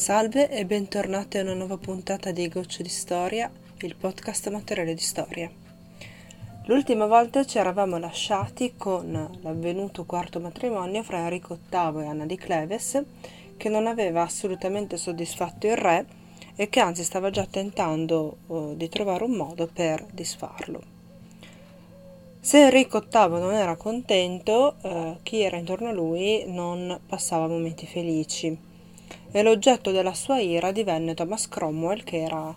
Salve 0.00 0.48
e 0.48 0.64
bentornati 0.64 1.36
a 1.36 1.42
una 1.42 1.52
nuova 1.52 1.76
puntata 1.76 2.30
di 2.30 2.48
Goccio 2.48 2.82
di 2.82 2.88
Storia, 2.88 3.52
il 3.80 3.94
podcast 3.96 4.46
amatoriale 4.46 4.94
di 4.94 5.02
storia. 5.02 5.50
L'ultima 6.64 7.04
volta 7.04 7.44
ci 7.44 7.58
eravamo 7.58 7.98
lasciati 7.98 8.72
con 8.78 9.38
l'avvenuto 9.42 10.06
quarto 10.06 10.40
matrimonio 10.40 11.02
fra 11.02 11.18
Enrico 11.18 11.58
VIII 11.68 12.02
e 12.02 12.06
Anna 12.06 12.24
di 12.24 12.36
Cleves, 12.36 13.02
che 13.58 13.68
non 13.68 13.86
aveva 13.86 14.22
assolutamente 14.22 14.96
soddisfatto 14.96 15.66
il 15.66 15.76
re 15.76 16.06
e 16.56 16.70
che 16.70 16.80
anzi 16.80 17.04
stava 17.04 17.28
già 17.28 17.44
tentando 17.44 18.38
uh, 18.46 18.74
di 18.74 18.88
trovare 18.88 19.24
un 19.24 19.32
modo 19.32 19.68
per 19.70 20.06
disfarlo. 20.12 20.80
Se 22.40 22.58
Enrico 22.58 23.00
VIII 23.00 23.38
non 23.38 23.52
era 23.52 23.76
contento, 23.76 24.76
uh, 24.80 25.18
chi 25.22 25.42
era 25.42 25.58
intorno 25.58 25.90
a 25.90 25.92
lui 25.92 26.44
non 26.46 26.98
passava 27.06 27.46
momenti 27.46 27.84
felici 27.84 28.68
e 29.32 29.42
l'oggetto 29.42 29.90
della 29.90 30.14
sua 30.14 30.40
ira 30.40 30.72
divenne 30.72 31.14
Thomas 31.14 31.48
Cromwell, 31.48 32.02
che 32.02 32.22
era 32.22 32.54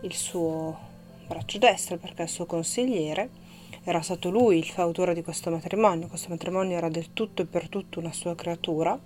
il 0.00 0.14
suo 0.14 0.78
braccio 1.26 1.58
destro 1.58 1.96
perché 1.96 2.22
il 2.22 2.28
suo 2.28 2.46
consigliere. 2.46 3.42
Era 3.82 4.00
stato 4.00 4.30
lui 4.30 4.58
il 4.58 4.66
fautore 4.66 5.14
di 5.14 5.22
questo 5.22 5.50
matrimonio, 5.50 6.08
questo 6.08 6.28
matrimonio 6.30 6.76
era 6.76 6.88
del 6.88 7.12
tutto 7.12 7.42
e 7.42 7.46
per 7.46 7.68
tutto 7.68 7.98
una 7.98 8.12
sua 8.12 8.34
creatura 8.34 8.98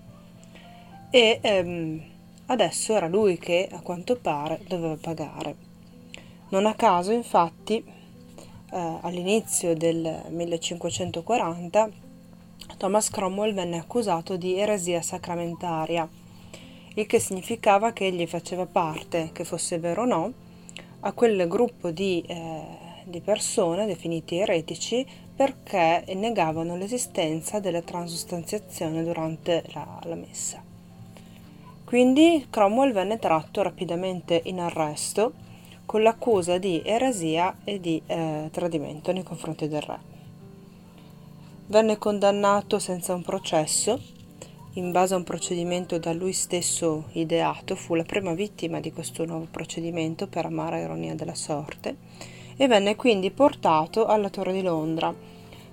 e 1.10 1.38
ehm, 1.40 2.02
adesso 2.46 2.94
era 2.94 3.08
lui 3.08 3.38
che 3.38 3.68
a 3.70 3.80
quanto 3.80 4.16
pare 4.16 4.60
doveva 4.68 4.96
pagare. 5.00 5.66
Non 6.50 6.66
a 6.66 6.74
caso, 6.74 7.12
infatti, 7.12 7.82
eh, 8.70 8.98
all'inizio 9.00 9.74
del 9.74 10.24
1540 10.28 12.06
Thomas 12.76 13.10
Cromwell 13.10 13.54
venne 13.54 13.78
accusato 13.78 14.36
di 14.36 14.58
eresia 14.58 15.02
sacramentaria 15.02 16.08
il 16.98 17.06
che 17.06 17.20
significava 17.20 17.92
che 17.92 18.06
egli 18.06 18.26
faceva 18.26 18.66
parte, 18.66 19.30
che 19.32 19.44
fosse 19.44 19.78
vero 19.78 20.02
o 20.02 20.06
no, 20.06 20.32
a 21.00 21.12
quel 21.12 21.46
gruppo 21.46 21.92
di, 21.92 22.24
eh, 22.26 22.60
di 23.04 23.20
persone 23.20 23.86
definiti 23.86 24.36
eretici 24.36 25.06
perché 25.36 26.04
negavano 26.14 26.76
l'esistenza 26.76 27.60
della 27.60 27.82
transustanziazione 27.82 29.04
durante 29.04 29.62
la, 29.72 30.00
la 30.02 30.16
messa. 30.16 30.60
Quindi 31.84 32.48
Cromwell 32.50 32.92
venne 32.92 33.20
tratto 33.20 33.62
rapidamente 33.62 34.40
in 34.46 34.58
arresto 34.58 35.32
con 35.86 36.02
l'accusa 36.02 36.58
di 36.58 36.82
eresia 36.84 37.58
e 37.62 37.78
di 37.78 38.02
eh, 38.06 38.48
tradimento 38.50 39.12
nei 39.12 39.22
confronti 39.22 39.68
del 39.68 39.82
re. 39.82 39.98
Venne 41.66 41.96
condannato 41.96 42.80
senza 42.80 43.14
un 43.14 43.22
processo 43.22 44.16
in 44.78 44.92
base 44.92 45.12
a 45.12 45.16
un 45.16 45.24
procedimento 45.24 45.98
da 45.98 46.12
lui 46.12 46.32
stesso 46.32 47.08
ideato, 47.12 47.74
fu 47.74 47.96
la 47.96 48.04
prima 48.04 48.32
vittima 48.32 48.78
di 48.78 48.92
questo 48.92 49.24
nuovo 49.24 49.48
procedimento 49.50 50.28
per 50.28 50.46
amara 50.46 50.78
ironia 50.78 51.16
della 51.16 51.34
sorte 51.34 51.96
e 52.56 52.66
venne 52.68 52.94
quindi 52.94 53.32
portato 53.32 54.06
alla 54.06 54.30
Torre 54.30 54.52
di 54.52 54.62
Londra. 54.62 55.12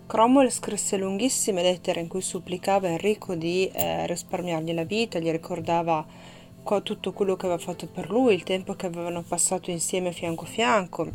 Cromwell 0.07 0.49
scrisse 0.49 0.97
lunghissime 0.97 1.61
lettere 1.61 1.99
in 1.99 2.07
cui 2.07 2.21
supplicava 2.21 2.87
Enrico 2.87 3.35
di 3.35 3.67
eh, 3.67 4.07
risparmiargli 4.07 4.73
la 4.73 4.83
vita, 4.83 5.19
gli 5.19 5.29
ricordava 5.29 6.05
tutto 6.81 7.13
quello 7.13 7.35
che 7.35 7.45
aveva 7.45 7.61
fatto 7.61 7.85
per 7.85 8.09
lui, 8.09 8.33
il 8.33 8.41
tempo 8.41 8.73
che 8.73 8.87
avevano 8.87 9.21
passato 9.21 9.69
insieme 9.69 10.11
fianco 10.11 10.45
a 10.45 10.47
fianco, 10.47 11.07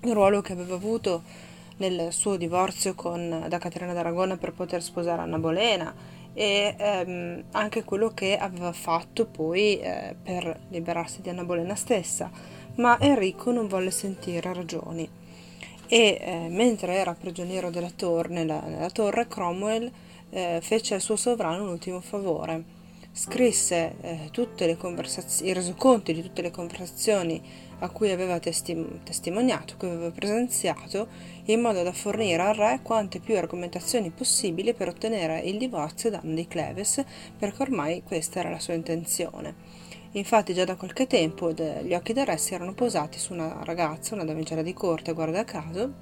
il 0.00 0.12
ruolo 0.12 0.40
che 0.40 0.52
aveva 0.52 0.74
avuto 0.74 1.22
nel 1.76 2.12
suo 2.12 2.36
divorzio 2.36 2.94
con, 2.96 3.46
da 3.48 3.58
Caterina 3.58 3.92
d'Aragona 3.92 4.36
per 4.36 4.52
poter 4.52 4.82
sposare 4.82 5.22
Anna 5.22 5.38
Bolena 5.38 6.13
e 6.34 6.74
ehm, 6.76 7.44
anche 7.52 7.84
quello 7.84 8.10
che 8.10 8.36
aveva 8.36 8.72
fatto 8.72 9.24
poi 9.26 9.78
eh, 9.80 10.14
per 10.22 10.66
liberarsi 10.68 11.22
di 11.22 11.30
Anna 11.30 11.44
Bolena 11.44 11.74
stessa, 11.74 12.30
ma 12.76 12.98
Enrico 13.00 13.52
non 13.52 13.68
volle 13.68 13.90
sentire 13.90 14.52
ragioni 14.52 15.08
e 15.86 16.18
eh, 16.20 16.48
mentre 16.48 16.94
era 16.94 17.14
prigioniero 17.14 17.70
della 17.70 17.90
tor- 17.94 18.28
nella, 18.28 18.60
nella, 18.60 18.90
torre 18.90 19.28
Cromwell 19.28 19.90
eh, 20.30 20.58
fece 20.62 20.94
al 20.94 21.00
suo 21.00 21.16
sovrano 21.16 21.62
un 21.62 21.68
ultimo 21.70 22.00
favore. 22.00 22.82
Scrisse 23.12 23.94
eh, 24.00 24.30
i 24.32 25.52
resoconti 25.52 26.12
di 26.12 26.22
tutte 26.22 26.42
le 26.42 26.50
conversazioni 26.50 27.40
a 27.84 27.90
cui 27.90 28.10
aveva 28.10 28.38
testim- 28.38 29.02
testimoniato, 29.02 29.74
cui 29.76 29.88
aveva 29.88 30.10
presenziato, 30.10 31.08
in 31.44 31.60
modo 31.60 31.82
da 31.82 31.92
fornire 31.92 32.42
al 32.42 32.54
re 32.54 32.80
quante 32.82 33.20
più 33.20 33.36
argomentazioni 33.36 34.10
possibili 34.10 34.72
per 34.74 34.88
ottenere 34.88 35.40
il 35.40 35.58
divorzio 35.58 36.10
da 36.10 36.20
Anne 36.22 36.34
di 36.34 36.48
Cleves, 36.48 37.04
perché 37.38 37.62
ormai 37.62 38.02
questa 38.02 38.40
era 38.40 38.50
la 38.50 38.58
sua 38.58 38.74
intenzione. 38.74 39.54
Infatti 40.12 40.54
già 40.54 40.64
da 40.64 40.76
qualche 40.76 41.06
tempo 41.06 41.50
gli 41.50 41.92
occhi 41.92 42.12
del 42.12 42.24
re 42.24 42.38
si 42.38 42.54
erano 42.54 42.72
posati 42.72 43.18
su 43.18 43.32
una 43.32 43.60
ragazza, 43.64 44.14
una 44.14 44.24
damigella 44.24 44.62
di 44.62 44.72
corte, 44.72 45.12
guarda 45.12 45.44
caso, 45.44 45.92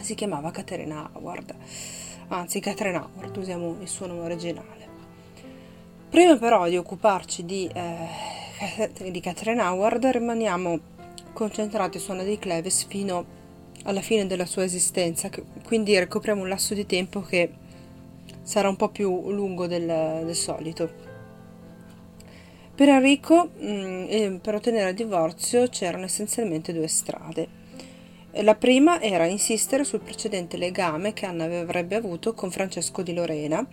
si 0.00 0.14
chiamava 0.14 0.50
Caterina 0.50 1.10
Howard, 1.14 1.54
anzi 2.28 2.60
Catherine 2.60 2.96
Howard, 2.96 3.36
usiamo 3.36 3.76
il 3.80 3.88
suo 3.88 4.06
nome 4.06 4.20
originale. 4.20 4.92
Prima 6.08 6.36
però 6.36 6.68
di 6.68 6.76
occuparci 6.76 7.44
di, 7.44 7.68
eh, 7.74 9.10
di 9.10 9.20
Catherine 9.20 9.60
Howard 9.60 10.06
rimaniamo 10.06 10.78
concentrati 11.34 11.98
su 11.98 12.10
Anna 12.12 12.22
di 12.22 12.38
Cleves 12.38 12.86
fino 12.86 13.42
alla 13.82 14.00
fine 14.00 14.26
della 14.26 14.46
sua 14.46 14.64
esistenza, 14.64 15.28
quindi 15.62 15.98
ricopriamo 15.98 16.40
un 16.40 16.48
lasso 16.48 16.72
di 16.72 16.86
tempo 16.86 17.20
che 17.20 17.50
sarà 18.40 18.70
un 18.70 18.76
po' 18.76 18.88
più 18.88 19.30
lungo 19.30 19.66
del, 19.66 19.84
del 20.24 20.34
solito. 20.34 21.12
Per 22.74 22.88
Enrico, 22.88 23.50
mh, 23.58 23.66
mm, 23.66 24.36
per 24.36 24.54
ottenere 24.54 24.90
il 24.90 24.96
divorzio 24.96 25.68
c'erano 25.68 26.06
essenzialmente 26.06 26.72
due 26.72 26.88
strade. 26.88 27.62
La 28.38 28.56
prima 28.56 29.00
era 29.00 29.26
insistere 29.26 29.84
sul 29.84 30.00
precedente 30.00 30.56
legame 30.56 31.12
che 31.12 31.24
Anna 31.24 31.44
avrebbe 31.44 31.94
avuto 31.94 32.34
con 32.34 32.50
Francesco 32.50 33.02
di 33.02 33.14
Lorena, 33.14 33.64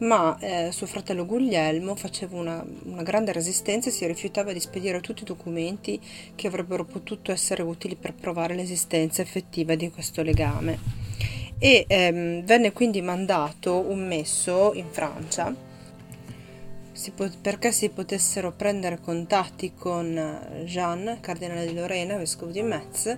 ma 0.00 0.36
eh, 0.38 0.72
suo 0.72 0.86
fratello 0.86 1.26
Guglielmo 1.26 1.94
faceva 1.94 2.36
una, 2.36 2.64
una, 2.84 3.02
grande 3.02 3.32
resistenza 3.32 3.88
e 3.88 3.92
si 3.92 4.06
rifiutava 4.06 4.52
di 4.52 4.60
spedire 4.60 5.00
tutti 5.00 5.22
i 5.22 5.26
documenti 5.26 6.00
che 6.34 6.46
avrebbero 6.46 6.84
potuto 6.84 7.32
essere 7.32 7.62
utili 7.62 7.96
per 7.96 8.14
provare 8.14 8.54
l'esistenza 8.54 9.22
effettiva 9.22 9.74
di 9.74 9.90
questo 9.90 10.22
legame. 10.22 10.78
E 11.58 11.84
ehm, 11.86 12.44
venne 12.44 12.72
quindi 12.72 13.02
mandato 13.02 13.78
un 13.78 14.06
messo 14.06 14.72
in 14.74 14.86
Francia 14.90 15.68
si 17.00 17.12
pot- 17.12 17.38
perché 17.40 17.72
si 17.72 17.88
potessero 17.88 18.52
prendere 18.52 19.00
contatti 19.00 19.72
con 19.74 20.64
Jean, 20.64 21.16
cardinale 21.20 21.66
di 21.66 21.74
Lorena, 21.74 22.16
vescovo 22.16 22.50
di 22.50 22.60
Metz, 22.60 23.16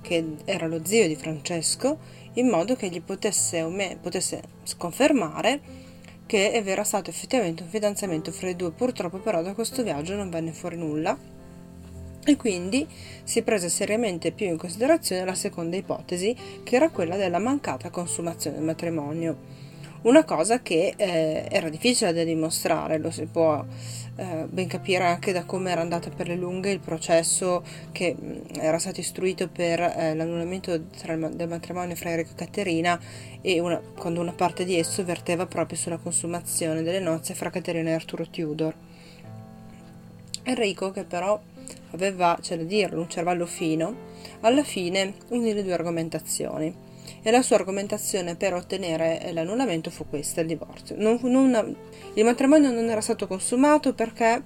che 0.00 0.36
era 0.44 0.68
lo 0.68 0.84
zio 0.84 1.08
di 1.08 1.16
Francesco, 1.16 1.98
in 2.34 2.48
modo 2.48 2.76
che 2.76 2.88
gli 2.88 3.00
potesse, 3.00 3.98
potesse 4.00 4.40
sconfermare 4.62 5.83
che 6.26 6.52
era 6.52 6.84
stato 6.84 7.10
effettivamente 7.10 7.62
un 7.62 7.68
fidanzamento 7.68 8.32
fra 8.32 8.48
i 8.48 8.56
due. 8.56 8.70
Purtroppo 8.70 9.18
però 9.18 9.42
da 9.42 9.54
questo 9.54 9.82
viaggio 9.82 10.14
non 10.14 10.30
venne 10.30 10.52
fuori 10.52 10.76
nulla 10.76 11.16
e 12.26 12.36
quindi 12.36 12.86
si 13.22 13.42
prese 13.42 13.68
seriamente 13.68 14.32
più 14.32 14.46
in 14.46 14.56
considerazione 14.56 15.24
la 15.24 15.34
seconda 15.34 15.76
ipotesi, 15.76 16.34
che 16.62 16.76
era 16.76 16.88
quella 16.88 17.16
della 17.16 17.38
mancata 17.38 17.90
consumazione 17.90 18.56
del 18.56 18.64
matrimonio. 18.64 19.63
Una 20.04 20.24
cosa 20.24 20.60
che 20.60 20.92
eh, 20.96 21.48
era 21.50 21.70
difficile 21.70 22.12
da 22.12 22.24
dimostrare, 22.24 22.98
lo 22.98 23.10
si 23.10 23.24
può 23.24 23.64
eh, 24.16 24.44
ben 24.46 24.66
capire 24.66 25.04
anche 25.04 25.32
da 25.32 25.44
come 25.44 25.70
era 25.70 25.80
andata 25.80 26.10
per 26.10 26.28
le 26.28 26.36
lunghe 26.36 26.70
il 26.70 26.78
processo 26.78 27.64
che 27.90 28.14
mh, 28.14 28.26
mm, 28.26 28.38
era 28.60 28.78
stato 28.78 29.00
istruito 29.00 29.48
per 29.48 29.80
eh, 29.80 30.14
l'annullamento 30.14 30.74
il, 30.74 30.82
del 31.32 31.48
matrimonio 31.48 31.96
fra 31.96 32.10
Enrico 32.10 32.32
e 32.32 32.34
Caterina 32.34 33.00
e 33.40 33.60
una, 33.60 33.80
quando 33.96 34.20
una 34.20 34.34
parte 34.34 34.66
di 34.66 34.78
esso 34.78 35.02
verteva 35.06 35.46
proprio 35.46 35.78
sulla 35.78 35.96
consumazione 35.96 36.82
delle 36.82 37.00
nozze 37.00 37.32
fra 37.32 37.48
Caterina 37.48 37.88
e 37.88 37.94
Arturo 37.94 38.28
Tudor. 38.28 38.74
Enrico, 40.42 40.90
che 40.90 41.04
però 41.04 41.40
aveva, 41.92 42.36
c'è 42.42 42.58
da 42.58 42.64
dirlo, 42.64 43.00
un 43.00 43.08
cervello 43.08 43.46
fino, 43.46 43.96
alla 44.40 44.64
fine 44.64 45.14
unì 45.28 45.54
le 45.54 45.62
due 45.64 45.72
argomentazioni 45.72 46.83
e 47.26 47.30
la 47.30 47.40
sua 47.40 47.56
argomentazione 47.56 48.36
per 48.36 48.52
ottenere 48.52 49.30
l'annullamento 49.32 49.88
fu 49.90 50.06
questa, 50.06 50.42
il 50.42 50.46
divorzio. 50.46 50.94
Non, 50.98 51.18
non, 51.22 51.74
il 52.12 52.24
matrimonio 52.24 52.70
non 52.70 52.90
era 52.90 53.00
stato 53.00 53.26
consumato 53.26 53.94
perché 53.94 54.42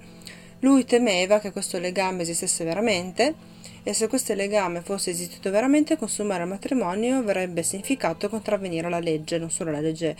lui 0.59 0.85
temeva 0.85 1.39
che 1.39 1.51
questo 1.51 1.77
legame 1.77 2.21
esistesse 2.21 2.63
veramente 2.63 3.35
e 3.83 3.93
se 3.93 4.07
questo 4.07 4.33
legame 4.33 4.81
fosse 4.81 5.09
esistito 5.09 5.51
veramente 5.51 5.97
consumare 5.97 6.43
il 6.43 6.49
matrimonio 6.49 7.17
avrebbe 7.17 7.63
significato 7.63 8.29
contravvenire 8.29 8.87
alla 8.87 8.99
legge, 8.99 9.37
non 9.37 9.51
solo 9.51 9.71
la 9.71 9.81
legge 9.81 10.15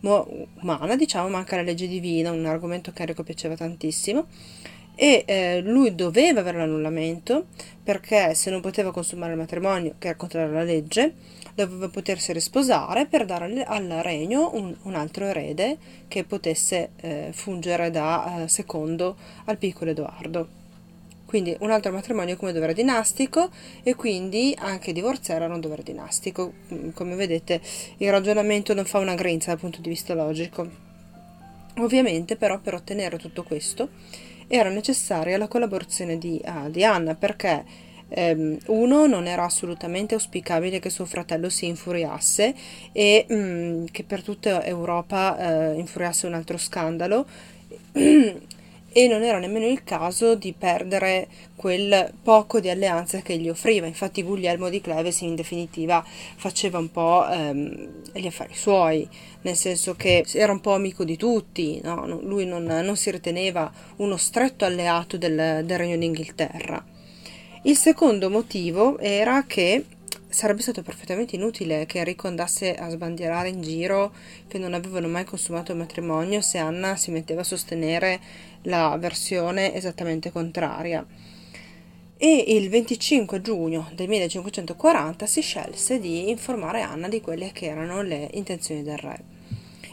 umana 0.00 0.96
diciamo 0.96 1.28
ma 1.28 1.38
anche 1.38 1.56
la 1.56 1.62
legge 1.62 1.86
divina, 1.86 2.30
un 2.30 2.44
argomento 2.44 2.92
che 2.92 2.98
a 2.98 3.02
Enrico 3.02 3.22
piaceva 3.22 3.56
tantissimo 3.56 4.26
e 4.94 5.24
eh, 5.26 5.60
lui 5.62 5.94
doveva 5.94 6.40
avere 6.40 6.58
l'annullamento 6.58 7.46
perché 7.82 8.34
se 8.34 8.50
non 8.50 8.60
poteva 8.60 8.92
consumare 8.92 9.32
il 9.32 9.38
matrimonio, 9.38 9.94
che 9.98 10.08
era 10.08 10.16
contrario 10.16 10.50
alla 10.50 10.62
legge, 10.62 11.14
doveva 11.54 11.88
potersi 11.88 12.32
risposare 12.32 13.06
per 13.06 13.24
dare 13.24 13.64
al 13.64 13.86
regno 14.02 14.50
un, 14.54 14.74
un 14.82 14.94
altro 14.94 15.26
erede 15.26 15.76
che 16.08 16.24
potesse 16.24 16.90
eh, 16.96 17.28
fungere 17.32 17.90
da 17.90 18.42
eh, 18.42 18.48
secondo 18.48 19.16
al 19.44 19.58
piccolo 19.58 19.90
Edoardo. 19.90 20.60
Quindi 21.26 21.56
un 21.60 21.70
altro 21.70 21.92
matrimonio 21.92 22.36
come 22.36 22.52
dovere 22.52 22.74
dinastico 22.74 23.48
e 23.82 23.94
quindi 23.94 24.54
anche 24.58 24.92
divorziare 24.92 25.44
era 25.44 25.54
un 25.54 25.60
dovere 25.60 25.82
dinastico. 25.82 26.52
Mm, 26.72 26.90
come 26.90 27.14
vedete 27.14 27.60
il 27.98 28.10
ragionamento 28.10 28.74
non 28.74 28.84
fa 28.84 28.98
una 28.98 29.14
grinza 29.14 29.50
dal 29.50 29.58
punto 29.58 29.80
di 29.80 29.88
vista 29.88 30.12
logico. 30.12 30.68
Ovviamente 31.78 32.36
però 32.36 32.58
per 32.58 32.74
ottenere 32.74 33.16
tutto 33.16 33.44
questo 33.44 33.88
era 34.46 34.68
necessaria 34.68 35.38
la 35.38 35.48
collaborazione 35.48 36.18
di, 36.18 36.38
uh, 36.44 36.68
di 36.68 36.84
Anna 36.84 37.14
perché 37.14 37.64
ehm, 38.14 38.58
uno 38.66 39.06
non 39.06 39.26
era 39.26 39.44
assolutamente 39.44 40.14
auspicabile 40.14 40.78
che 40.78 40.90
suo 40.90 41.04
fratello 41.04 41.48
si 41.48 41.66
infuriasse 41.66 42.54
e 42.92 43.26
mm, 43.32 43.86
che 43.90 44.04
per 44.04 44.22
tutta 44.22 44.64
Europa 44.64 45.72
eh, 45.72 45.78
infuriasse 45.78 46.26
un 46.26 46.34
altro 46.34 46.58
scandalo 46.58 47.26
e 48.94 49.08
non 49.08 49.22
era 49.22 49.38
nemmeno 49.38 49.66
il 49.66 49.84
caso 49.84 50.34
di 50.34 50.54
perdere 50.56 51.26
quel 51.56 52.12
poco 52.22 52.60
di 52.60 52.68
alleanza 52.68 53.20
che 53.20 53.38
gli 53.38 53.48
offriva. 53.48 53.86
Infatti 53.86 54.22
Guglielmo 54.22 54.68
di 54.68 54.80
Cleves 54.80 55.22
in 55.22 55.34
definitiva 55.34 56.04
faceva 56.36 56.78
un 56.78 56.90
po' 56.90 57.26
ehm, 57.28 57.88
gli 58.12 58.26
affari 58.26 58.54
suoi, 58.54 59.08
nel 59.42 59.56
senso 59.56 59.94
che 59.94 60.24
era 60.34 60.52
un 60.52 60.60
po' 60.60 60.74
amico 60.74 61.04
di 61.04 61.16
tutti, 61.16 61.80
no? 61.82 62.06
lui 62.06 62.44
non, 62.44 62.64
non, 62.64 62.96
si 62.96 63.10
riteneva 63.10 63.72
uno 63.96 64.16
stretto 64.18 64.66
alleato 64.66 65.16
del, 65.16 65.62
del 65.64 65.78
Regno 65.78 65.96
d'Inghilterra. 65.96 66.91
Il 67.64 67.76
secondo 67.76 68.28
motivo 68.28 68.98
era 68.98 69.44
che 69.46 69.84
sarebbe 70.28 70.62
stato 70.62 70.82
perfettamente 70.82 71.36
inutile 71.36 71.86
che 71.86 71.98
Enrico 71.98 72.26
andasse 72.26 72.74
a 72.74 72.88
sbandierare 72.88 73.50
in 73.50 73.62
giro 73.62 74.12
che 74.48 74.58
non 74.58 74.74
avevano 74.74 75.06
mai 75.06 75.22
consumato 75.24 75.70
il 75.70 75.78
matrimonio 75.78 76.40
se 76.40 76.58
Anna 76.58 76.96
si 76.96 77.12
metteva 77.12 77.42
a 77.42 77.44
sostenere 77.44 78.20
la 78.62 78.96
versione 78.98 79.76
esattamente 79.76 80.32
contraria. 80.32 81.06
E 82.16 82.44
il 82.48 82.68
25 82.68 83.40
giugno 83.40 83.88
del 83.94 84.08
1540 84.08 85.24
si 85.26 85.40
scelse 85.40 86.00
di 86.00 86.30
informare 86.30 86.80
Anna 86.80 87.06
di 87.06 87.20
quelle 87.20 87.52
che 87.52 87.66
erano 87.66 88.02
le 88.02 88.28
intenzioni 88.32 88.82
del 88.82 88.98
re. 88.98 89.22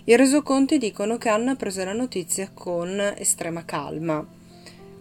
I 0.06 0.16
resoconti 0.16 0.80
dicono 0.80 1.20
che 1.20 1.30
Anna 1.30 1.54
prese 1.54 1.86
la 1.86 1.94
notizia 1.94 2.50
con 2.52 3.00
estrema 3.16 3.64
calma 3.64 4.38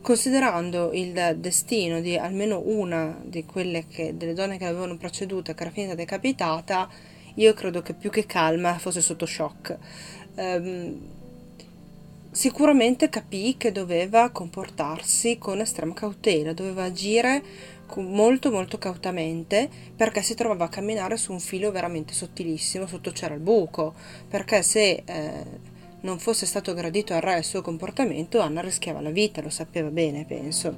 Considerando 0.01 0.93
il 0.93 1.37
destino 1.39 2.01
di 2.01 2.17
almeno 2.17 2.63
una 2.65 3.21
di 3.23 3.45
quelle 3.45 3.87
che, 3.87 4.17
delle 4.17 4.33
donne 4.33 4.57
che 4.57 4.65
avevano 4.65 4.97
preceduta 4.97 5.55
che 5.55 5.63
era 5.63 5.71
finita 5.71 5.95
decapitata, 5.95 6.89
io 7.35 7.53
credo 7.53 7.83
che 7.83 7.95
più 7.95 8.11
che 8.11 8.25
calma 8.25 8.79
fosse 8.79 9.01
sotto 9.01 9.27
shock. 9.27 9.77
Um, 10.37 11.17
sicuramente 12.31 13.09
capì 13.09 13.57
che 13.57 13.73
doveva 13.73 14.31
comportarsi 14.31 15.39
con 15.39 15.61
estrema 15.61 15.95
cautela, 15.95 16.53
doveva 16.53 16.85
agire 16.85 17.43
molto 17.97 18.51
molto 18.51 18.77
cautamente 18.77 19.69
perché 19.97 20.23
si 20.23 20.35
trovava 20.35 20.67
a 20.67 20.69
camminare 20.69 21.17
su 21.17 21.33
un 21.33 21.41
filo 21.41 21.71
veramente 21.71 22.13
sottilissimo, 22.13 22.87
sotto 22.87 23.11
c'era 23.11 23.35
il 23.35 23.41
buco, 23.41 23.95
perché 24.29 24.63
se 24.63 25.03
eh, 25.05 25.45
non 26.01 26.19
fosse 26.19 26.47
stato 26.47 26.75
gradito 26.75 27.15
al 27.15 27.21
re 27.21 27.39
il 27.39 27.45
suo 27.45 27.63
comportamento, 27.63 28.41
Anna 28.41 28.61
rischiava 28.61 29.01
la 29.01 29.11
vita, 29.11 29.43
lo 29.43 29.51
sapeva 29.51 29.91
bene, 29.91 30.25
penso. 30.25 30.77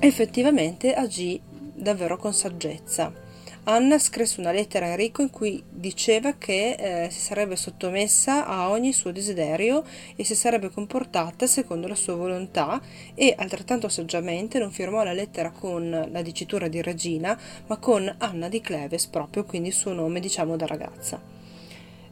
Effettivamente 0.00 0.94
agì 0.94 1.40
davvero 1.74 2.16
con 2.16 2.34
saggezza. 2.34 3.30
Anna 3.64 3.96
scrisse 4.00 4.40
una 4.40 4.50
lettera 4.50 4.86
a 4.86 4.88
Enrico 4.88 5.22
in 5.22 5.30
cui 5.30 5.62
diceva 5.70 6.32
che 6.36 7.04
eh, 7.04 7.10
si 7.10 7.20
sarebbe 7.20 7.54
sottomessa 7.54 8.44
a 8.44 8.70
ogni 8.70 8.92
suo 8.92 9.12
desiderio 9.12 9.84
e 10.16 10.24
si 10.24 10.34
sarebbe 10.34 10.68
comportata 10.68 11.46
secondo 11.46 11.86
la 11.86 11.94
sua 11.94 12.16
volontà 12.16 12.82
e 13.14 13.32
altrettanto 13.38 13.88
saggiamente 13.88 14.58
non 14.58 14.72
firmò 14.72 15.04
la 15.04 15.12
lettera 15.12 15.52
con 15.52 16.08
la 16.10 16.22
dicitura 16.22 16.66
di 16.66 16.82
regina 16.82 17.38
ma 17.68 17.76
con 17.76 18.12
Anna 18.18 18.48
di 18.48 18.60
Cleves 18.60 19.06
proprio, 19.06 19.44
quindi 19.44 19.68
il 19.68 19.74
suo 19.74 19.92
nome 19.92 20.18
diciamo 20.18 20.56
da 20.56 20.66
ragazza. 20.66 21.41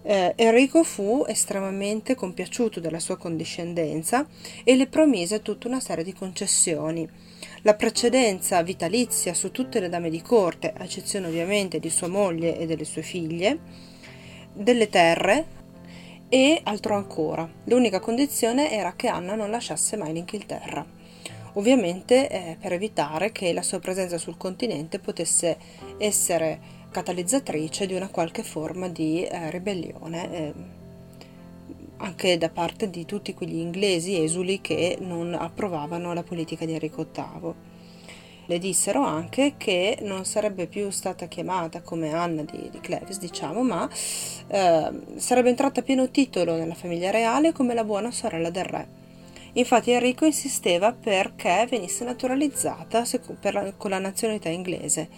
Eh, 0.02 0.32
Enrico 0.37 0.82
fu 0.82 1.25
estremamente 1.29 2.14
compiaciuto 2.14 2.81
della 2.81 2.99
sua 2.99 3.19
condiscendenza 3.19 4.26
e 4.64 4.75
le 4.75 4.87
promise 4.87 5.43
tutta 5.43 5.69
una 5.69 5.81
serie 5.81 6.05
di 6.05 6.14
concessioni. 6.14 7.08
La 7.62 7.75
precedenza 7.75 8.62
vitalizia 8.62 9.35
su 9.35 9.50
tutte 9.50 9.81
le 9.81 9.91
dame 9.91 10.08
di 10.08 10.23
corte, 10.23 10.73
a 10.76 10.85
eccezione 10.85 11.26
ovviamente 11.26 11.79
di 11.79 11.91
sua 11.91 12.08
moglie 12.08 12.58
e 12.58 12.64
delle 12.64 12.85
sue 12.85 13.02
figlie, 13.02 13.58
delle 14.55 14.88
terre 14.88 15.58
e 16.31 16.61
altro 16.62 16.94
ancora. 16.94 17.49
L'unica 17.64 18.00
condizione 18.00 18.70
era 18.73 18.94
che 18.94 19.08
Anna 19.08 19.35
non 19.35 19.50
lasciasse 19.50 19.96
mai 19.96 20.14
l'Inghilterra. 20.14 20.99
Ovviamente 21.55 22.31
eh, 22.31 22.56
per 22.61 22.73
evitare 22.73 23.32
che 23.32 23.53
la 23.53 23.62
sua 23.62 23.81
presenza 23.81 24.17
sul 24.17 24.37
continente 24.37 25.00
potesse 25.00 25.58
essere 25.99 26.79
catalizzatrice 26.90 27.87
di 27.87 27.94
una 27.94 28.08
qualche 28.08 28.42
forma 28.42 28.88
di 28.88 29.25
eh, 29.25 29.50
ribellione 29.50 30.32
eh, 30.32 30.54
anche 32.00 32.38
da 32.38 32.48
parte 32.48 32.90
di 32.90 33.04
tutti 33.04 33.34
quegli 33.34 33.58
inglesi 33.58 34.22
esuli 34.22 34.60
che 34.60 34.98
non 35.00 35.34
approvavano 35.34 36.12
la 36.12 36.22
politica 36.22 36.64
di 36.64 36.72
Enrico 36.72 37.06
VIII. 37.12 37.69
Le 38.46 38.58
dissero 38.58 39.02
anche 39.02 39.54
che 39.56 39.98
non 40.00 40.25
sarebbe 40.25 40.66
più 40.66 40.90
stata 40.90 41.26
chiamata 41.26 41.82
come 41.82 42.12
Anna 42.12 42.42
di, 42.42 42.69
di 42.70 42.81
Cleves, 42.81 43.19
diciamo, 43.19 43.62
ma 43.62 43.88
eh, 44.48 44.90
sarebbe 45.16 45.50
entrata 45.50 45.81
a 45.81 45.82
pieno 45.84 46.10
titolo 46.10 46.56
nella 46.56 46.75
famiglia 46.75 47.10
reale 47.10 47.52
come 47.52 47.75
la 47.75 47.84
buona 47.84 48.10
sorella 48.10 48.50
del 48.50 48.64
re. 48.64 48.98
Infatti 49.54 49.90
Enrico 49.90 50.25
insisteva 50.25 50.93
perché 50.93 51.66
venisse 51.69 52.04
naturalizzata 52.04 53.04
con 53.76 53.90
la 53.90 53.98
nazionalità 53.98 54.48
inglese, 54.48 55.08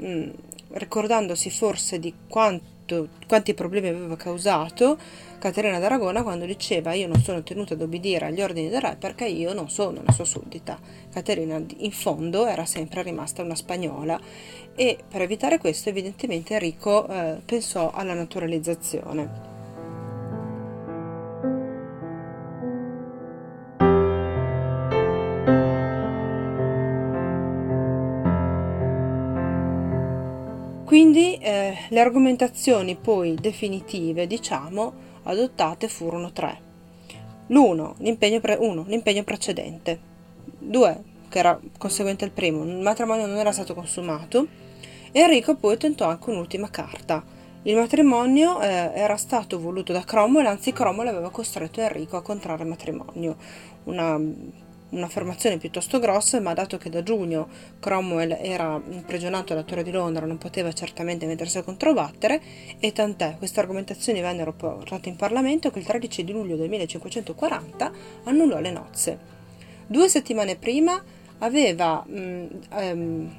mm, 0.00 0.30
ricordandosi 0.70 1.50
forse 1.50 1.98
di 1.98 2.14
quanto, 2.28 3.08
quanti 3.26 3.54
problemi 3.54 3.88
aveva 3.88 4.16
causato 4.16 4.98
Caterina 5.38 5.78
d'Aragona 5.78 6.24
quando 6.24 6.46
diceva 6.46 6.94
io 6.94 7.06
non 7.06 7.22
sono 7.22 7.44
tenuta 7.44 7.74
ad 7.74 7.80
obbedire 7.80 8.26
agli 8.26 8.42
ordini 8.42 8.68
del 8.68 8.80
re 8.80 8.96
perché 8.98 9.24
io 9.24 9.52
non 9.52 9.70
sono 9.70 10.00
una 10.00 10.10
sua 10.10 10.24
suddita. 10.24 10.78
Caterina 11.12 11.62
in 11.76 11.92
fondo 11.92 12.46
era 12.46 12.66
sempre 12.66 13.02
rimasta 13.02 13.42
una 13.42 13.54
spagnola 13.54 14.20
e 14.74 14.98
per 15.08 15.22
evitare 15.22 15.58
questo 15.58 15.90
evidentemente 15.90 16.54
Enrico 16.54 17.06
eh, 17.08 17.40
pensò 17.44 17.92
alla 17.92 18.14
naturalizzazione. 18.14 19.57
Quindi 30.98 31.36
eh, 31.36 31.78
le 31.90 32.00
argomentazioni 32.00 32.96
poi 32.96 33.36
definitive, 33.36 34.26
diciamo, 34.26 34.92
adottate 35.22 35.86
furono 35.86 36.32
tre. 36.32 36.58
L'uno, 37.46 37.94
l'impegno, 37.98 38.40
pre- 38.40 38.56
uno, 38.58 38.84
l'impegno 38.88 39.22
precedente. 39.22 39.96
Due, 40.58 41.00
che 41.28 41.38
era 41.38 41.56
conseguente 41.78 42.24
al 42.24 42.32
primo, 42.32 42.64
il 42.64 42.78
matrimonio 42.78 43.26
non 43.26 43.36
era 43.36 43.52
stato 43.52 43.74
consumato. 43.74 44.48
Enrico 45.12 45.54
poi 45.54 45.76
tentò 45.76 46.08
anche 46.08 46.30
un'ultima 46.30 46.68
carta. 46.68 47.22
Il 47.62 47.76
matrimonio 47.76 48.60
eh, 48.60 48.90
era 48.92 49.16
stato 49.16 49.60
voluto 49.60 49.92
da 49.92 50.02
Cromwell, 50.02 50.46
anzi 50.46 50.72
Cromwell 50.72 51.06
aveva 51.06 51.30
costretto 51.30 51.80
Enrico 51.80 52.16
a 52.16 52.22
contrarre 52.22 52.64
matrimonio. 52.64 53.36
Una 53.84 54.20
un'affermazione 54.90 55.58
piuttosto 55.58 55.98
grossa, 55.98 56.40
ma 56.40 56.54
dato 56.54 56.78
che 56.78 56.90
da 56.90 57.02
giugno 57.02 57.48
Cromwell 57.80 58.38
era 58.40 58.80
imprigionato 58.90 59.52
alla 59.52 59.62
Torre 59.62 59.82
di 59.82 59.90
Londra, 59.90 60.26
non 60.26 60.38
poteva 60.38 60.72
certamente 60.72 61.26
mettersi 61.26 61.58
a 61.58 61.62
controbattere, 61.62 62.40
e 62.78 62.92
tant'è, 62.92 63.36
queste 63.38 63.60
argomentazioni 63.60 64.20
vennero 64.20 64.52
portate 64.52 65.08
in 65.08 65.16
Parlamento 65.16 65.70
che 65.70 65.78
il 65.78 65.84
13 65.84 66.24
di 66.24 66.32
luglio 66.32 66.56
del 66.56 66.68
1540 66.68 67.92
annullò 68.24 68.58
le 68.60 68.70
nozze. 68.70 69.18
Due 69.86 70.08
settimane 70.08 70.56
prima 70.56 71.02
aveva 71.38 72.04
mh, 72.06 72.20
mm, 72.20 72.46
ehm, 72.72 73.34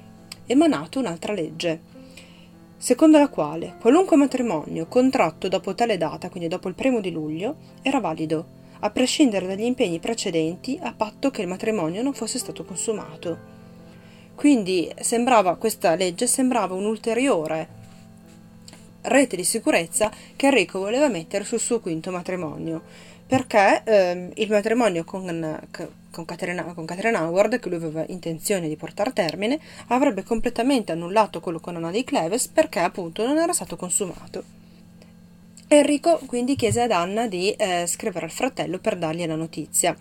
emanato 0.45 0.99
un'altra 0.99 1.33
legge, 1.33 1.97
secondo 2.77 3.17
la 3.17 3.27
quale 3.27 3.75
qualunque 3.79 4.15
matrimonio 4.15 4.87
contratto 4.87 5.47
dopo 5.47 5.75
tale 5.75 5.97
data, 5.97 6.29
quindi 6.29 6.47
dopo 6.47 6.67
il 6.67 6.75
primo 6.75 7.01
di 7.01 7.11
luglio, 7.11 7.55
era 7.81 7.99
valido 7.99 8.57
a 8.79 8.89
prescindere 8.89 9.47
dagli 9.47 9.63
impegni 9.63 9.99
precedenti 9.99 10.79
a 10.81 10.93
patto 10.93 11.31
che 11.31 11.41
il 11.41 11.47
matrimonio 11.47 12.01
non 12.01 12.13
fosse 12.13 12.39
stato 12.39 12.63
consumato. 12.63 13.37
Quindi 14.35 14.89
sembrava, 14.99 15.55
questa 15.57 15.95
legge 15.95 16.25
sembrava 16.27 16.73
un'ulteriore 16.73 17.77
rete 19.01 19.35
di 19.35 19.43
sicurezza 19.43 20.11
che 20.35 20.47
Enrico 20.47 20.79
voleva 20.79 21.07
mettere 21.07 21.43
sul 21.43 21.59
suo 21.59 21.79
quinto 21.79 22.11
matrimonio. 22.11 22.81
perché 23.29 23.83
eh, 23.83 24.31
il 24.33 24.49
matrimonio 24.49 25.03
con, 25.03 25.59
con, 26.09 26.25
Catherine, 26.25 26.73
con 26.73 26.85
Catherine 26.85 27.15
Howard, 27.15 27.59
che 27.59 27.69
lui 27.69 27.77
aveva 27.77 28.03
intenzione 28.07 28.67
di 28.67 28.75
portare 28.75 29.11
a 29.11 29.13
termine, 29.13 29.59
avrebbe 29.89 30.23
completamente 30.23 30.93
annullato 30.93 31.39
quello 31.39 31.59
con 31.59 31.75
Anna 31.75 31.91
di 31.91 32.03
Cleves 32.03 32.47
perché 32.47 32.79
appunto 32.79 33.23
non 33.27 33.37
era 33.37 33.53
stato 33.53 33.75
consumato. 33.75 34.58
Enrico 35.71 36.19
quindi 36.25 36.55
chiese 36.55 36.81
ad 36.81 36.89
Anna 36.89 37.27
di 37.27 37.51
eh, 37.51 37.85
scrivere 37.85 38.25
al 38.25 38.31
fratello 38.31 38.79
per 38.79 38.97
dargli 38.97 39.23
la 39.27 39.35
notizia 39.35 39.95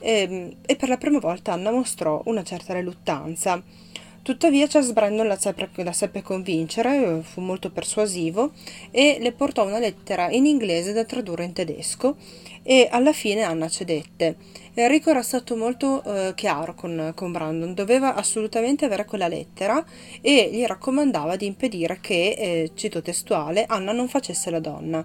e, 0.00 0.10
ehm, 0.10 0.56
e 0.66 0.74
per 0.74 0.88
la 0.88 0.96
prima 0.96 1.20
volta 1.20 1.52
Anna 1.52 1.70
mostrò 1.70 2.20
una 2.24 2.42
certa 2.42 2.72
reluttanza. 2.72 3.62
Tuttavia 4.22 4.66
Charles 4.66 4.92
Brandon 4.92 5.28
la 5.28 5.38
seppe, 5.38 5.84
la 5.84 5.92
seppe, 5.92 6.20
convincere, 6.20 7.20
fu 7.22 7.40
molto 7.40 7.70
persuasivo 7.70 8.50
e 8.90 9.18
le 9.20 9.30
portò 9.30 9.64
una 9.64 9.78
lettera 9.78 10.30
in 10.30 10.46
inglese 10.46 10.92
da 10.92 11.04
tradurre 11.04 11.44
in 11.44 11.52
tedesco 11.52 12.16
e 12.70 12.86
alla 12.90 13.14
fine 13.14 13.44
Anna 13.44 13.66
cedette. 13.66 14.36
Enrico 14.74 15.08
era 15.08 15.22
stato 15.22 15.56
molto 15.56 16.02
eh, 16.02 16.34
chiaro 16.34 16.74
con, 16.74 17.12
con, 17.14 17.32
Brandon, 17.32 17.72
doveva 17.72 18.14
assolutamente 18.14 18.84
avere 18.84 19.06
quella 19.06 19.26
lettera 19.26 19.82
e 20.20 20.50
gli 20.52 20.62
raccomandava 20.66 21.36
di 21.36 21.46
impedire 21.46 21.98
che, 22.02 22.36
eh, 22.38 22.70
cito 22.74 23.00
testuale, 23.00 23.64
Anna 23.66 23.92
non 23.92 24.06
facesse 24.06 24.50
la 24.50 24.60
donna. 24.60 25.02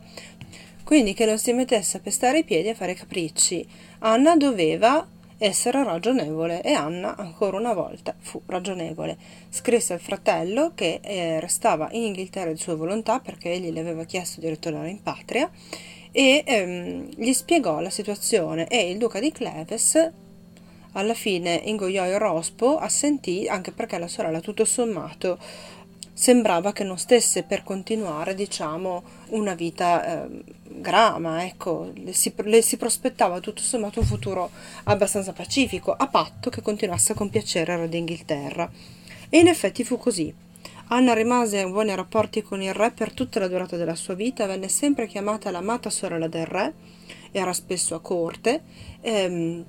Quindi 0.84 1.14
che 1.14 1.26
non 1.26 1.38
si 1.38 1.54
mettesse 1.54 1.96
a 1.96 2.00
pestare 2.02 2.40
i 2.40 2.44
piedi 2.44 2.68
e 2.68 2.72
a 2.72 2.76
fare 2.76 2.96
capricci. 2.96 3.66
Anna 4.00 4.36
doveva 4.36 5.08
essere 5.38 5.86
ragionevole 5.86 6.62
e 6.62 6.74
Anna 6.74 7.16
ancora 7.16 7.58
una 7.58 7.74
volta 7.74 8.14
fu 8.20 8.42
ragionevole. 8.46 9.18
Scrisse 9.50 9.94
al 9.94 10.02
fratello 10.02 10.74
che 10.76 11.00
eh, 11.02 11.40
restava 11.40 11.88
in 11.92 12.04
Inghilterra 12.04 12.52
di 12.52 12.60
sua 12.60 12.76
volontà 12.76 13.22
perché 13.22 13.54
egli 13.54 13.72
le 13.72 13.80
aveva 13.80 14.04
chiesto 14.04 14.42
di 14.42 14.50
ritornare 14.50 14.90
in 14.90 15.02
patria 15.02 15.50
e 16.14 16.44
ehm, 16.46 17.10
gli 17.18 17.34
spiegò 17.34 17.82
la 17.82 17.90
situazione 17.90 18.68
e 18.68 18.90
il 18.90 18.98
duca 18.98 19.20
di 19.20 19.32
Cleves 19.32 20.12
alla 20.94 21.16
fine 21.16 21.60
ingoiò 21.66 22.06
il 22.06 22.20
rospo, 22.20 22.78
assentì 22.78 23.48
anche 23.48 23.72
perché 23.72 23.98
la 23.98 24.08
sorella 24.08 24.40
tutto 24.40 24.64
sommato 24.64 25.40
sembrava 26.14 26.72
che 26.72 26.84
non 26.84 27.00
stesse 27.00 27.42
per 27.42 27.64
continuare, 27.64 28.36
diciamo, 28.36 29.04
una 29.30 29.56
vita 29.56 30.26
eh, 30.26 30.44
grama, 30.64 31.44
ecco, 31.46 31.92
le 31.96 32.14
si, 32.14 32.32
le 32.44 32.62
si, 32.62 32.78
prospettava 32.78 33.40
tutto 33.40 33.64
sommato 33.64 34.00
un 34.00 34.06
futuro 34.06 34.52
abbastanza 34.84 35.34
pacifico, 35.34 35.92
a 35.92 36.08
patto 36.08 36.52
che 36.52 36.62
continuasse 36.62 37.14
a 37.14 37.16
compiacere 37.16 37.74
il 37.74 37.80
re 37.80 37.90
d'Inghilterra. 37.90 38.72
E 39.30 39.40
in 39.40 39.48
effetti 39.48 39.84
fu 39.84 39.98
così. 39.98 40.32
Anna 40.88 41.14
rimase 41.14 41.60
in 41.60 41.72
buoni 41.72 41.96
rapporti 41.96 42.42
con 42.42 42.62
il 42.62 42.74
re 42.74 42.92
per 42.92 43.14
tutta 43.14 43.40
la 43.40 43.48
durata 43.48 43.78
della 43.78 43.96
sua 43.96 44.14
vita, 44.14 44.46
venne 44.46 44.68
sempre 44.68 45.08
chiamata 45.08 45.50
l'amata 45.50 45.90
sorella 45.90 46.28
del 46.28 46.46
re, 46.46 46.74
era 47.32 47.54
spesso 47.54 47.96
a 47.96 48.00
corte, 48.00 48.62
ehm, 49.02 49.66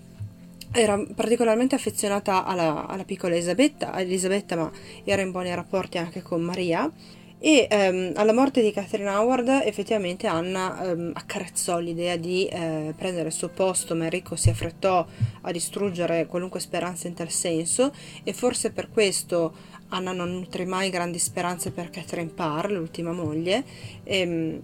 era 0.73 1.01
particolarmente 1.15 1.77
affezionata 1.77 2.45
alla, 2.45 2.87
alla 2.87 3.05
piccola 3.05 3.35
Elisabetta, 3.35 3.99
Elisabetta, 3.99 4.57
ma 4.57 4.71
era 5.05 5.23
in 5.23 5.31
buoni 5.31 5.55
rapporti 5.55 5.99
anche 5.99 6.21
con 6.21 6.43
Maria. 6.43 6.91
E 7.39 7.67
ehm, 7.71 8.13
alla 8.15 8.33
morte 8.33 8.63
di 8.63 8.73
Catherine 8.73 9.11
Howard 9.11 9.49
effettivamente 9.65 10.27
Anna 10.27 10.83
ehm, 10.83 11.13
accarezzò 11.15 11.79
l'idea 11.79 12.17
di 12.17 12.47
eh, 12.47 12.95
prendere 12.97 13.29
il 13.29 13.35
suo 13.35 13.51
posto, 13.51 13.95
ma 13.95 14.05
Enrico 14.05 14.35
si 14.35 14.49
affrettò 14.49 15.07
a 15.43 15.53
distruggere 15.53 16.27
qualunque 16.27 16.59
speranza 16.59 17.07
in 17.07 17.13
tal 17.13 17.31
senso 17.31 17.93
e 18.23 18.33
forse 18.33 18.73
per 18.73 18.89
questo 18.91 19.53
Anna 19.89 20.13
non 20.13 20.33
nutre 20.33 20.65
mai 20.65 20.91
grandi 20.91 21.19
speranze 21.19 21.71
per 21.71 21.91
Catherine 21.91 22.31
Parr, 22.31 22.71
l'ultima 22.71 23.13
moglie, 23.13 23.65
ehm, 24.05 24.61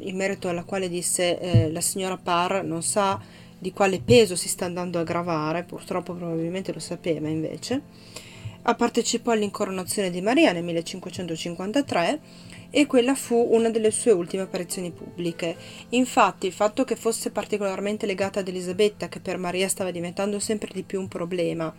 in 0.00 0.16
merito 0.16 0.48
alla 0.48 0.64
quale 0.64 0.88
disse 0.88 1.38
eh, 1.38 1.70
la 1.70 1.80
signora 1.80 2.16
Parr 2.16 2.62
non 2.62 2.82
sa 2.82 3.20
di 3.58 3.72
quale 3.72 4.00
peso 4.00 4.36
si 4.36 4.48
sta 4.48 4.66
andando 4.66 4.98
a 4.98 5.04
gravare, 5.04 5.64
purtroppo 5.64 6.14
probabilmente 6.14 6.72
lo 6.72 6.78
sapeva 6.78 7.28
invece, 7.28 7.82
partecipò 8.74 9.32
all'incoronazione 9.32 10.10
di 10.10 10.20
Maria 10.20 10.52
nel 10.52 10.62
1553 10.62 12.20
e 12.70 12.86
quella 12.86 13.14
fu 13.14 13.48
una 13.50 13.70
delle 13.70 13.90
sue 13.90 14.12
ultime 14.12 14.42
apparizioni 14.42 14.90
pubbliche. 14.90 15.56
Infatti 15.90 16.46
il 16.46 16.52
fatto 16.52 16.84
che 16.84 16.96
fosse 16.96 17.30
particolarmente 17.30 18.06
legata 18.06 18.40
ad 18.40 18.48
Elisabetta, 18.48 19.08
che 19.08 19.20
per 19.20 19.38
Maria 19.38 19.68
stava 19.68 19.90
diventando 19.90 20.38
sempre 20.38 20.70
di 20.72 20.82
più 20.82 21.00
un 21.00 21.08
problema, 21.08 21.74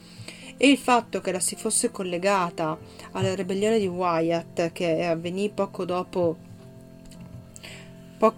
e 0.62 0.70
il 0.70 0.78
fatto 0.78 1.22
che 1.22 1.32
la 1.32 1.40
si 1.40 1.56
fosse 1.56 1.90
collegata 1.90 2.78
alla 3.12 3.34
ribellione 3.34 3.80
di 3.80 3.88
Wyatt 3.88 4.74
che 4.74 5.06
avvenì 5.06 5.50
poco 5.50 5.86
dopo 5.86 6.36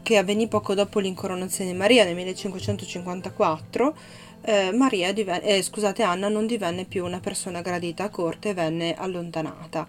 che 0.04 0.18
avvenì 0.18 0.48
poco 0.48 0.76
dopo 0.76 1.00
l'incoronazione 1.00 1.72
di 1.72 1.78
Maria 1.78 2.04
nel 2.04 2.14
1554, 2.14 3.96
eh, 4.44 4.72
Maria 4.72 5.12
divenne, 5.12 5.42
eh, 5.42 5.64
scusate, 5.64 6.04
Anna 6.04 6.30
non 6.30 6.46
divenne 6.46 6.86
più 6.86 7.04
una 7.04 7.20
persona 7.20 7.62
gradita 7.62 8.04
a 8.04 8.10
corte 8.10 8.50
e 8.50 8.54
venne 8.54 8.94
allontanata. 8.94 9.88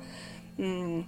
Mm, 0.63 1.01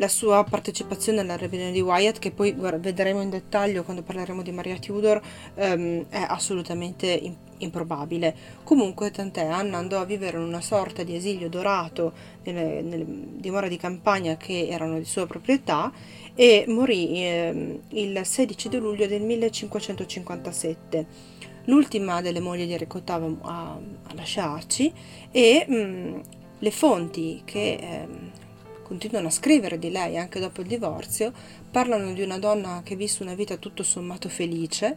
la 0.00 0.08
sua 0.08 0.42
partecipazione 0.44 1.20
alla 1.20 1.36
ribellione 1.36 1.72
di 1.72 1.80
Wyatt, 1.82 2.18
che 2.18 2.30
poi 2.30 2.52
vedremo 2.52 3.20
in 3.20 3.28
dettaglio 3.28 3.84
quando 3.84 4.02
parleremo 4.02 4.40
di 4.40 4.50
Maria 4.50 4.78
Tudor, 4.78 5.20
ehm, 5.54 6.06
è 6.08 6.24
assolutamente 6.26 7.06
in, 7.06 7.34
improbabile. 7.58 8.34
Comunque, 8.64 9.10
tant'è, 9.10 9.44
Anna 9.44 9.76
andò 9.76 10.00
a 10.00 10.06
vivere 10.06 10.38
in 10.38 10.44
una 10.44 10.62
sorta 10.62 11.02
di 11.02 11.14
esilio 11.14 11.50
dorato 11.50 12.14
nelle, 12.44 12.80
nelle 12.80 13.04
dimore 13.06 13.68
di 13.68 13.76
campagna 13.76 14.38
che 14.38 14.68
erano 14.68 14.96
di 14.96 15.04
sua 15.04 15.26
proprietà 15.26 15.92
e 16.34 16.64
morì 16.66 17.22
eh, 17.22 17.80
il 17.88 18.20
16 18.24 18.70
di 18.70 18.78
luglio 18.78 19.06
del 19.06 19.20
1557. 19.20 21.06
L'ultima 21.64 22.22
delle 22.22 22.40
mogli 22.40 22.64
di 22.64 22.72
Enrico 22.72 23.02
VIII 23.04 23.36
a, 23.42 23.78
a 24.04 24.14
lasciarci 24.14 24.90
e 25.30 25.66
mh, 25.68 25.74
mm, 25.74 26.20
le 26.58 26.70
fonti 26.70 27.42
che 27.44 27.72
eh, 27.74 28.48
continuano 28.90 29.28
a 29.28 29.30
scrivere 29.30 29.78
di 29.78 29.88
lei 29.88 30.18
anche 30.18 30.40
dopo 30.40 30.62
il 30.62 30.66
divorzio 30.66 31.32
parlano 31.70 32.12
di 32.12 32.22
una 32.22 32.40
donna 32.40 32.80
che 32.82 32.96
visse 32.96 33.22
una 33.22 33.34
vita 33.34 33.56
tutto 33.56 33.84
sommato 33.84 34.28
felice 34.28 34.96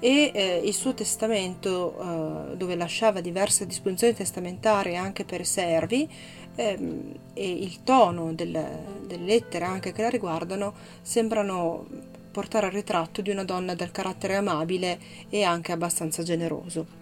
e 0.00 0.30
eh, 0.32 0.62
il 0.64 0.72
suo 0.72 0.94
testamento, 0.94 2.52
eh, 2.52 2.56
dove 2.56 2.76
lasciava 2.76 3.20
diverse 3.20 3.66
disposizioni 3.66 4.14
testamentarie 4.14 4.96
anche 4.96 5.26
per 5.26 5.42
i 5.42 5.44
servi, 5.44 6.08
ehm, 6.54 7.14
e 7.34 7.50
il 7.50 7.82
tono 7.82 8.32
del, 8.32 8.58
delle 9.06 9.24
lettere 9.24 9.66
anche 9.66 9.92
che 9.92 10.00
la 10.00 10.08
riguardano 10.08 10.72
sembrano 11.02 11.86
portare 12.32 12.64
al 12.64 12.72
ritratto 12.72 13.20
di 13.20 13.28
una 13.28 13.44
donna 13.44 13.74
dal 13.74 13.90
carattere 13.90 14.36
amabile 14.36 14.98
e 15.28 15.42
anche 15.42 15.72
abbastanza 15.72 16.22
generoso. 16.22 17.00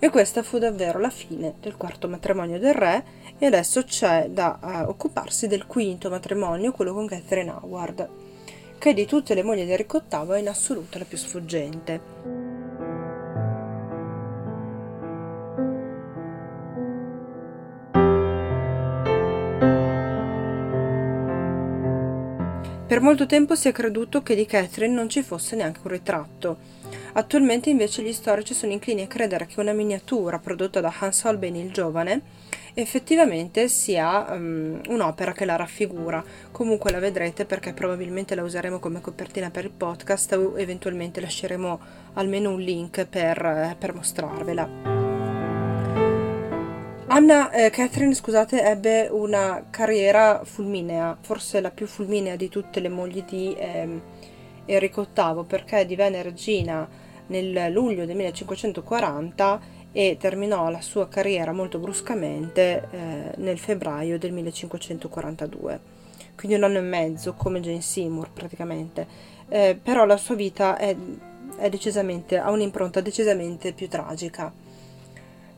E 0.00 0.10
questa 0.10 0.44
fu 0.44 0.58
davvero 0.58 1.00
la 1.00 1.10
fine 1.10 1.54
del 1.60 1.76
quarto 1.76 2.08
matrimonio 2.08 2.60
del 2.60 2.74
re 2.74 3.04
e 3.38 3.46
adesso 3.46 3.84
c'è 3.84 4.28
da 4.30 4.58
uh, 4.60 4.88
occuparsi 4.88 5.46
del 5.46 5.66
quinto 5.66 6.10
matrimonio, 6.10 6.72
quello 6.72 6.92
con 6.92 7.06
Catherine 7.06 7.50
Howard, 7.50 8.08
che 8.78 8.94
di 8.94 9.06
tutte 9.06 9.34
le 9.34 9.42
mogli 9.42 9.64
di 9.64 9.70
Enrico 9.70 10.02
VIII 10.08 10.34
è 10.34 10.38
in 10.38 10.48
assoluto 10.48 10.98
la 10.98 11.04
più 11.04 11.16
sfuggente. 11.16 12.36
Per 22.88 23.00
molto 23.02 23.26
tempo 23.26 23.54
si 23.54 23.68
è 23.68 23.72
creduto 23.72 24.22
che 24.22 24.34
di 24.34 24.46
Catherine 24.46 24.94
non 24.94 25.08
ci 25.08 25.22
fosse 25.22 25.54
neanche 25.54 25.80
un 25.82 25.90
ritratto. 25.90 26.56
Attualmente 27.12 27.68
invece 27.70 28.02
gli 28.02 28.12
storici 28.12 28.54
sono 28.54 28.72
inclini 28.72 29.02
a 29.02 29.06
credere 29.06 29.46
che 29.46 29.60
una 29.60 29.72
miniatura 29.72 30.38
prodotta 30.38 30.80
da 30.80 30.92
Hans 30.98 31.22
Holbein 31.24 31.54
il 31.56 31.70
giovane 31.70 32.22
effettivamente 32.80 33.66
sia 33.66 34.26
um, 34.30 34.80
un'opera 34.88 35.32
che 35.32 35.44
la 35.44 35.56
raffigura. 35.56 36.22
Comunque 36.52 36.92
la 36.92 37.00
vedrete 37.00 37.44
perché 37.44 37.72
probabilmente 37.72 38.36
la 38.36 38.44
useremo 38.44 38.78
come 38.78 39.00
copertina 39.00 39.50
per 39.50 39.64
il 39.64 39.70
podcast 39.70 40.32
o 40.34 40.56
eventualmente 40.56 41.20
lasceremo 41.20 41.80
almeno 42.14 42.50
un 42.50 42.60
link 42.60 43.04
per, 43.06 43.74
per 43.78 43.94
mostrarvela. 43.94 45.06
Anna 47.10 47.50
eh, 47.50 47.70
Catherine, 47.70 48.14
scusate, 48.14 48.62
ebbe 48.62 49.08
una 49.10 49.64
carriera 49.70 50.42
fulminea, 50.44 51.16
forse 51.20 51.60
la 51.60 51.70
più 51.70 51.86
fulminea 51.86 52.36
di 52.36 52.48
tutte 52.48 52.78
le 52.78 52.88
mogli 52.88 53.24
di 53.24 53.54
eh, 53.54 54.00
Enrico 54.66 55.06
VIII, 55.12 55.44
perché 55.46 55.84
divenne 55.84 56.22
regina 56.22 56.86
nel 57.28 57.72
luglio 57.72 58.04
del 58.04 58.14
1540 58.14 59.60
e 59.92 60.16
terminò 60.18 60.68
la 60.70 60.80
sua 60.80 61.08
carriera 61.08 61.52
molto 61.52 61.78
bruscamente 61.78 62.88
eh, 62.90 63.32
nel 63.36 63.58
febbraio 63.58 64.18
del 64.18 64.32
1542. 64.32 65.80
Quindi 66.36 66.56
un 66.56 66.64
anno 66.64 66.78
e 66.78 66.82
mezzo, 66.82 67.34
come 67.34 67.60
Jane 67.60 67.80
Seymour 67.80 68.30
praticamente. 68.30 69.06
Eh, 69.48 69.78
però 69.82 70.04
la 70.04 70.16
sua 70.16 70.34
vita 70.34 70.76
è, 70.76 70.94
è 71.56 71.68
decisamente, 71.68 72.38
ha 72.38 72.50
un'impronta 72.50 73.00
decisamente 73.00 73.72
più 73.72 73.88
tragica. 73.88 74.52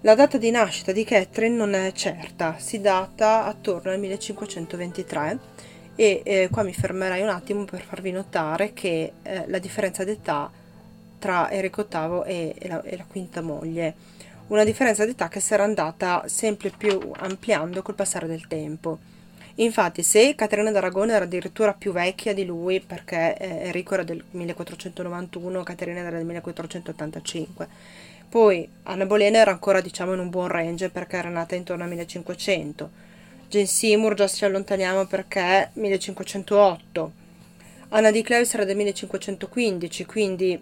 La 0.02 0.14
data 0.14 0.38
di 0.38 0.50
nascita 0.50 0.92
di 0.92 1.04
Catherine 1.04 1.54
non 1.54 1.75
è 1.75 1.92
certa, 1.92 2.56
si 2.58 2.80
data 2.80 3.44
attorno 3.44 3.90
al 3.90 3.99
1523 3.99 5.38
e 5.94 6.22
eh, 6.25 6.49
qua 6.50 6.62
mi 6.62 6.72
fermerai 6.72 7.20
un 7.20 7.28
attimo 7.28 7.66
per 7.66 7.82
farvi 7.82 8.10
notare 8.10 8.72
che 8.72 9.12
eh, 9.22 9.44
la 9.49 9.58
differenza 9.58 10.02
d'età 10.02 10.50
tra 11.18 11.50
Enrico 11.50 11.87
VIII 11.87 12.22
e, 12.25 12.54
e, 12.58 12.68
la, 12.68 12.80
e 12.80 12.96
la 12.96 13.04
quinta 13.06 13.42
moglie, 13.42 13.94
una 14.50 14.64
differenza 14.64 15.04
di 15.04 15.12
età 15.12 15.28
che 15.28 15.40
si 15.40 15.54
era 15.54 15.62
andata 15.62 16.25
sempre 16.26 16.71
più 16.76 17.12
ampliando 17.16 17.83
col 17.83 17.95
passare 17.95 18.26
del 18.26 18.47
tempo. 18.49 18.99
Infatti, 19.57 20.02
se 20.02 20.35
Caterina 20.35 20.71
d'Aragona 20.71 21.14
era 21.14 21.25
addirittura 21.25 21.73
più 21.73 21.92
vecchia 21.92 22.35
di 22.35 22.45
lui, 22.45 22.80
perché 22.80 23.37
eh, 23.37 23.66
Enrico 23.66 23.95
era 23.95 24.02
del 24.02 24.23
1491, 24.30 25.62
Caterina 25.62 26.00
era 26.00 26.16
del 26.16 26.25
1485, 26.25 27.69
poi 28.28 28.69
Anna 28.85 29.07
Bolena 29.07 29.38
era 29.38 29.50
ancora 29.50 29.80
diciamo 29.80 30.14
in 30.14 30.21
un 30.21 30.30
buon 30.30 30.49
range 30.49 30.88
perché 30.88 31.16
era 31.16 31.28
nata 31.28 31.54
intorno 31.54 31.83
al 31.83 31.88
1500. 31.88 32.90
Jane 33.49 33.66
Seymour 33.66 34.14
già 34.14 34.28
ci 34.28 34.45
allontaniamo 34.45 35.07
perché 35.07 35.71
1508. 35.75 37.12
Anna 37.90 38.11
di 38.11 38.23
Cleves 38.23 38.54
era 38.54 38.64
del 38.64 38.76
1515, 38.76 40.07
quindi 40.07 40.61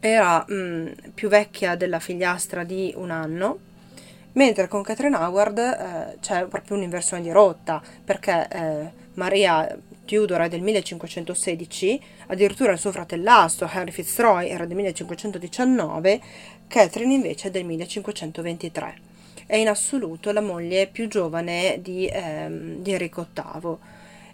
era 0.00 0.44
mh, 0.46 0.54
mm, 0.54 0.86
più 1.14 1.28
vecchia 1.28 1.74
della 1.76 1.98
figliastra 1.98 2.64
di 2.64 2.92
un 2.96 3.10
anno 3.10 3.66
mentre 4.38 4.68
con 4.68 4.82
Catherine 4.82 5.16
Howard 5.16 5.58
eh, 5.58 6.18
c'è 6.20 6.46
proprio 6.46 6.76
un'inversione 6.76 7.22
di 7.22 7.30
rotta, 7.32 7.82
perché 8.04 8.48
eh, 8.48 8.90
Maria 9.14 9.76
Tudor 10.04 10.42
è 10.42 10.48
del 10.48 10.62
1516, 10.62 12.00
addirittura 12.28 12.72
il 12.72 12.78
suo 12.78 12.92
fratellastro 12.92 13.68
Henry 13.70 13.90
Fitzroy 13.90 14.48
era 14.48 14.64
del 14.64 14.76
1519, 14.76 16.20
Catherine 16.68 17.14
invece 17.14 17.48
è 17.48 17.50
del 17.50 17.64
1523. 17.64 19.06
È 19.44 19.56
in 19.56 19.68
assoluto 19.68 20.30
la 20.30 20.40
moglie 20.40 20.86
più 20.86 21.08
giovane 21.08 21.80
di, 21.82 22.06
ehm, 22.06 22.76
di 22.76 22.92
Enrico 22.92 23.26
VIII 23.32 23.76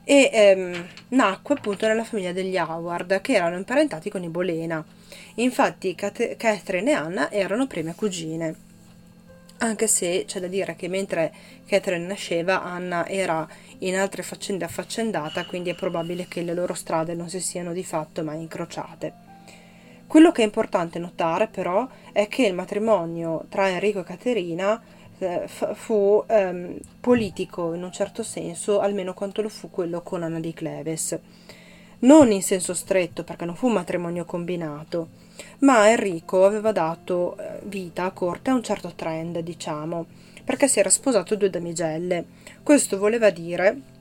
e 0.05 0.31
ehm, 0.33 0.87
nacque 1.09 1.55
appunto 1.55 1.87
nella 1.87 2.05
famiglia 2.05 2.33
degli 2.33 2.59
Howard 2.59 3.21
che 3.23 3.33
erano 3.33 3.57
imparentati 3.57 4.11
con 4.11 4.23
i 4.23 4.29
Bolena. 4.29 4.85
Infatti 5.37 5.95
Catherine 5.95 6.91
e 6.91 6.95
Anna 6.95 7.31
erano 7.31 7.67
prime 7.67 7.95
cugine 7.95 8.73
anche 9.65 9.87
se 9.87 10.25
c'è 10.27 10.41
da 10.41 10.47
dire 10.47 10.77
che 10.77 10.89
mentre 10.89 11.33
Catherine 11.67 12.07
nasceva 12.07 12.63
Anna 12.63 13.07
era 13.07 13.47
in 13.79 13.97
altre 13.97 14.23
faccende 14.23 14.65
affaccendata, 14.65 15.47
quindi 15.47 15.71
è 15.71 15.75
probabile 15.75 16.27
che 16.29 16.43
le 16.43 16.55
loro 16.55 16.75
strade 16.75 17.15
non 17.15 17.29
si 17.29 17.41
siano 17.41 17.73
di 17.73 17.85
fatto 17.85 18.23
mai 18.23 18.41
incrociate. 18.41 19.23
Quello 20.07 20.33
che 20.33 20.43
è 20.43 20.45
importante 20.45 20.99
notare 20.99 21.47
però 21.47 21.89
è 22.13 22.29
che 22.29 22.47
il 22.47 22.55
matrimonio 22.55 23.47
tra 23.49 23.69
Enrico 23.69 24.01
e 24.01 24.05
Caterina 24.05 24.81
eh, 25.19 25.49
fu 25.49 26.23
ehm, 26.27 26.79
politico 27.01 27.73
in 27.73 27.83
un 27.83 27.93
certo 27.93 28.23
senso, 28.23 28.81
almeno 28.81 29.15
quanto 29.15 29.41
lo 29.41 29.49
fu 29.49 29.71
quello 29.71 30.03
con 30.03 30.23
Anna 30.23 30.41
di 30.41 30.53
Cleves. 30.53 31.19
Non 32.01 32.31
in 32.33 32.43
senso 32.43 32.75
stretto, 32.75 33.25
perché 33.25 33.47
non 33.47 33.57
fu 33.57 33.69
un 33.69 33.73
matrimonio 33.73 34.25
combinato, 34.27 35.09
ma 35.61 35.91
Enrico 35.91 36.45
aveva 36.45 36.73
dato 36.73 37.37
eh, 37.37 37.61
vita 37.65 38.05
a 38.05 38.11
corte 38.11 38.51
a 38.51 38.55
un 38.55 38.63
certo 38.63 38.93
trend, 38.95 39.39
diciamo, 39.39 40.07
perché 40.45 40.69
si 40.69 40.79
era 40.79 40.91
sposato 40.91 41.37
due 41.37 41.51
damigelle. 41.51 42.25
Questo 42.63 42.99
voleva 42.99 43.31
dire 43.31 43.93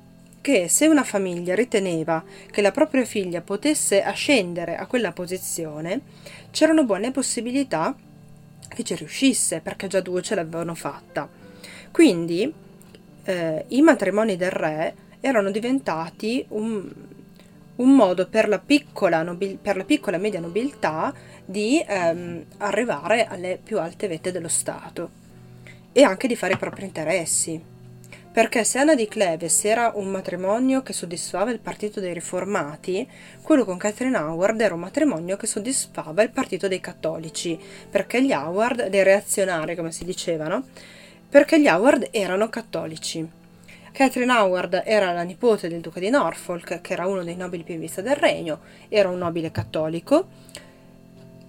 che 0.41 0.67
se 0.67 0.87
una 0.87 1.03
famiglia 1.03 1.55
riteneva 1.55 2.21
che 2.51 2.61
la 2.61 2.71
propria 2.71 3.05
figlia 3.05 3.39
potesse 3.41 4.03
ascendere 4.03 4.75
a 4.75 4.87
quella 4.87 5.13
posizione, 5.13 6.01
c'erano 6.51 6.83
buone 6.83 7.11
possibilità 7.11 7.95
che 8.67 8.83
ci 8.83 8.95
riuscisse, 8.95 9.61
perché 9.61 9.87
già 9.87 10.01
due 10.01 10.21
ce 10.21 10.35
l'avevano 10.35 10.75
fatta. 10.75 11.29
Quindi 11.91 12.53
eh, 13.23 13.65
i 13.69 13.81
matrimoni 13.81 14.35
del 14.35 14.51
re 14.51 14.95
erano 15.21 15.49
diventati 15.49 16.43
un, 16.49 16.91
un 17.83 17.95
modo 17.95 18.27
per 18.27 18.47
la 18.47 18.59
piccola, 18.59 19.21
nobil- 19.21 19.57
per 19.57 19.75
la 19.75 19.83
piccola 19.83 20.17
media 20.17 20.39
nobiltà 20.39 21.13
di 21.45 21.83
ehm, 21.85 22.45
arrivare 22.57 23.25
alle 23.25 23.59
più 23.61 23.77
alte 23.79 24.07
vette 24.07 24.31
dello 24.31 24.47
Stato 24.47 25.21
e 25.91 26.01
anche 26.03 26.27
di 26.27 26.35
fare 26.37 26.53
i 26.53 26.57
propri 26.57 26.85
interessi. 26.85 27.61
Perché 28.31 28.63
se 28.63 28.79
Anna 28.79 28.95
di 28.95 29.07
Cleves 29.07 29.63
era 29.65 29.91
un 29.93 30.07
matrimonio 30.07 30.81
che 30.81 30.91
soddisfava 30.91 31.51
il 31.51 31.59
partito 31.59 31.99
dei 31.99 32.13
riformati, 32.13 33.07
quello 33.43 33.63
con 33.63 33.77
Catherine 33.77 34.17
Howard 34.17 34.59
era 34.59 34.73
un 34.73 34.79
matrimonio 34.79 35.37
che 35.37 35.45
soddisfava 35.45 36.23
il 36.23 36.31
partito 36.31 36.67
dei 36.67 36.79
cattolici, 36.79 37.59
perché 37.91 38.23
gli 38.23 38.31
Howard, 38.31 38.87
dei 38.87 39.03
reazionari 39.03 39.75
come 39.75 39.91
si 39.91 40.03
dicevano, 40.03 40.63
perché 41.29 41.61
gli 41.61 41.67
Howard 41.67 42.07
erano 42.09 42.49
cattolici. 42.49 43.42
Catherine 43.93 44.33
Howard 44.33 44.81
era 44.85 45.11
la 45.11 45.21
nipote 45.21 45.69
del 45.69 45.79
duca 45.79 45.99
di 45.99 46.09
Norfolk, 46.09 46.81
che 46.81 46.93
era 46.93 47.05
uno 47.05 47.23
dei 47.23 47.35
nobili 47.35 47.61
più 47.61 47.75
in 47.75 47.79
vista 47.79 48.01
del 48.01 48.15
regno, 48.15 48.61
era 48.89 49.07
un 49.07 49.19
nobile 49.19 49.51
cattolico, 49.51 50.29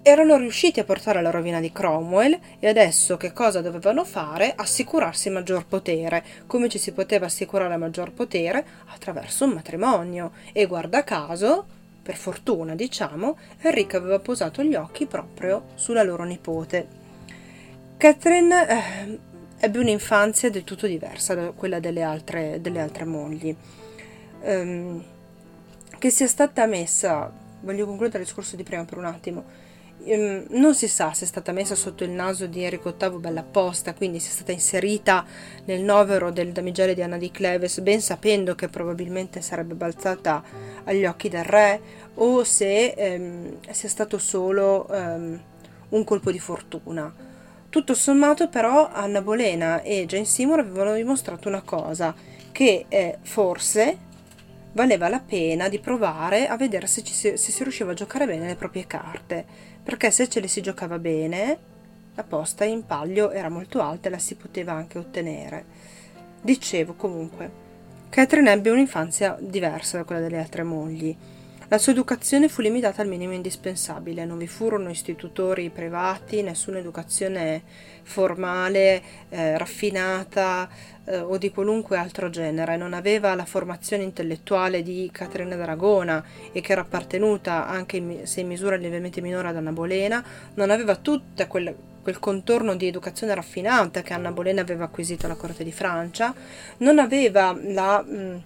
erano 0.03 0.37
riusciti 0.37 0.79
a 0.79 0.83
portare 0.83 1.17
alla 1.17 1.31
rovina 1.31 1.59
di 1.59 1.71
Cromwell 1.71 2.37
e 2.59 2.67
adesso 2.67 3.17
che 3.17 3.33
cosa 3.33 3.61
dovevano 3.61 4.05
fare? 4.05 4.53
Assicurarsi 4.55 5.31
maggior 5.31 5.65
potere. 5.65 6.23
Come 6.45 6.69
ci 6.69 6.77
si 6.77 6.91
poteva 6.91 7.25
assicurare 7.25 7.77
maggior 7.77 8.11
potere? 8.11 8.63
Attraverso 8.93 9.45
un 9.45 9.53
matrimonio. 9.53 10.33
E 10.53 10.67
guarda 10.67 11.03
caso, 11.03 11.65
per 12.03 12.15
fortuna 12.15 12.75
diciamo, 12.75 13.39
Enrico 13.61 13.97
aveva 13.97 14.19
posato 14.19 14.61
gli 14.61 14.75
occhi 14.75 15.07
proprio 15.07 15.69
sulla 15.73 16.03
loro 16.03 16.23
nipote. 16.23 16.87
Catherine 17.97 18.67
eh, 18.69 19.19
ebbe 19.59 19.79
un'infanzia 19.79 20.49
del 20.49 20.63
tutto 20.63 20.87
diversa 20.87 21.33
da 21.33 21.51
quella 21.51 21.79
delle 21.79 22.01
altre, 22.01 22.59
delle 22.61 22.79
altre 22.79 23.05
mogli. 23.05 23.55
Um, 24.41 25.03
che 25.97 26.09
sia 26.09 26.27
stata 26.27 26.65
messa, 26.65 27.31
voglio 27.61 27.85
concludere 27.85 28.19
il 28.19 28.25
discorso 28.25 28.55
di 28.55 28.63
prima 28.63 28.85
per 28.85 28.97
un 28.97 29.05
attimo, 29.05 29.43
Ehm, 30.07 30.45
non 30.49 30.75
si 30.75 30.87
sa 30.87 31.13
se 31.13 31.25
è 31.25 31.27
stata 31.27 31.51
messa 31.51 31.73
sotto 31.73 32.03
il 32.03 32.11
naso 32.11 32.45
di 32.45 32.63
Enrico 32.63 32.93
VIII 32.97 33.17
bella 33.17 33.39
apposta, 33.39 33.93
quindi 33.95 34.19
se 34.19 34.29
è 34.29 34.33
stata 34.33 34.51
inserita 34.51 35.25
nel 35.65 35.81
novero 35.81 36.31
del 36.31 36.51
damigele 36.51 36.93
di 36.93 37.01
Anna 37.01 37.17
di 37.17 37.31
Cleves, 37.31 37.79
ben 37.79 38.01
sapendo 38.01 38.53
che 38.53 38.67
probabilmente 38.67 39.41
sarebbe 39.41 39.73
balzata 39.73 40.43
agli 40.83 41.05
occhi 41.05 41.29
del 41.29 41.43
re, 41.43 41.81
o 42.15 42.43
se 42.43 42.89
ehm, 42.89 43.57
sia 43.71 43.89
stato 43.89 44.17
solo 44.19 44.87
un 45.89 46.03
colpo 46.03 46.31
di 46.31 46.39
fortuna. 46.39 47.24
Tutto 47.75 47.93
sommato 47.93 48.47
però 48.47 48.89
Anna 48.89 49.21
Bolena 49.21 49.81
e 49.81 50.05
Jane 50.05 50.23
Seymour 50.23 50.59
avevano 50.59 50.93
dimostrato 50.93 51.49
una 51.49 51.61
cosa, 51.61 52.15
che 52.53 52.85
eh, 52.87 53.17
forse 53.21 53.97
valeva 54.71 55.09
la 55.09 55.19
pena 55.19 55.67
di 55.67 55.79
provare 55.79 56.47
a 56.47 56.55
vedere 56.55 56.87
se, 56.87 57.03
ci, 57.03 57.11
se 57.13 57.35
si 57.35 57.63
riusciva 57.63 57.91
a 57.91 57.93
giocare 57.93 58.27
bene 58.27 58.47
le 58.47 58.55
proprie 58.55 58.87
carte 58.87 59.45
perché 59.83 60.09
se 60.09 60.29
ce 60.29 60.39
le 60.39 60.47
si 60.47 60.61
giocava 60.61 60.97
bene, 60.99 61.57
la 62.15 62.23
posta 62.23 62.63
in 62.63 62.85
palio 62.85 63.31
era 63.31 63.49
molto 63.49 63.81
alta 63.81 64.07
e 64.07 64.11
la 64.11 64.19
si 64.19 64.35
poteva 64.35 64.71
anche 64.71 64.97
ottenere. 64.97 65.65
Dicevo 66.39 66.93
comunque, 66.93 67.51
Catherine 68.07 68.53
ebbe 68.53 68.69
un'infanzia 68.69 69.35
diversa 69.37 69.97
da 69.97 70.05
quella 70.05 70.21
delle 70.21 70.39
altre 70.39 70.63
mogli. 70.63 71.13
La 71.69 71.79
sua 71.79 71.93
educazione 71.93 72.47
fu 72.47 72.61
limitata 72.61 73.01
al 73.01 73.07
minimo 73.07 73.33
indispensabile, 73.33 74.23
non 74.23 74.37
vi 74.37 74.45
furono 74.45 74.91
istitutori 74.91 75.71
privati, 75.71 76.43
nessuna 76.43 76.77
educazione 76.77 77.63
formale, 78.03 79.01
eh, 79.29 79.57
raffinata 79.57 80.69
eh, 81.05 81.17
o 81.17 81.39
di 81.39 81.49
qualunque 81.49 81.97
altro 81.97 82.29
genere, 82.29 82.77
non 82.77 82.93
aveva 82.93 83.33
la 83.33 83.45
formazione 83.45 84.03
intellettuale 84.03 84.83
di 84.83 85.09
Caterina 85.11 85.55
d'Aragona 85.55 86.23
e 86.51 86.61
che 86.61 86.71
era 86.71 86.81
appartenuta, 86.81 87.65
anche 87.65 88.27
se 88.27 88.41
in 88.41 88.47
misura 88.47 88.75
lievemente 88.75 89.19
minore, 89.19 89.47
ad 89.47 89.55
Anna 89.55 89.71
Bolena, 89.71 90.23
non 90.53 90.69
aveva 90.69 90.95
tutto 90.97 91.47
quel, 91.47 91.75
quel 92.03 92.19
contorno 92.19 92.75
di 92.75 92.85
educazione 92.85 93.33
raffinata 93.33 94.03
che 94.03 94.13
Anna 94.13 94.31
Bolena 94.31 94.61
aveva 94.61 94.83
acquisito 94.83 95.25
alla 95.25 95.33
corte 95.33 95.63
di 95.63 95.71
Francia, 95.71 96.31
non 96.77 96.99
aveva 96.99 97.57
la... 97.59 98.03
Mh, 98.03 98.43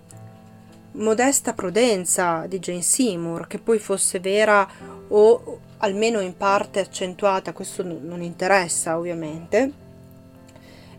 modesta 0.94 1.54
prudenza 1.54 2.46
di 2.48 2.60
Jane 2.60 2.82
Seymour, 2.82 3.48
che 3.48 3.60
poi 3.60 3.80
fosse 3.80 4.20
vera 4.20 4.68
o 5.08 5.60
almeno 5.78 6.20
in 6.20 6.36
parte 6.36 6.80
accentuata, 6.80 7.54
questo 7.54 7.84
non 7.84 8.22
interessa 8.22 8.98
ovviamente. 8.98 9.72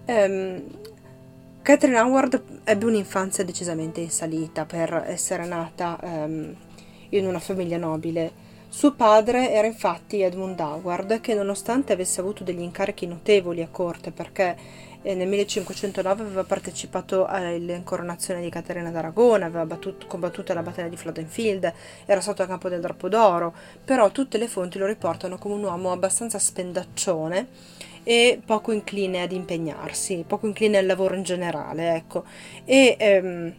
Um, 0.06 0.62
Catherine 1.62 1.98
Howard 2.00 2.42
ebbe 2.64 2.84
un'infanzia 2.86 3.44
decisamente 3.44 4.00
in 4.00 4.10
salita 4.10 4.64
per 4.64 5.04
essere 5.06 5.46
nata 5.46 5.98
um, 6.02 6.54
in 7.10 7.26
una 7.26 7.38
famiglia 7.38 7.76
nobile. 7.76 8.48
Suo 8.68 8.94
padre 8.94 9.50
era 9.50 9.66
infatti 9.66 10.22
Edmund 10.22 10.58
Howard, 10.58 11.20
che 11.20 11.34
nonostante 11.34 11.92
avesse 11.92 12.20
avuto 12.20 12.44
degli 12.44 12.60
incarichi 12.60 13.06
notevoli 13.06 13.62
a 13.62 13.68
corte 13.68 14.10
perché 14.12 14.56
eh, 15.02 15.14
nel 15.14 15.28
1509 15.28 16.22
aveva 16.22 16.44
partecipato 16.44 17.26
all'incoronazione 17.26 18.40
di 18.40 18.50
Caterina 18.50 18.90
d'Aragona, 18.90 19.46
aveva 19.46 19.64
battuto, 19.64 20.06
combattuto 20.06 20.52
la 20.52 20.62
battaglia 20.62 20.88
di 20.88 20.96
Flodenfield, 20.96 21.72
era 22.04 22.20
stato 22.20 22.42
a 22.42 22.46
campo 22.46 22.68
del 22.68 22.80
Drappo 22.80 23.08
d'Oro, 23.08 23.54
però 23.84 24.10
tutte 24.10 24.38
le 24.38 24.48
fonti 24.48 24.78
lo 24.78 24.86
riportano 24.86 25.38
come 25.38 25.54
un 25.54 25.64
uomo 25.64 25.92
abbastanza 25.92 26.38
spendaccione 26.38 27.48
e 28.02 28.40
poco 28.44 28.72
incline 28.72 29.22
ad 29.22 29.32
impegnarsi, 29.32 30.24
poco 30.26 30.46
incline 30.46 30.78
al 30.78 30.86
lavoro 30.86 31.14
in 31.14 31.22
generale, 31.22 31.94
ecco. 31.94 32.24
E 32.64 32.96
ehm, 32.98 33.54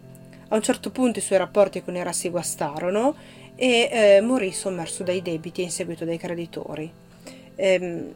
a 0.50 0.56
un 0.56 0.62
certo 0.62 0.92
punto 0.92 1.20
i 1.20 1.22
suoi 1.22 1.38
rapporti 1.38 1.82
con 1.82 1.96
i 1.96 2.14
si 2.14 2.30
guastarono 2.30 3.16
e 3.56 3.90
eh, 3.92 4.22
morì 4.22 4.52
sommerso 4.52 5.04
dai 5.04 5.22
debiti 5.22 5.62
in 5.62 5.72
seguito 5.72 6.06
dai 6.06 6.18
creditori. 6.18 6.92
Ehm, 7.56 8.14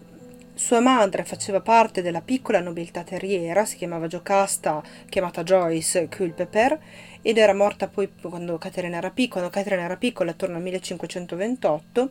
sua 0.55 0.79
madre 0.79 1.25
faceva 1.25 1.59
parte 1.59 2.01
della 2.01 2.21
piccola 2.21 2.61
nobiltà 2.61 3.03
terriera, 3.03 3.65
si 3.65 3.75
chiamava 3.75 4.07
Giocasta, 4.07 4.81
chiamata 5.09 5.43
Joyce 5.43 6.07
Culpeper, 6.07 6.79
ed 7.21 7.37
era 7.37 7.53
morta 7.53 7.89
poi 7.89 8.09
quando 8.21 8.57
Caterina 8.57 8.97
era 8.97 9.09
piccola, 9.09 9.49
Caterina 9.49 9.83
era 9.83 9.97
piccola 9.97 10.31
attorno 10.31 10.55
al 10.55 10.61
1528, 10.61 12.09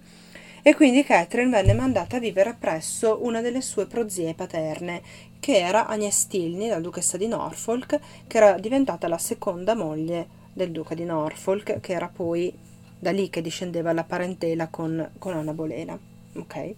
e 0.62 0.74
quindi 0.74 1.04
Catherine 1.04 1.50
venne 1.50 1.72
mandata 1.72 2.16
a 2.16 2.20
vivere 2.20 2.54
presso 2.58 3.18
una 3.22 3.40
delle 3.40 3.62
sue 3.62 3.86
prozie 3.86 4.34
paterne, 4.34 5.00
che 5.40 5.58
era 5.58 5.86
Agnes 5.86 6.26
Tilney, 6.26 6.68
la 6.68 6.80
duchessa 6.80 7.16
di 7.16 7.26
Norfolk, 7.26 7.98
che 8.26 8.36
era 8.36 8.58
diventata 8.58 9.08
la 9.08 9.18
seconda 9.18 9.74
moglie 9.74 10.26
del 10.52 10.70
duca 10.70 10.94
di 10.94 11.04
Norfolk, 11.04 11.80
che 11.80 11.92
era 11.92 12.08
poi 12.08 12.54
da 12.98 13.10
lì 13.10 13.30
che 13.30 13.40
discendeva 13.40 13.92
la 13.92 14.04
parentela 14.04 14.68
con, 14.68 15.12
con 15.18 15.34
Anna 15.34 15.52
Bolena. 15.52 15.98
Okay? 16.36 16.76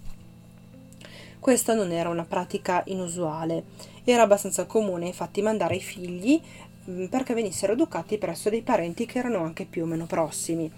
Questa 1.46 1.74
non 1.74 1.92
era 1.92 2.08
una 2.08 2.24
pratica 2.24 2.82
inusuale, 2.86 3.66
era 4.02 4.22
abbastanza 4.22 4.64
comune 4.66 5.06
infatti 5.06 5.42
mandare 5.42 5.76
i 5.76 5.80
figli 5.80 6.42
mm, 6.90 7.04
perché 7.04 7.34
venissero 7.34 7.74
educati 7.74 8.18
presso 8.18 8.50
dei 8.50 8.62
parenti 8.62 9.06
che 9.06 9.20
erano 9.20 9.44
anche 9.44 9.64
più 9.64 9.84
o 9.84 9.86
meno 9.86 10.06
prossimi. 10.06 10.68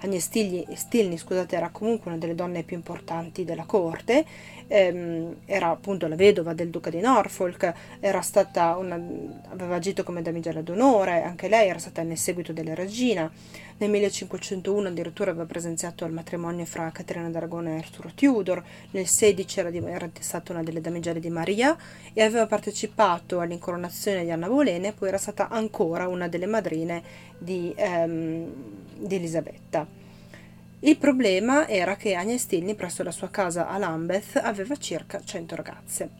Agnes 0.00 0.28
Stilni, 0.74 1.16
scusate, 1.16 1.56
era 1.56 1.70
comunque 1.70 2.10
una 2.10 2.20
delle 2.20 2.34
donne 2.34 2.62
più 2.62 2.76
importanti 2.76 3.44
della 3.44 3.64
corte, 3.64 4.26
ehm, 4.66 5.36
era 5.46 5.70
appunto 5.70 6.06
la 6.06 6.14
vedova 6.14 6.52
del 6.52 6.68
duca 6.68 6.90
di 6.90 7.00
Norfolk, 7.00 7.72
una, 8.00 9.00
aveva 9.48 9.76
agito 9.76 10.04
come 10.04 10.20
damigella 10.20 10.60
d'onore, 10.60 11.22
anche 11.22 11.48
lei 11.48 11.70
era 11.70 11.78
stata 11.78 12.02
nel 12.02 12.18
seguito 12.18 12.52
della 12.52 12.74
regina. 12.74 13.32
Nel 13.80 13.90
1501 13.90 14.88
addirittura 14.88 15.30
aveva 15.30 15.46
presenziato 15.46 16.04
al 16.04 16.10
matrimonio 16.10 16.64
fra 16.64 16.90
Caterina 16.90 17.30
d'Aragona 17.30 17.70
e 17.70 17.76
Arturo 17.76 18.10
Tudor, 18.12 18.60
nel 18.90 19.06
16 19.06 19.60
era, 19.60 19.70
di, 19.70 19.78
era 19.78 20.10
stata 20.18 20.52
una 20.52 20.64
delle 20.64 20.80
damigelle 20.80 21.20
di 21.20 21.30
Maria 21.30 21.76
e 22.12 22.22
aveva 22.22 22.48
partecipato 22.48 23.38
all'incoronazione 23.38 24.24
di 24.24 24.32
Anna 24.32 24.48
Bolena 24.48 24.88
e 24.88 24.92
poi 24.92 25.08
era 25.08 25.16
stata 25.16 25.48
ancora 25.48 26.08
una 26.08 26.26
delle 26.26 26.46
madrine 26.46 27.02
di, 27.38 27.72
ehm, 27.76 28.52
di 28.96 29.14
Elisabetta. 29.14 29.86
Il 30.80 30.96
problema 30.96 31.68
era 31.68 31.94
che 31.94 32.14
Agnes 32.14 32.46
Tilney 32.46 32.74
presso 32.74 33.04
la 33.04 33.12
sua 33.12 33.30
casa 33.30 33.68
a 33.68 33.78
Lambeth 33.78 34.40
aveva 34.42 34.74
circa 34.74 35.20
100 35.22 35.54
ragazze. 35.54 36.10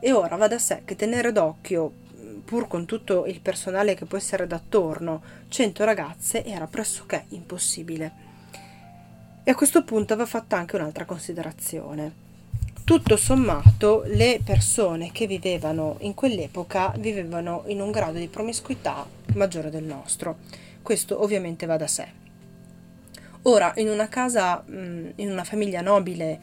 E 0.00 0.12
ora 0.12 0.36
va 0.36 0.48
da 0.48 0.58
sé 0.58 0.80
che 0.86 0.96
tenere 0.96 1.30
d'occhio 1.30 2.04
pur 2.46 2.68
con 2.68 2.86
tutto 2.86 3.26
il 3.26 3.40
personale 3.40 3.94
che 3.94 4.06
può 4.06 4.16
essere 4.16 4.46
d'attorno, 4.46 5.20
100 5.48 5.84
ragazze 5.84 6.44
era 6.44 6.68
pressoché 6.68 7.24
impossibile. 7.30 8.12
E 9.42 9.50
a 9.50 9.54
questo 9.54 9.82
punto 9.82 10.14
va 10.16 10.24
fatta 10.26 10.56
anche 10.56 10.76
un'altra 10.76 11.04
considerazione. 11.04 12.24
Tutto 12.84 13.16
sommato, 13.16 14.04
le 14.06 14.40
persone 14.44 15.10
che 15.10 15.26
vivevano 15.26 15.96
in 16.00 16.14
quell'epoca 16.14 16.94
vivevano 16.98 17.64
in 17.66 17.80
un 17.80 17.90
grado 17.90 18.18
di 18.18 18.28
promiscuità 18.28 19.04
maggiore 19.34 19.68
del 19.68 19.84
nostro. 19.84 20.38
Questo 20.82 21.20
ovviamente 21.20 21.66
va 21.66 21.76
da 21.76 21.88
sé. 21.88 22.06
Ora, 23.42 23.72
in 23.76 23.88
una 23.88 24.08
casa, 24.08 24.62
in 24.66 25.30
una 25.30 25.44
famiglia 25.44 25.80
nobile, 25.80 26.38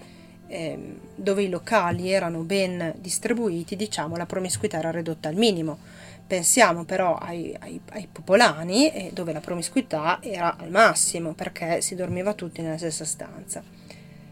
eh, 0.48 0.78
dove 1.16 1.44
i 1.44 1.50
locali 1.50 2.12
erano 2.12 2.42
ben 2.42 2.94
distribuiti, 3.00 3.76
diciamo, 3.76 4.16
la 4.16 4.26
promiscuità 4.26 4.78
era 4.78 4.92
ridotta 4.92 5.28
al 5.28 5.36
minimo. 5.36 5.80
Pensiamo 6.26 6.86
però 6.86 7.16
ai, 7.16 7.56
ai, 7.60 7.80
ai 7.92 8.08
popolani, 8.12 8.92
eh, 8.92 9.12
dove 9.14 9.34
la 9.34 9.40
promiscuità 9.40 10.20
era 10.22 10.56
al 10.58 10.70
massimo, 10.70 11.34
perché 11.34 11.82
si 11.82 11.96
dormiva 11.96 12.34
tutti 12.34 12.62
nella 12.62 12.78
stessa 12.78 13.06
stanza. 13.06 13.64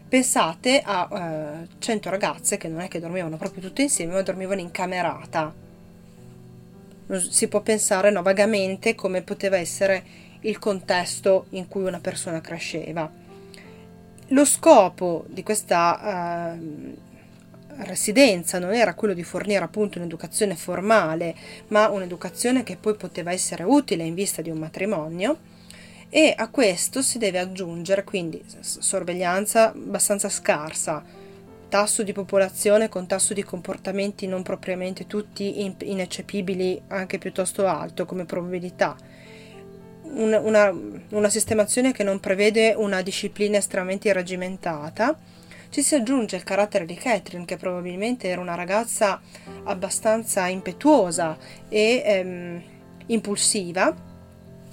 Pensate 0.08 0.82
a 0.84 1.62
eh, 1.62 1.68
100 1.78 2.10
ragazze 2.10 2.56
che 2.56 2.68
non 2.68 2.80
è 2.80 2.88
che 2.88 3.00
dormivano 3.00 3.36
proprio 3.36 3.62
tutte 3.62 3.82
insieme, 3.82 4.14
ma 4.14 4.22
dormivano 4.22 4.60
in 4.60 4.70
camerata. 4.70 5.54
Si 7.30 7.48
può 7.48 7.60
pensare 7.60 8.10
no, 8.10 8.22
vagamente 8.22 8.94
come 8.94 9.22
poteva 9.22 9.56
essere 9.56 10.02
il 10.40 10.58
contesto 10.58 11.46
in 11.50 11.68
cui 11.68 11.82
una 11.82 12.00
persona 12.00 12.40
cresceva 12.40 13.22
lo 14.32 14.44
scopo 14.44 15.24
di 15.28 15.42
questa 15.42 16.56
uh, 16.56 16.96
residenza 17.78 18.58
non 18.58 18.72
era 18.72 18.94
quello 18.94 19.14
di 19.14 19.22
fornire 19.22 19.64
appunto 19.64 19.98
un'educazione 19.98 20.54
formale, 20.54 21.34
ma 21.68 21.88
un'educazione 21.88 22.62
che 22.62 22.76
poi 22.76 22.94
poteva 22.94 23.32
essere 23.32 23.64
utile 23.64 24.04
in 24.04 24.14
vista 24.14 24.42
di 24.42 24.50
un 24.50 24.58
matrimonio. 24.58 25.38
E 26.08 26.34
a 26.36 26.48
questo 26.48 27.00
si 27.00 27.16
deve 27.18 27.38
aggiungere 27.38 28.04
quindi 28.04 28.44
sorveglianza 28.60 29.72
abbastanza 29.72 30.28
scarsa, 30.28 31.02
tasso 31.70 32.02
di 32.02 32.12
popolazione 32.12 32.90
con 32.90 33.06
tasso 33.06 33.32
di 33.32 33.42
comportamenti 33.42 34.26
non 34.26 34.42
propriamente 34.42 35.06
tutti 35.06 35.62
ineccepibili 35.62 36.82
anche 36.88 37.16
piuttosto 37.16 37.66
alto 37.66 38.04
come 38.04 38.26
probabilità. 38.26 38.94
Una, 40.02 40.38
una, 40.40 40.78
una 41.12 41.30
sistemazione 41.30 41.92
che 41.92 42.02
non 42.02 42.20
prevede 42.20 42.74
una 42.76 43.00
disciplina 43.00 43.56
estremamente 43.56 44.08
irreggimentata, 44.08 45.16
ci 45.72 45.80
si 45.82 45.94
aggiunge 45.94 46.36
il 46.36 46.44
carattere 46.44 46.84
di 46.84 46.94
Catherine, 46.94 47.46
che 47.46 47.56
probabilmente 47.56 48.28
era 48.28 48.42
una 48.42 48.54
ragazza 48.54 49.18
abbastanza 49.64 50.46
impetuosa 50.46 51.38
e 51.70 52.02
ehm, 52.04 52.62
impulsiva, 53.06 53.96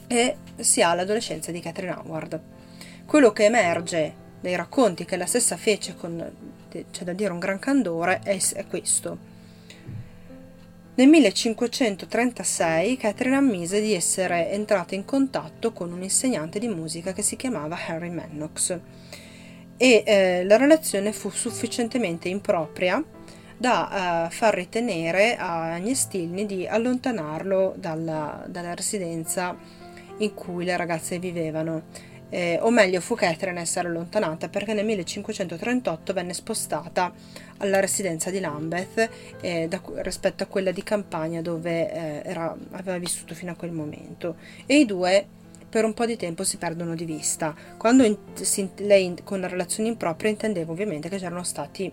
e 0.07 0.35
si 0.57 0.81
ha 0.81 0.93
l'adolescenza 0.93 1.53
di 1.53 1.61
Catherine 1.61 1.95
Howard. 1.95 2.41
Quello 3.05 3.31
che 3.31 3.45
emerge 3.45 4.13
dai 4.41 4.57
racconti 4.57 5.05
che 5.05 5.15
la 5.15 5.25
stessa 5.25 5.55
fece 5.55 5.95
con, 5.95 6.31
c'è 6.69 7.03
da 7.05 7.13
dire, 7.13 7.31
un 7.31 7.39
gran 7.39 7.59
candore 7.59 8.19
è, 8.21 8.37
è 8.55 8.67
questo. 8.67 9.17
Nel 10.95 11.07
1536 11.07 12.97
Catherine 12.97 13.37
ammise 13.37 13.79
di 13.79 13.93
essere 13.93 14.51
entrata 14.51 14.95
in 14.95 15.05
contatto 15.05 15.71
con 15.71 15.93
un 15.93 16.03
insegnante 16.03 16.59
di 16.59 16.67
musica 16.67 17.13
che 17.13 17.21
si 17.21 17.37
chiamava 17.37 17.77
Harry 17.87 18.09
Mannox 18.09 18.77
e 19.81 20.03
eh, 20.05 20.43
la 20.43 20.57
relazione 20.57 21.13
fu 21.13 21.29
sufficientemente 21.29 22.27
impropria 22.27 23.01
da 23.55 24.25
uh, 24.27 24.31
far 24.31 24.53
ritenere 24.53 25.37
a 25.37 25.73
Agnes 25.73 26.07
Tilney 26.07 26.45
di 26.45 26.67
allontanarlo 26.67 27.75
dalla, 27.77 28.43
dalla 28.47 28.73
residenza 28.73 29.55
in 30.17 30.33
cui 30.33 30.65
le 30.65 30.75
ragazze 30.75 31.17
vivevano. 31.17 31.83
Eh, 32.29 32.59
o 32.61 32.69
meglio 32.69 33.01
fu 33.01 33.15
Catherine 33.15 33.57
a 33.57 33.61
essere 33.61 33.87
allontanata 33.87 34.49
perché 34.49 34.73
nel 34.73 34.85
1538 34.85 36.13
venne 36.13 36.33
spostata 36.33 37.11
alla 37.57 37.79
residenza 37.79 38.29
di 38.29 38.39
Lambeth 38.39 39.09
eh, 39.41 39.67
da, 39.67 39.81
rispetto 39.95 40.43
a 40.43 40.45
quella 40.45 40.71
di 40.71 40.83
Campania 40.83 41.41
dove 41.41 41.91
eh, 41.91 42.21
era, 42.29 42.55
aveva 42.71 42.97
vissuto 42.97 43.33
fino 43.33 43.51
a 43.51 43.55
quel 43.55 43.71
momento. 43.71 44.35
E 44.65 44.79
i 44.79 44.85
due 44.85 45.25
per 45.69 45.85
un 45.85 45.93
po' 45.93 46.05
di 46.05 46.17
tempo 46.17 46.43
si 46.43 46.57
perdono 46.57 46.95
di 46.95 47.05
vista. 47.05 47.55
Quando 47.77 48.03
in, 48.03 48.17
si, 48.33 48.69
lei 48.77 49.15
con 49.23 49.47
relazioni 49.47 49.89
improprie 49.89 50.31
intendeva 50.31 50.71
ovviamente 50.71 51.09
che 51.09 51.17
c'erano 51.17 51.43
stati 51.43 51.91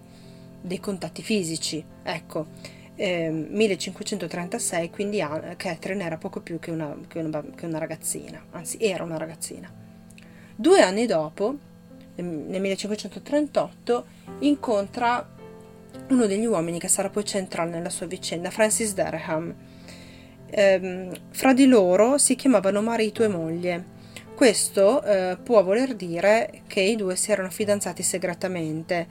dei 0.60 0.80
contatti 0.80 1.22
fisici, 1.22 1.84
ecco. 2.02 2.74
Eh, 2.98 3.28
1536, 3.28 4.88
quindi 4.88 5.22
Catherine 5.56 6.02
era 6.02 6.16
poco 6.16 6.40
più 6.40 6.58
che 6.58 6.70
una, 6.70 6.96
che, 7.06 7.18
una, 7.18 7.44
che 7.54 7.66
una 7.66 7.78
ragazzina, 7.78 8.42
anzi 8.52 8.78
era 8.80 9.04
una 9.04 9.18
ragazzina. 9.18 9.70
Due 10.56 10.80
anni 10.80 11.04
dopo, 11.04 11.58
nel 12.14 12.60
1538, 12.60 14.06
incontra 14.38 15.28
uno 16.08 16.26
degli 16.26 16.46
uomini 16.46 16.78
che 16.78 16.88
sarà 16.88 17.10
poi 17.10 17.24
centrale 17.24 17.70
nella 17.70 17.90
sua 17.90 18.06
vicenda, 18.06 18.50
Francis 18.50 18.94
Dereham. 18.94 19.54
Ehm, 20.58 21.12
fra 21.32 21.52
di 21.52 21.66
loro 21.66 22.16
si 22.16 22.34
chiamavano 22.34 22.80
marito 22.80 23.22
e 23.22 23.28
moglie. 23.28 23.84
Questo 24.34 25.02
eh, 25.02 25.36
può 25.42 25.62
voler 25.62 25.94
dire 25.94 26.62
che 26.66 26.80
i 26.80 26.96
due 26.96 27.14
si 27.14 27.30
erano 27.30 27.50
fidanzati 27.50 28.02
segretamente, 28.02 29.06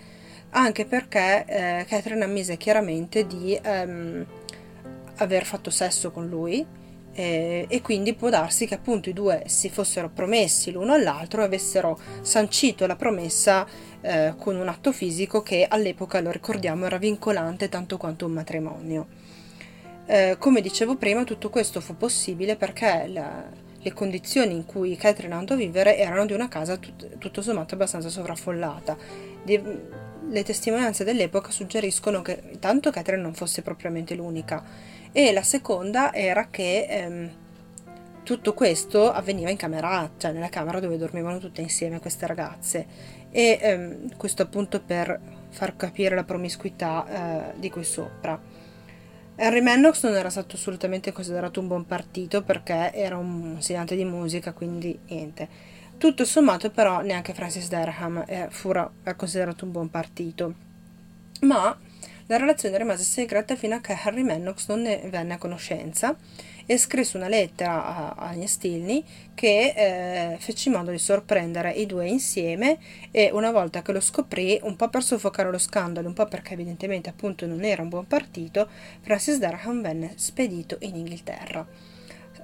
anche 0.51 0.85
perché 0.85 1.45
eh, 1.45 1.85
Catherine 1.87 2.23
ammise 2.23 2.57
chiaramente 2.57 3.27
di 3.27 3.59
ehm, 3.61 4.25
aver 5.17 5.45
fatto 5.45 5.69
sesso 5.69 6.09
con 6.09 6.27
lui 6.27 6.65
eh, 7.13 7.65
e 7.69 7.81
quindi 7.81 8.15
può 8.15 8.29
darsi 8.29 8.65
che 8.65 8.73
appunto 8.73 9.09
i 9.09 9.13
due 9.13 9.43
si 9.45 9.69
fossero 9.69 10.09
promessi 10.09 10.71
l'uno 10.71 10.93
all'altro 10.93 11.41
e 11.41 11.45
avessero 11.45 11.99
sancito 12.21 12.87
la 12.87 12.95
promessa 12.95 13.67
eh, 14.01 14.33
con 14.35 14.55
un 14.55 14.67
atto 14.67 14.91
fisico 14.91 15.43
che 15.43 15.67
all'epoca, 15.69 16.19
lo 16.21 16.31
ricordiamo, 16.31 16.85
era 16.85 16.97
vincolante 16.97 17.69
tanto 17.69 17.97
quanto 17.97 18.25
un 18.25 18.31
matrimonio. 18.31 19.24
Eh, 20.07 20.35
come 20.37 20.61
dicevo 20.61 20.95
prima, 20.95 21.23
tutto 21.23 21.49
questo 21.49 21.81
fu 21.81 21.97
possibile 21.97 22.55
perché 22.55 23.07
la, 23.07 23.43
le 23.85 23.93
condizioni 23.93 24.53
in 24.53 24.65
cui 24.65 24.95
Catherine 24.95 25.33
andò 25.33 25.53
a 25.53 25.57
vivere 25.57 25.97
erano 25.97 26.25
di 26.25 26.33
una 26.33 26.47
casa 26.47 26.77
tut, 26.77 27.17
tutto 27.17 27.41
sommato 27.41 27.75
abbastanza 27.75 28.09
sovraffollata. 28.09 28.97
Di, 29.43 29.61
le 30.27 30.43
testimonianze 30.43 31.03
dell'epoca 31.03 31.51
suggeriscono 31.51 32.21
che 32.21 32.57
tanto 32.59 32.89
Catherine 32.91 33.21
non 33.21 33.33
fosse 33.33 33.61
propriamente 33.61 34.15
l'unica 34.15 34.63
e 35.11 35.31
la 35.31 35.43
seconda 35.43 36.13
era 36.13 36.47
che 36.49 36.85
ehm, 36.89 37.31
tutto 38.23 38.53
questo 38.55 39.11
avveniva 39.11 39.51
in 39.51 39.57
camera, 39.57 40.09
cioè 40.17 40.31
nella 40.31 40.49
camera 40.49 40.79
dove 40.79 40.97
dormivano 40.97 41.37
tutte 41.37 41.61
insieme 41.61 41.99
queste 41.99 42.25
ragazze 42.25 42.87
e 43.29 43.59
ehm, 43.61 44.17
questo 44.17 44.41
appunto 44.41 44.81
per 44.81 45.19
far 45.49 45.75
capire 45.75 46.15
la 46.15 46.23
promiscuità 46.23 47.51
eh, 47.53 47.59
di 47.59 47.69
qui 47.69 47.83
sopra. 47.83 48.39
Henry 49.37 49.61
Mannox 49.61 50.03
non 50.03 50.15
era 50.15 50.29
stato 50.29 50.55
assolutamente 50.55 51.11
considerato 51.11 51.59
un 51.59 51.67
buon 51.67 51.85
partito 51.85 52.41
perché 52.41 52.93
era 52.93 53.17
un 53.17 53.55
insegnante 53.55 53.95
di 53.95 54.05
musica, 54.05 54.53
quindi 54.53 54.97
niente. 55.07 55.47
Tutto 55.97 56.23
sommato 56.23 56.69
però 56.69 57.01
neanche 57.01 57.33
Francis 57.33 57.67
Derham 57.67 58.23
eh, 58.27 58.47
considerato 59.15 59.65
un 59.65 59.71
buon 59.71 59.89
partito. 59.89 60.53
Ma 61.41 61.77
la 62.27 62.37
relazione 62.37 62.77
rimase 62.77 63.03
segreta 63.03 63.55
fino 63.55 63.75
a 63.75 63.81
che 63.81 63.97
Harry 64.03 64.23
Mannox 64.23 64.67
non 64.67 64.81
ne 64.81 65.01
venne 65.09 65.33
a 65.33 65.37
conoscenza 65.37 66.15
e 66.65 66.77
scrisse 66.77 67.17
una 67.17 67.27
lettera 67.27 68.15
a, 68.15 68.29
a 68.29 68.47
Stilney 68.47 69.03
che 69.33 69.73
eh, 69.75 70.37
fece 70.39 70.69
in 70.69 70.75
modo 70.75 70.91
di 70.91 70.97
sorprendere 70.97 71.71
i 71.71 71.85
due 71.85 72.07
insieme 72.07 72.77
e 73.11 73.29
una 73.31 73.51
volta 73.51 73.81
che 73.81 73.91
lo 73.91 73.99
scoprì, 73.99 74.59
un 74.63 74.75
po' 74.75 74.89
per 74.89 75.03
soffocare 75.03 75.51
lo 75.51 75.57
scandalo, 75.57 76.07
un 76.07 76.13
po' 76.13 76.25
perché 76.25 76.53
evidentemente 76.53 77.09
appunto 77.09 77.45
non 77.45 77.63
era 77.63 77.81
un 77.81 77.89
buon 77.89 78.07
partito, 78.07 78.67
Francis 79.01 79.37
Durham 79.37 79.81
venne 79.81 80.13
spedito 80.15 80.77
in 80.79 80.95
Inghilterra 80.95 81.93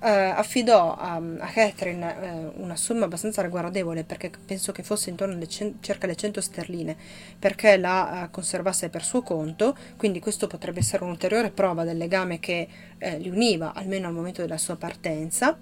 eh, 0.04 0.10
affidò 0.10 0.96
a, 0.96 1.22
a 1.40 1.48
Catherine 1.48 2.22
eh, 2.22 2.52
una 2.56 2.76
somma 2.76 3.06
abbastanza 3.06 3.42
ragguardevole 3.42 4.04
perché 4.04 4.32
penso 4.46 4.72
che 4.72 4.82
fosse 4.82 5.12
intorno 5.12 5.36
alle 5.36 5.48
cen- 5.48 5.76
circa 5.80 6.08
le 6.08 6.16
100 6.16 6.42
sterline 6.42 6.96
perché 7.38 7.78
la 7.78 8.24
eh, 8.24 8.32
conservasse 8.32 8.90
per 8.90 9.04
suo 9.04 9.22
conto 9.22 9.78
quindi 9.98 10.20
questo 10.20 10.48
potrebbe 10.48 10.80
essere 10.80 11.04
un'ulteriore 11.04 11.52
prova 11.52 11.84
del 11.84 11.98
legame 11.98 12.40
che 12.40 12.68
eh, 12.98 13.18
li 13.20 13.30
univa 13.30 13.74
almeno 13.74 14.08
al 14.08 14.14
momento 14.14 14.42
della 14.42 14.58
sua 14.58 14.76
partenza 14.76 15.58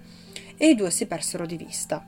e 0.56 0.70
i 0.70 0.76
due 0.76 0.90
si 0.90 1.06
persero 1.06 1.46
di 1.46 1.58
vista. 1.58 2.04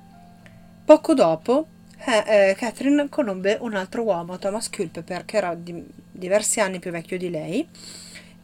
Poco 0.83 1.13
dopo 1.13 1.67
eh, 2.05 2.49
eh, 2.49 2.55
Catherine 2.55 3.07
conobbe 3.09 3.57
un 3.61 3.75
altro 3.75 4.03
uomo 4.03 4.39
Thomas 4.39 4.69
Culpeper 4.69 5.25
che 5.25 5.37
era 5.37 5.53
di 5.53 5.85
diversi 6.11 6.59
anni 6.59 6.79
più 6.79 6.91
vecchio 6.91 7.17
di 7.17 7.29
lei 7.29 7.67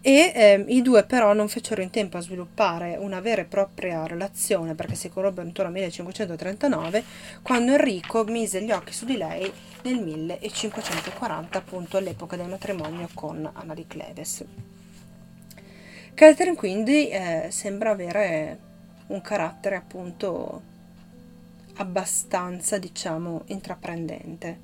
e 0.08 0.32
eh, 0.34 0.64
i 0.70 0.82
due 0.82 1.04
però 1.04 1.34
non 1.34 1.50
fecero 1.50 1.82
in 1.82 1.90
tempo 1.90 2.16
a 2.16 2.22
sviluppare 2.22 2.96
una 2.98 3.20
vera 3.20 3.42
e 3.42 3.44
propria 3.44 4.08
relazione 4.08 4.74
perché 4.74 4.96
si 4.96 5.10
conobbero 5.10 5.46
intorno 5.46 5.68
al 5.70 5.76
1539 5.76 7.04
quando 7.42 7.74
Enrico 7.74 8.24
mise 8.24 8.64
gli 8.64 8.72
occhi 8.72 8.94
su 8.94 9.04
di 9.04 9.18
lei 9.18 9.52
nel 9.84 10.00
1540 10.00 11.58
appunto 11.58 11.98
all'epoca 11.98 12.38
del 12.38 12.48
matrimonio 12.48 13.10
con 13.14 13.50
Anna 13.52 13.74
di 13.74 13.86
Cleves. 13.86 14.46
Catherine 16.14 16.56
quindi 16.56 17.10
eh, 17.10 17.48
sembra 17.50 17.90
avere 17.90 18.60
un 19.08 19.20
carattere 19.20 19.76
appunto 19.76 20.62
abbastanza 21.76 22.78
diciamo 22.78 23.42
intraprendente. 23.48 24.60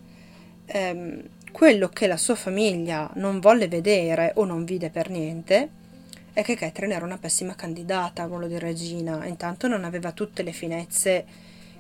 Ehm, 0.68 1.22
quello 1.54 1.88
che 1.88 2.08
la 2.08 2.18
sua 2.18 2.34
famiglia 2.34 3.08
non 3.14 3.40
volle 3.40 3.68
vedere 3.68 4.32
o 4.38 4.44
non 4.44 4.66
vide 4.66 4.90
per 4.90 5.12
niente 5.12 5.70
è 6.34 6.42
che 6.42 6.56
Catherine 6.56 6.96
era 6.96 7.06
una 7.06 7.20
pessima 7.20 7.54
candidata 7.54 8.24
al 8.24 8.30
ruolo 8.30 8.48
di 8.48 8.58
regina, 8.58 9.24
intanto 9.28 9.68
non 9.68 9.84
aveva 9.84 10.12
tutte 10.14 10.42
le 10.42 10.52
finezze 10.52 11.26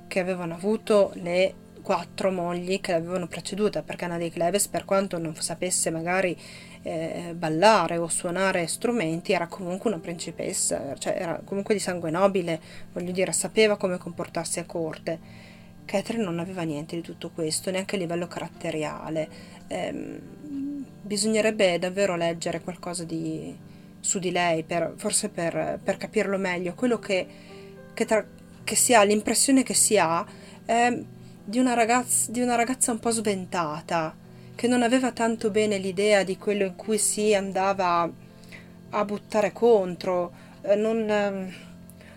che 0.07 0.19
avevano 0.19 0.53
avuto 0.53 1.11
le 1.15 1.55
quattro 1.81 2.29
mogli 2.29 2.79
che 2.81 2.91
l'avevano 2.91 3.27
preceduta, 3.27 3.81
perché 3.81 4.05
Anna 4.05 4.19
di 4.19 4.29
Cleves, 4.29 4.67
per 4.67 4.85
quanto 4.85 5.17
non 5.17 5.35
sapesse 5.35 5.89
magari 5.89 6.37
eh, 6.83 7.33
ballare 7.35 7.97
o 7.97 8.07
suonare 8.07 8.67
strumenti, 8.67 9.33
era 9.33 9.47
comunque 9.47 9.89
una 9.89 9.99
principessa, 9.99 10.93
cioè 10.99 11.15
era 11.17 11.41
comunque 11.43 11.73
di 11.73 11.79
sangue 11.79 12.11
nobile, 12.11 12.61
voglio 12.93 13.11
dire, 13.11 13.31
sapeva 13.31 13.75
come 13.75 13.97
comportarsi 13.97 14.59
a 14.59 14.65
corte. 14.65 15.51
Catherine 15.85 16.23
non 16.23 16.39
aveva 16.39 16.63
niente 16.63 16.95
di 16.95 17.01
tutto 17.01 17.29
questo, 17.29 17.71
neanche 17.71 17.95
a 17.95 17.99
livello 17.99 18.27
caratteriale. 18.27 19.29
Eh, 19.67 20.21
bisognerebbe 21.01 21.77
davvero 21.79 22.15
leggere 22.15 22.61
qualcosa 22.61 23.03
di, 23.03 23.55
su 23.99 24.19
di 24.19 24.31
lei, 24.31 24.63
per, 24.63 24.93
forse 24.95 25.29
per, 25.29 25.79
per, 25.83 25.97
capirlo 25.97 26.37
meglio. 26.37 26.73
Quello 26.73 26.99
che, 26.99 27.27
che, 27.93 28.05
tra, 28.05 28.25
che, 28.63 28.75
si 28.75 28.93
ha, 28.93 29.03
l'impressione 29.03 29.63
che 29.63 29.73
si 29.73 29.97
ha 29.97 30.25
è 30.65 30.97
di 31.45 31.59
una, 31.59 31.73
ragazza, 31.73 32.31
di 32.31 32.41
una 32.41 32.55
ragazza 32.55 32.91
un 32.91 32.99
po' 32.99 33.11
sventata, 33.11 34.15
che 34.55 34.67
non 34.67 34.81
aveva 34.81 35.11
tanto 35.11 35.49
bene 35.49 35.77
l'idea 35.77 36.23
di 36.23 36.37
quello 36.37 36.65
in 36.65 36.75
cui 36.75 36.97
si 36.97 37.33
andava 37.33 38.09
a 38.89 39.05
buttare 39.05 39.51
contro. 39.51 40.31
Eh, 40.61 40.75
non 40.75 41.09
ehm, 41.09 41.53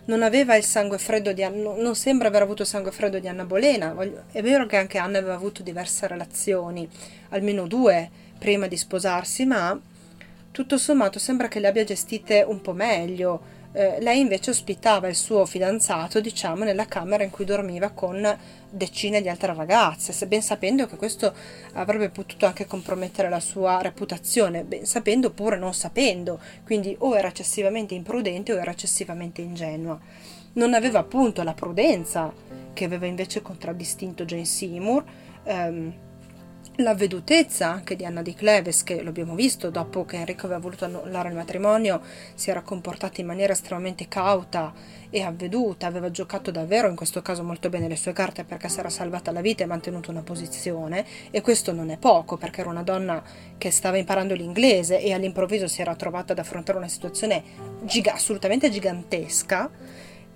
non 0.07 0.23
aveva 0.23 0.57
il 0.57 0.64
sangue 0.64 0.99
freddo 0.99 1.33
di 1.33 1.42
Anna, 1.42 1.75
non 1.77 1.95
sembra 1.95 2.29
aver 2.29 2.42
avuto 2.42 2.64
sangue 2.64 2.92
freddo 2.92 3.19
di 3.19 3.29
Anna 3.29 3.45
Bolena. 3.45 3.95
È 4.31 4.42
vero 4.42 4.66
che 4.66 4.77
anche 4.77 4.99
Anna 4.99 5.19
aveva 5.19 5.35
avuto 5.35 5.62
diverse 5.62 6.07
relazioni, 6.07 6.88
almeno 7.31 7.66
due 7.66 8.11
prima 8.38 8.66
di 8.66 8.77
sposarsi, 8.77 9.45
ma 9.47 9.79
tutto 10.51 10.79
sommato 10.79 11.19
sembra 11.19 11.49
che 11.49 11.61
le 11.61 11.69
abbia 11.69 11.85
gestite 11.85 12.45
un 12.47 12.61
po' 12.61 12.73
meglio. 12.73 13.55
Eh, 13.77 14.01
lei 14.01 14.21
invece 14.21 14.49
ospitava 14.49 15.07
il 15.07 15.15
suo 15.15 15.45
fidanzato, 15.45 16.19
diciamo, 16.19 16.65
nella 16.65 16.87
camera 16.87 17.25
in 17.25 17.29
cui 17.29 17.45
dormiva 17.45 17.91
con 17.91 18.39
decine 18.71 19.21
di 19.21 19.29
altre 19.29 19.53
ragazze, 19.53 20.27
ben 20.27 20.41
sapendo 20.41 20.87
che 20.87 20.97
questo 20.97 21.31
avrebbe 21.75 22.09
potuto 22.09 22.47
anche 22.47 22.65
compromettere 22.65 23.29
la 23.29 23.39
sua 23.39 23.83
reputazione, 23.83 24.65
ben 24.65 24.87
sapendo 24.87 25.27
oppure 25.27 25.59
non 25.59 25.75
sapendo, 25.75 26.41
quindi 26.65 26.97
o 27.01 27.19
era 27.19 27.29
eccessivamente 27.29 27.93
imprudente 27.93 28.55
o 28.55 28.59
era 28.59 28.71
eccessivamente 28.71 29.43
ingenua. 29.43 30.01
Non 30.55 30.73
aveva 30.73 31.01
appunto 31.01 31.43
la 31.43 31.53
prudenza 31.53 32.33
che 32.73 32.85
aveva 32.87 33.05
invece 33.05 33.43
contraddistinto 33.43 34.25
Jane 34.25 34.47
Seymour. 34.47 35.05
Ehm, 35.45 35.93
L'avvedutezza 36.77 37.69
anche 37.71 37.97
di 37.97 38.05
Anna 38.05 38.21
di 38.21 38.35
Cleves, 38.35 38.83
che 38.83 39.01
lo 39.01 39.09
abbiamo 39.09 39.35
visto 39.35 39.71
dopo 39.71 40.05
che 40.05 40.17
Enrico 40.17 40.45
aveva 40.45 40.61
voluto 40.61 40.85
annullare 40.85 41.31
il 41.31 41.35
matrimonio, 41.35 42.03
si 42.35 42.51
era 42.51 42.61
comportata 42.61 43.21
in 43.21 43.27
maniera 43.27 43.55
estremamente 43.55 44.09
cauta 44.09 44.75
e 45.09 45.23
avveduta, 45.23 45.87
aveva 45.87 46.11
giocato 46.11 46.51
davvero 46.51 46.89
in 46.89 46.97
questo 46.97 47.23
caso 47.23 47.43
molto 47.43 47.71
bene 47.71 47.89
le 47.89 47.97
sue 47.97 48.13
carte 48.13 48.45
perché 48.45 48.69
si 48.69 48.81
era 48.81 48.91
salvata 48.91 49.33
la 49.33 49.41
vita 49.41 49.63
e 49.63 49.67
mantenuto 49.67 50.11
una 50.11 50.23
posizione. 50.23 51.07
E 51.31 51.41
questo 51.41 51.73
non 51.73 51.89
è 51.89 51.97
poco 51.97 52.37
perché 52.37 52.61
era 52.61 52.69
una 52.69 52.83
donna 52.83 53.23
che 53.57 53.71
stava 53.71 53.97
imparando 53.97 54.35
l'inglese 54.35 55.01
e 55.01 55.15
all'improvviso 55.15 55.69
si 55.69 55.81
era 55.81 55.95
trovata 55.95 56.33
ad 56.33 56.39
affrontare 56.39 56.77
una 56.77 56.89
situazione 56.89 57.43
giga- 57.85 58.13
assolutamente 58.13 58.69
gigantesca 58.69 59.71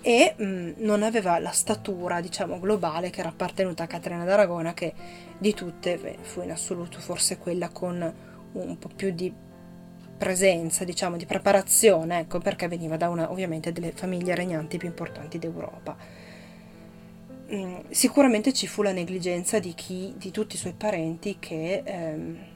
e 0.02 0.34
mh, 0.36 0.72
non 0.78 1.02
aveva 1.02 1.38
la 1.38 1.50
statura, 1.50 2.20
diciamo, 2.20 2.58
globale 2.58 3.10
che 3.10 3.20
era 3.20 3.28
appartenuta 3.28 3.84
a 3.84 3.86
Caterina 3.86 4.24
d'Aragona, 4.24 4.74
che 4.74 4.94
di 5.38 5.54
tutte 5.54 5.96
beh, 5.96 6.18
fu 6.22 6.42
in 6.42 6.50
assoluto 6.50 6.98
forse 6.98 7.38
quella 7.38 7.68
con 7.68 8.14
un 8.52 8.78
po' 8.78 8.90
più 8.94 9.10
di 9.12 9.32
presenza, 10.16 10.84
diciamo, 10.84 11.16
di 11.16 11.26
preparazione, 11.26 12.20
ecco, 12.20 12.38
perché 12.38 12.68
veniva 12.68 12.96
da 12.96 13.08
una, 13.08 13.30
ovviamente, 13.30 13.72
delle 13.72 13.92
famiglie 13.92 14.34
regnanti 14.34 14.76
più 14.78 14.88
importanti 14.88 15.38
d'Europa. 15.38 15.96
Mm, 17.52 17.76
sicuramente 17.90 18.52
ci 18.52 18.66
fu 18.66 18.82
la 18.82 18.92
negligenza 18.92 19.58
di 19.58 19.74
chi, 19.74 20.14
di 20.16 20.30
tutti 20.30 20.56
i 20.56 20.58
suoi 20.58 20.74
parenti 20.74 21.36
che... 21.38 21.82
Ehm, 21.84 22.49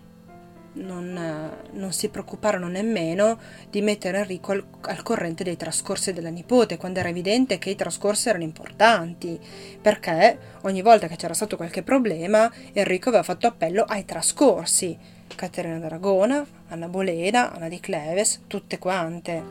non, 0.75 1.51
non, 1.73 1.93
si 1.93 2.09
preoccuparono 2.09 2.69
nemmeno 2.69 3.39
di 3.71 3.81
mettere 3.83 4.19
Enrico 4.19 4.53
al, 4.53 4.65
al, 4.83 5.03
corrente 5.03 5.45
dei 5.45 5.57
trascorsi 5.57 6.13
della 6.13 6.31
nipote, 6.31 6.77
quando 6.77 7.01
era 7.01 7.09
evidente 7.09 7.59
che 7.59 7.71
i 7.71 7.77
trascorsi 7.77 8.29
erano 8.29 8.45
importanti, 8.45 9.39
perché 9.81 10.39
ogni 10.63 10.83
volta 10.83 11.07
che 11.07 11.17
c'era 11.17 11.35
stato 11.35 11.57
qualche 11.57 11.83
problema 11.83 12.51
Enrico 12.73 13.09
aveva 13.09 13.23
fatto 13.23 13.47
appello 13.47 13.85
ai 13.85 14.05
trascorsi. 14.05 14.97
Caterina 15.35 15.79
d'Aragona, 15.79 16.45
Anna 16.69 16.89
Bolena, 16.89 17.53
Anna 17.53 17.69
di 17.69 17.81
Cleves, 17.81 18.43
tutte 18.47 18.79
quante. 18.79 19.43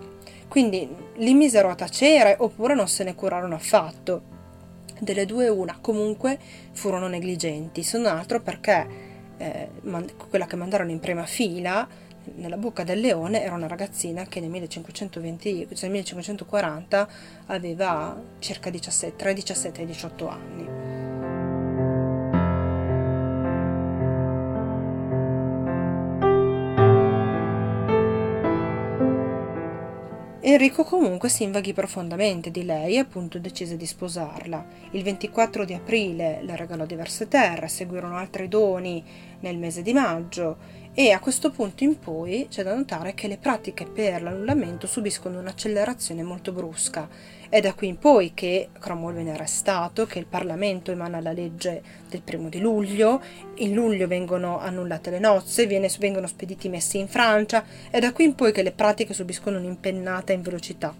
Quindi 0.47 0.87
li 1.15 1.33
misero 1.33 1.69
a 1.69 1.75
tacere 1.75 2.35
oppure 2.39 2.75
non 2.75 2.87
se 2.87 3.03
ne 3.03 3.15
curarono 3.15 3.55
affatto. 3.55 4.31
Delle 4.99 5.25
due 5.25 5.49
una, 5.49 5.77
comunque 5.81 6.37
furono 6.71 7.07
negligenti, 7.07 7.83
se 7.83 7.97
non 7.97 8.15
altro 8.15 8.39
perché 8.41 9.11
eh, 9.43 9.69
quella 10.29 10.45
che 10.45 10.55
mandarono 10.55 10.91
in 10.91 10.99
prima 10.99 11.25
fila 11.25 11.87
nella 12.35 12.57
bocca 12.57 12.83
del 12.83 12.99
leone 12.99 13.43
era 13.43 13.55
una 13.55 13.67
ragazzina 13.67 14.25
che 14.25 14.39
nel 14.39 14.49
1520, 14.49 15.67
cioè 15.73 15.89
nel 15.89 15.91
1540 15.91 17.07
aveva 17.47 18.19
circa 18.39 18.69
17, 18.69 19.15
tra 19.17 19.29
i 19.29 19.33
17 19.33 19.81
e 19.81 19.83
i 19.83 19.87
18 19.87 20.27
anni. 20.29 20.72
Enrico 30.53 30.83
comunque 30.83 31.29
si 31.29 31.41
invaghì 31.41 31.73
profondamente 31.73 32.51
di 32.51 32.63
lei 32.63 32.93
e 32.93 32.99
appunto 32.99 33.39
decise 33.39 33.75
di 33.75 33.87
sposarla. 33.87 34.63
Il 34.91 35.01
24 35.01 35.65
di 35.65 35.73
aprile 35.73 36.41
le 36.43 36.55
regalò 36.55 36.85
diverse 36.85 37.27
terre, 37.27 37.67
seguirono 37.67 38.17
altri 38.17 38.47
doni 38.47 39.03
nel 39.39 39.57
mese 39.57 39.81
di 39.81 39.93
maggio 39.93 40.57
e 40.95 41.09
a 41.09 41.19
questo 41.19 41.49
punto 41.49 41.83
in 41.83 41.97
poi 41.97 42.45
c'è 42.51 42.61
da 42.61 42.75
notare 42.75 43.15
che 43.15 43.27
le 43.27 43.37
pratiche 43.37 43.85
per 43.85 44.21
l'annullamento 44.21 44.85
subiscono 44.85 45.39
un'accelerazione 45.39 46.21
molto 46.21 46.51
brusca. 46.51 47.09
È 47.49 47.59
da 47.59 47.73
qui 47.73 47.87
in 47.87 47.97
poi 47.97 48.33
che 48.35 48.69
Cromwell 48.79 49.15
viene 49.15 49.31
arrestato, 49.31 50.05
che 50.05 50.19
il 50.19 50.27
Parlamento 50.27 50.91
emana 50.91 51.19
la 51.19 51.31
legge 51.31 51.81
del 52.07 52.21
primo 52.21 52.47
di 52.47 52.59
luglio, 52.59 53.21
in 53.55 53.73
luglio 53.73 54.05
vengono 54.07 54.59
annullate 54.59 55.09
le 55.09 55.19
nozze, 55.19 55.65
viene, 55.65 55.89
vengono 55.97 56.27
spediti 56.27 56.67
i 56.67 56.69
messi 56.69 56.99
in 56.99 57.07
Francia, 57.07 57.65
è 57.89 57.97
da 57.99 58.13
qui 58.13 58.25
in 58.25 58.35
poi 58.35 58.51
che 58.51 58.61
le 58.61 58.71
pratiche 58.71 59.15
subiscono 59.15 59.57
un'impennata 59.57 60.31
in 60.31 60.43
velocità. 60.43 60.95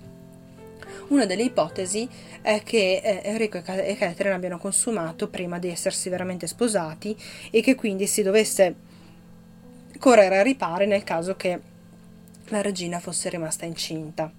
Una 1.09 1.27
delle 1.27 1.43
ipotesi 1.43 2.09
è 2.41 2.61
che 2.63 2.99
eh, 3.03 3.21
Enrico 3.25 3.57
e 3.57 3.95
Catherine 3.95 4.33
abbiano 4.33 4.57
consumato 4.57 5.27
prima 5.27 5.59
di 5.59 5.69
essersi 5.69 6.09
veramente 6.09 6.47
sposati 6.47 7.15
e 7.51 7.61
che 7.61 7.75
quindi 7.75 8.07
si 8.07 8.23
dovesse 8.23 8.91
correre 9.99 10.39
a 10.39 10.41
ripare 10.43 10.85
nel 10.85 11.03
caso 11.03 11.35
che 11.35 11.59
la 12.47 12.61
regina 12.61 12.99
fosse 12.99 13.29
rimasta 13.29 13.65
incinta. 13.65 14.31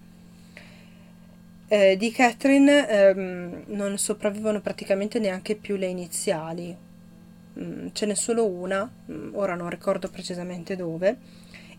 Eh, 1.67 1.97
di 1.97 2.11
Catherine 2.13 2.89
ehm, 2.89 3.63
non 3.69 3.97
sopravvivono 3.99 4.61
praticamente 4.61 5.19
neanche 5.19 5.57
più 5.57 5.77
le 5.77 5.87
iniziali, 5.87 6.77
mm, 7.59 7.89
ce 7.93 8.07
n'è 8.07 8.15
solo 8.15 8.47
una, 8.47 8.89
mm, 9.11 9.35
ora 9.35 9.55
non 9.55 9.71
ricordo 9.71 10.09
precisamente 10.09 10.77
dove, 10.77 11.17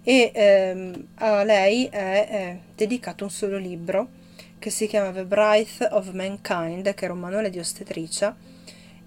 e 0.03 0.31
ehm, 0.33 1.07
a 1.15 1.43
lei 1.43 1.85
è, 1.85 2.27
è 2.27 2.59
dedicato 2.75 3.23
un 3.23 3.29
solo 3.29 3.57
libro 3.57 4.23
che 4.59 4.69
si 4.69 4.87
chiama 4.87 5.11
The 5.11 5.25
Bride 5.25 5.87
of 5.91 6.11
Mankind, 6.11 6.93
che 6.93 7.05
era 7.05 7.13
un 7.13 7.19
manuale 7.19 7.49
di 7.49 7.59
ostetricia, 7.59 8.35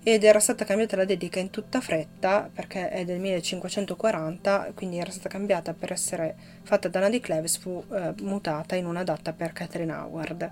ed 0.03 0.25
era 0.25 0.41
stata 0.41 0.65
cambiata 0.65 0.97
la 0.97 1.05
dedica 1.05 1.39
in 1.39 1.51
tutta 1.51 1.81
fretta 1.81 2.49
perché 2.53 2.89
è 2.89 3.05
del 3.05 3.19
1540, 3.19 4.73
quindi 4.75 4.99
era 4.99 5.11
stata 5.11 5.29
cambiata 5.29 5.75
per 5.75 5.93
essere 5.93 6.35
fatta 6.63 6.89
da 6.89 7.01
Anna 7.01 7.11
di 7.11 7.21
Cleves, 7.21 7.59
fu 7.59 7.85
eh, 7.93 8.15
mutata 8.21 8.77
in 8.77 8.87
una 8.87 9.05
data 9.05 9.33
per 9.33 9.53
Catherine 9.53 9.93
Howard. 9.93 10.51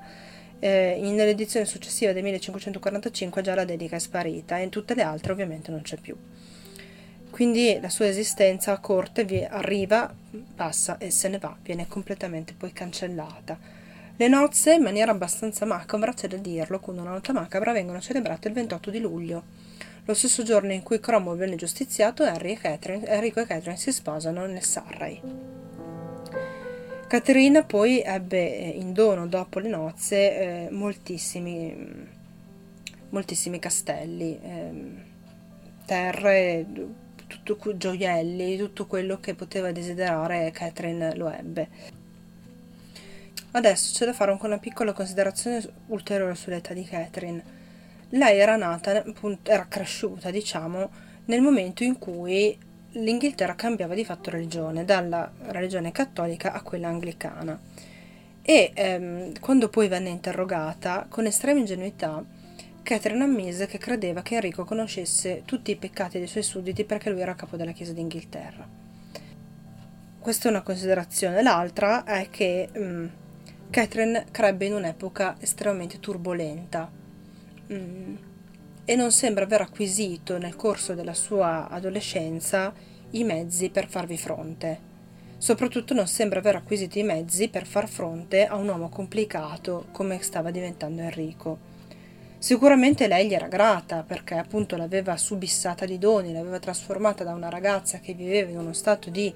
Eh, 0.59 0.99
nell'edizione 1.01 1.67
successiva 1.67 2.13
del 2.13 2.23
1545 2.23 3.43
già 3.43 3.55
la 3.55 3.65
dedica 3.65 3.97
è 3.97 3.99
sparita 3.99 4.59
e 4.59 4.63
in 4.63 4.71
tutte 4.71 4.95
le 4.95 5.03
altre 5.03 5.33
ovviamente 5.33 5.71
non 5.71 5.83
c'è 5.83 5.97
più. 5.97 6.17
Quindi 7.31 7.79
la 7.81 7.91
sua 7.91 8.09
esistenza 8.09 8.73
a 8.73 8.79
corte 8.79 9.47
arriva, 9.47 10.13
passa 10.55 10.97
e 10.97 11.11
se 11.11 11.29
ne 11.29 11.39
va, 11.39 11.55
viene 11.63 11.87
completamente 11.87 12.55
poi 12.57 12.73
cancellata. 12.73 13.76
Le 14.19 14.29
nozze, 14.29 14.73
in 14.73 14.83
maniera 14.83 15.11
abbastanza 15.11 15.67
macabra, 15.67 16.15
c'è 16.15 16.27
da 16.27 16.39
dirlo, 16.39 16.81
con 16.81 16.97
una 16.97 17.11
nota 17.11 17.35
macabra, 17.35 17.73
vengono 17.73 18.01
celebrate 18.01 18.49
il 18.49 18.55
28 18.55 18.91
di 18.91 18.99
luglio. 18.99 19.43
Lo 20.07 20.15
stesso 20.15 20.43
giorno 20.43 20.73
in 20.73 20.83
cui 20.83 21.01
Cromwell 21.01 21.37
viene 21.37 21.57
giustiziato, 21.57 22.25
Henry 22.25 22.53
e 22.53 22.59
Catherine, 22.59 23.07
Enrico 23.07 23.41
e 23.41 23.47
Catherine 23.47 23.77
si 23.77 23.93
sposano 23.93 24.47
nel 24.47 24.63
Surrey. 24.63 25.21
Caterina 27.07 27.63
poi 27.63 28.01
ebbe 28.01 28.57
eh, 28.57 28.69
in 28.69 28.95
dono 28.95 29.27
dopo 29.27 29.59
le 29.59 29.69
nozze 29.69 30.17
eh, 30.17 30.69
moltissimi, 30.71 32.09
moltissimi 33.11 33.59
castelli, 33.59 34.41
eh, 34.43 34.71
terre, 35.85 36.67
tutto, 37.43 37.77
gioielli, 37.77 38.57
tutto 38.57 38.87
quello 38.87 39.21
che 39.21 39.35
poteva 39.35 39.73
desiderare 39.73 40.51
Catherine 40.53 41.15
lo 41.17 41.31
ebbe. 41.31 42.05
Adesso 43.57 43.95
c'è 43.95 44.05
da 44.05 44.13
fare 44.13 44.33
anche 44.33 44.45
una 44.45 44.59
piccola 44.59 44.93
considerazione 44.93 45.67
ulteriore 45.87 46.35
sull'età 46.35 46.75
di 46.75 46.85
Catherine. 46.85 47.43
Lei 48.11 48.39
era 48.39 48.55
nata, 48.57 49.03
era 49.45 49.67
cresciuta, 49.67 50.31
diciamo, 50.31 50.91
nel 51.25 51.41
momento 51.41 51.83
in 51.83 51.99
cui 51.99 52.57
l'Inghilterra 52.91 53.55
cambiava 53.55 53.95
di 53.95 54.05
fatto 54.05 54.29
religione, 54.29 54.85
dalla 54.85 55.33
religione 55.47 55.91
cattolica 55.91 56.53
a 56.53 56.61
quella 56.61 56.89
anglicana. 56.89 57.59
E 58.43 58.73
ehm, 58.75 59.41
quando 59.41 59.71
poi 59.71 59.89
venne 59.89 60.11
interrogata, 60.11 61.07
con 61.09 61.25
estrema 61.25 61.59
ingenuità, 61.59 62.23
Catherine 62.83 63.25
ammise 63.25 63.67
che 63.67 63.79
credeva 63.79 64.21
che 64.21 64.35
Enrico 64.35 64.65
conoscesse 64.67 65.45
tutti 65.47 65.71
i 65.71 65.77
peccati 65.77 66.19
dei 66.19 66.27
suoi 66.27 66.43
sudditi 66.43 66.85
perché 66.85 67.09
lui 67.09 67.23
era 67.23 67.35
capo 67.35 67.57
della 67.57 67.73
Chiesa 67.73 67.95
d'Inghilterra. 67.95 68.69
Questa 70.21 70.49
è 70.49 70.51
una 70.51 70.61
considerazione. 70.61 71.43
L'altra 71.43 72.05
è 72.05 72.29
che 72.31 72.69
mh, 72.71 72.79
mm, 72.79 73.07
Catherine 73.71 74.27
crebbe 74.31 74.65
in 74.65 74.75
un'epoca 74.75 75.37
estremamente 75.39 76.01
turbolenta 76.01 76.91
mm. 77.73 78.17
e 78.85 78.97
non 78.97 79.13
sembra 79.13 79.45
aver 79.45 79.61
acquisito 79.61 80.39
nel 80.39 80.57
corso 80.57 80.95
della 80.95 81.15
sua 81.15 81.69
adolescenza 81.69 82.73
i 83.11 83.25
mezzi 83.25 83.69
per 83.71 83.89
farvi 83.89 84.17
fronte. 84.17 84.95
Soprattutto 85.39 85.93
non 85.93 86.07
sembra 86.07 86.39
aver 86.39 86.57
acquisito 86.57 86.99
i 86.99 87.03
mezzi 87.03 87.49
per 87.49 87.67
far 87.67 87.89
fronte 87.89 88.47
a 88.47 88.57
un 88.57 88.69
uomo 88.69 88.89
complicato 88.89 89.87
come 89.93 90.23
stava 90.23 90.51
diventando 90.51 91.03
Enrico. 91.03 91.75
Sicuramente 92.39 93.07
lei 93.07 93.29
gli 93.29 93.35
era 93.35 93.49
grata 93.49 94.03
perché 94.03 94.35
appunto 94.37 94.77
l'aveva 94.77 95.17
subissata 95.17 95.85
di 95.85 95.99
doni, 95.99 96.33
l'aveva 96.33 96.59
trasformata 96.59 97.25
da 97.25 97.35
una 97.35 97.51
ragazza 97.51 97.99
che 97.99 98.15
viveva 98.15 98.51
in 98.51 98.59
uno 98.59 98.73
stato 98.73 99.11
di 99.11 99.33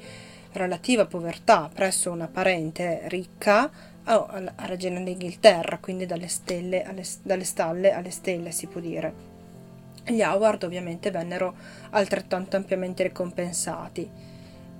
relativa 0.53 1.07
povertà 1.07 1.71
presso 1.73 2.11
una 2.11 2.29
parente 2.29 3.03
ricca 3.05 3.71
oh, 4.07 4.27
alla 4.27 4.55
regina 4.59 5.01
d'Inghilterra, 5.01 5.79
quindi 5.79 6.07
dalle, 6.07 6.29
stelle 6.29 6.83
alle, 6.83 7.05
dalle 7.23 7.45
stalle 7.45 7.93
alle 7.93 8.11
stelle 8.11 8.51
si 8.51 8.67
può 8.67 8.81
dire. 8.81 9.29
Gli 10.05 10.23
Howard 10.23 10.63
ovviamente 10.65 11.11
vennero 11.11 11.55
altrettanto 11.91 12.57
ampiamente 12.57 13.03
ricompensati. 13.03 14.09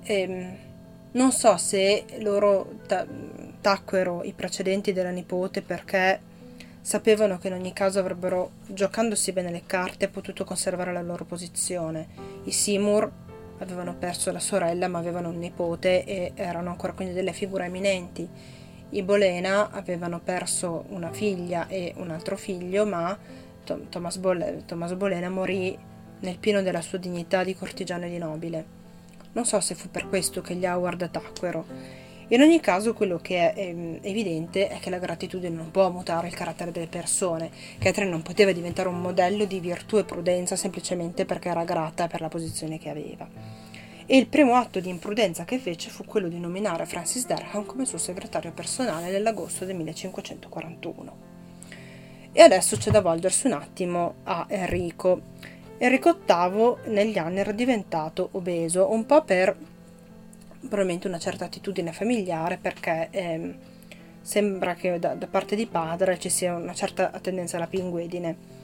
E, 0.03 0.21
ehm, 0.21 0.57
non 1.13 1.33
so 1.33 1.57
se 1.57 2.05
loro 2.21 2.79
ta- 2.87 3.07
tacquero 3.61 4.23
i 4.23 4.33
precedenti 4.33 4.93
della 4.93 5.11
nipote 5.11 5.61
perché 5.61 6.21
sapevano 6.81 7.39
che 7.39 7.49
in 7.49 7.55
ogni 7.55 7.73
caso 7.73 7.99
avrebbero, 7.99 8.53
giocandosi 8.67 9.33
bene 9.33 9.51
le 9.51 9.63
carte, 9.67 10.09
potuto 10.09 10.45
conservare 10.45 10.93
la 10.93 11.03
loro 11.03 11.25
posizione. 11.25 12.09
I 12.45 12.53
Seymour 12.53 13.11
avevano 13.59 13.95
perso 13.95 14.33
la 14.33 14.39
sorella 14.39 14.89
ma 14.89 14.99
avevano 14.99 15.29
un 15.29 15.39
nipote 15.39 16.05
e 16.05 16.33
erano 16.35 16.71
ancora 16.71 16.93
quindi 16.93 17.13
delle 17.13 17.33
figure 17.33 17.67
eminenti. 17.67 18.29
I 18.93 19.03
Bolena 19.05 19.71
avevano 19.71 20.19
perso 20.19 20.85
una 20.89 21.13
figlia 21.13 21.69
e 21.69 21.95
un 21.99 22.11
altro 22.11 22.37
figlio, 22.37 22.85
ma 22.85 23.17
Thomas, 23.89 24.17
Bol- 24.19 24.65
Thomas 24.67 24.95
Bolena 24.95 25.31
morì 25.31 25.79
nel 26.21 26.39
pieno 26.39 26.61
della 26.61 26.81
sua 26.81 26.99
dignità 26.99 27.45
di 27.45 27.55
cortigiano 27.55 28.07
e 28.07 28.11
di 28.11 28.19
nobile. 28.19 28.79
Non 29.33 29.45
so 29.45 29.61
se 29.61 29.77
fu 29.77 29.91
per 29.91 30.09
questo 30.09 30.41
che 30.41 30.57
gli 30.57 30.67
Howard 30.67 31.09
tacquero. 31.09 31.65
In 32.29 32.41
ogni 32.41 32.59
caso, 32.59 32.93
quello 32.93 33.19
che 33.19 33.53
è 33.53 33.61
ehm, 33.61 33.99
evidente 34.03 34.69
è 34.69 34.81
che 34.81 34.91
la 34.91 34.99
gratitudine 34.99 35.55
non 35.55 35.71
può 35.71 35.89
mutare 35.91 36.27
il 36.27 36.35
carattere 36.35 36.73
delle 36.73 36.89
persone. 36.89 37.51
Catherine 37.79 38.11
non 38.11 38.23
poteva 38.23 38.51
diventare 38.51 38.89
un 38.89 39.01
modello 39.01 39.45
di 39.45 39.61
virtù 39.61 39.99
e 39.99 40.05
prudenza 40.05 40.57
semplicemente 40.57 41.25
perché 41.25 41.49
era 41.49 41.63
grata 41.63 42.09
per 42.09 42.21
la 42.21 42.29
posizione 42.29 42.79
che 42.79 42.89
aveva 42.89 43.29
e 44.13 44.17
il 44.17 44.27
primo 44.27 44.57
atto 44.57 44.81
di 44.81 44.89
imprudenza 44.89 45.45
che 45.45 45.61
fece 45.61 45.89
fu 45.89 46.05
quello 46.05 46.27
di 46.27 46.41
nominare 46.41 46.85
Francis 46.85 47.27
Derham 47.27 47.65
come 47.65 47.85
suo 47.85 47.97
segretario 47.97 48.51
personale 48.51 49.09
nell'agosto 49.09 49.65
del 49.65 49.77
1541. 49.77 51.17
E 52.33 52.43
adesso 52.43 52.77
c'è 52.77 52.91
da 52.91 53.03
volgersi 53.03 53.47
un 53.47 53.53
attimo 53.53 54.15
a 54.25 54.47
Enrico. 54.49 55.21
Enrico 55.79 56.19
VIII 56.27 56.93
negli 56.93 57.19
anni 57.19 57.39
era 57.39 57.53
diventato 57.53 58.31
obeso, 58.33 58.91
un 58.91 59.07
po' 59.07 59.23
per 59.23 59.57
probabilmente 60.59 61.07
una 61.07 61.21
certa 61.21 61.45
attitudine 61.45 61.93
familiare, 61.93 62.59
perché 62.61 63.07
eh, 63.13 63.55
sembra 64.23 64.75
che 64.75 64.99
da, 64.99 65.15
da 65.15 65.29
parte 65.29 65.55
di 65.55 65.67
padre 65.67 66.19
ci 66.19 66.31
sia 66.31 66.57
una 66.57 66.75
certa 66.75 67.11
tendenza 67.23 67.59
alla 67.59 67.69
pinguedine 67.69 68.60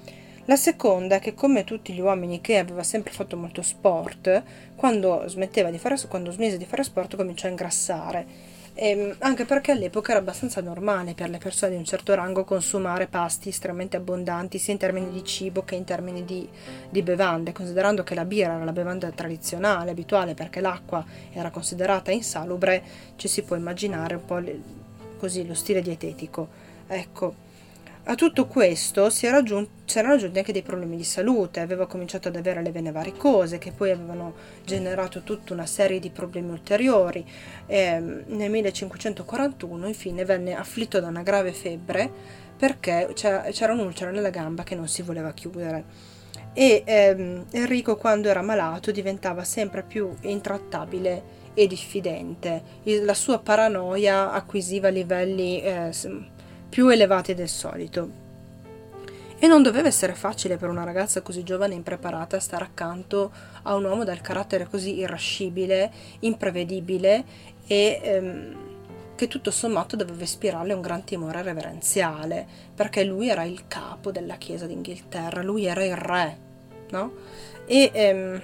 la 0.46 0.56
seconda 0.56 1.16
è 1.16 1.20
che 1.20 1.34
come 1.34 1.64
tutti 1.64 1.92
gli 1.92 2.00
uomini 2.00 2.40
che 2.40 2.58
aveva 2.58 2.84
sempre 2.84 3.12
fatto 3.12 3.36
molto 3.36 3.62
sport, 3.62 4.42
quando, 4.76 5.24
smetteva 5.26 5.70
di 5.70 5.78
fare, 5.78 5.96
quando 6.06 6.30
smise 6.30 6.56
di 6.56 6.64
fare 6.64 6.84
sport 6.84 7.16
cominciò 7.16 7.48
a 7.48 7.50
ingrassare. 7.50 8.26
E, 8.72 8.90
ehm, 8.90 9.16
anche 9.20 9.44
perché 9.44 9.72
all'epoca 9.72 10.12
era 10.12 10.20
abbastanza 10.20 10.60
normale 10.60 11.14
per 11.14 11.30
le 11.30 11.38
persone 11.38 11.72
di 11.72 11.78
un 11.78 11.84
certo 11.84 12.14
rango 12.14 12.44
consumare 12.44 13.08
pasti 13.08 13.48
estremamente 13.48 13.96
abbondanti 13.96 14.58
sia 14.58 14.72
in 14.72 14.78
termini 14.78 15.10
di 15.10 15.24
cibo 15.24 15.64
che 15.64 15.74
in 15.74 15.84
termini 15.84 16.24
di, 16.24 16.48
di 16.90 17.02
bevande, 17.02 17.50
considerando 17.52 18.04
che 18.04 18.14
la 18.14 18.24
birra 18.24 18.54
era 18.54 18.64
la 18.64 18.72
bevanda 18.72 19.10
tradizionale, 19.10 19.90
abituale, 19.90 20.34
perché 20.34 20.60
l'acqua 20.60 21.04
era 21.32 21.50
considerata 21.50 22.12
insalubre, 22.12 22.82
ci 23.16 23.26
si 23.26 23.42
può 23.42 23.56
immaginare 23.56 24.14
un 24.14 24.24
po' 24.24 24.38
le, 24.38 24.60
così 25.18 25.44
lo 25.44 25.54
stile 25.54 25.82
dietetico. 25.82 26.46
Ecco, 26.86 27.45
a 28.08 28.14
tutto 28.14 28.46
questo 28.46 29.10
si 29.10 29.26
era 29.26 29.38
aggiunto, 29.38 29.70
c'erano 29.84 30.14
aggiunti 30.14 30.38
anche 30.38 30.52
dei 30.52 30.62
problemi 30.62 30.96
di 30.96 31.02
salute, 31.02 31.58
aveva 31.58 31.88
cominciato 31.88 32.28
ad 32.28 32.36
avere 32.36 32.62
le 32.62 32.70
vene 32.70 32.92
varicose 32.92 33.58
che 33.58 33.72
poi 33.72 33.90
avevano 33.90 34.34
generato 34.64 35.22
tutta 35.22 35.52
una 35.52 35.66
serie 35.66 35.98
di 35.98 36.10
problemi 36.10 36.50
ulteriori. 36.50 37.26
E 37.66 37.98
nel 38.26 38.50
1541 38.50 39.88
infine 39.88 40.24
venne 40.24 40.54
afflitto 40.54 41.00
da 41.00 41.08
una 41.08 41.22
grave 41.22 41.52
febbre 41.52 42.08
perché 42.56 43.10
c'era, 43.12 43.42
c'era 43.50 43.72
un'ulcera 43.72 44.12
nella 44.12 44.30
gamba 44.30 44.62
che 44.62 44.76
non 44.76 44.86
si 44.86 45.02
voleva 45.02 45.32
chiudere. 45.32 45.84
e 46.52 46.84
ehm, 46.86 47.46
Enrico 47.50 47.96
quando 47.96 48.28
era 48.28 48.40
malato 48.40 48.92
diventava 48.92 49.42
sempre 49.42 49.82
più 49.82 50.14
intrattabile 50.20 51.44
e 51.54 51.66
diffidente. 51.66 52.62
La 52.84 53.14
sua 53.14 53.40
paranoia 53.40 54.30
acquisiva 54.30 54.88
livelli 54.88 55.60
eh, 55.60 55.90
più 56.68 56.88
elevati 56.88 57.34
del 57.34 57.48
solito. 57.48 58.24
E 59.38 59.46
non 59.46 59.62
doveva 59.62 59.88
essere 59.88 60.14
facile 60.14 60.56
per 60.56 60.70
una 60.70 60.84
ragazza 60.84 61.20
così 61.20 61.42
giovane 61.42 61.74
e 61.74 61.76
impreparata 61.76 62.40
stare 62.40 62.64
accanto 62.64 63.30
a 63.62 63.74
un 63.74 63.84
uomo 63.84 64.04
dal 64.04 64.22
carattere 64.22 64.66
così 64.66 64.98
irascibile, 64.98 65.92
imprevedibile 66.20 67.24
e 67.66 68.00
ehm, 68.02 68.56
che 69.14 69.28
tutto 69.28 69.50
sommato 69.50 69.96
doveva 69.96 70.22
ispirarle 70.22 70.72
un 70.72 70.80
gran 70.80 71.04
timore 71.04 71.42
reverenziale, 71.42 72.46
perché 72.74 73.04
lui 73.04 73.28
era 73.28 73.44
il 73.44 73.64
capo 73.66 74.10
della 74.10 74.36
Chiesa 74.36 74.66
d'Inghilterra, 74.66 75.42
lui 75.42 75.66
era 75.66 75.84
il 75.84 75.96
re, 75.96 76.38
no? 76.90 77.12
E 77.66 77.90
ehm, 77.92 78.42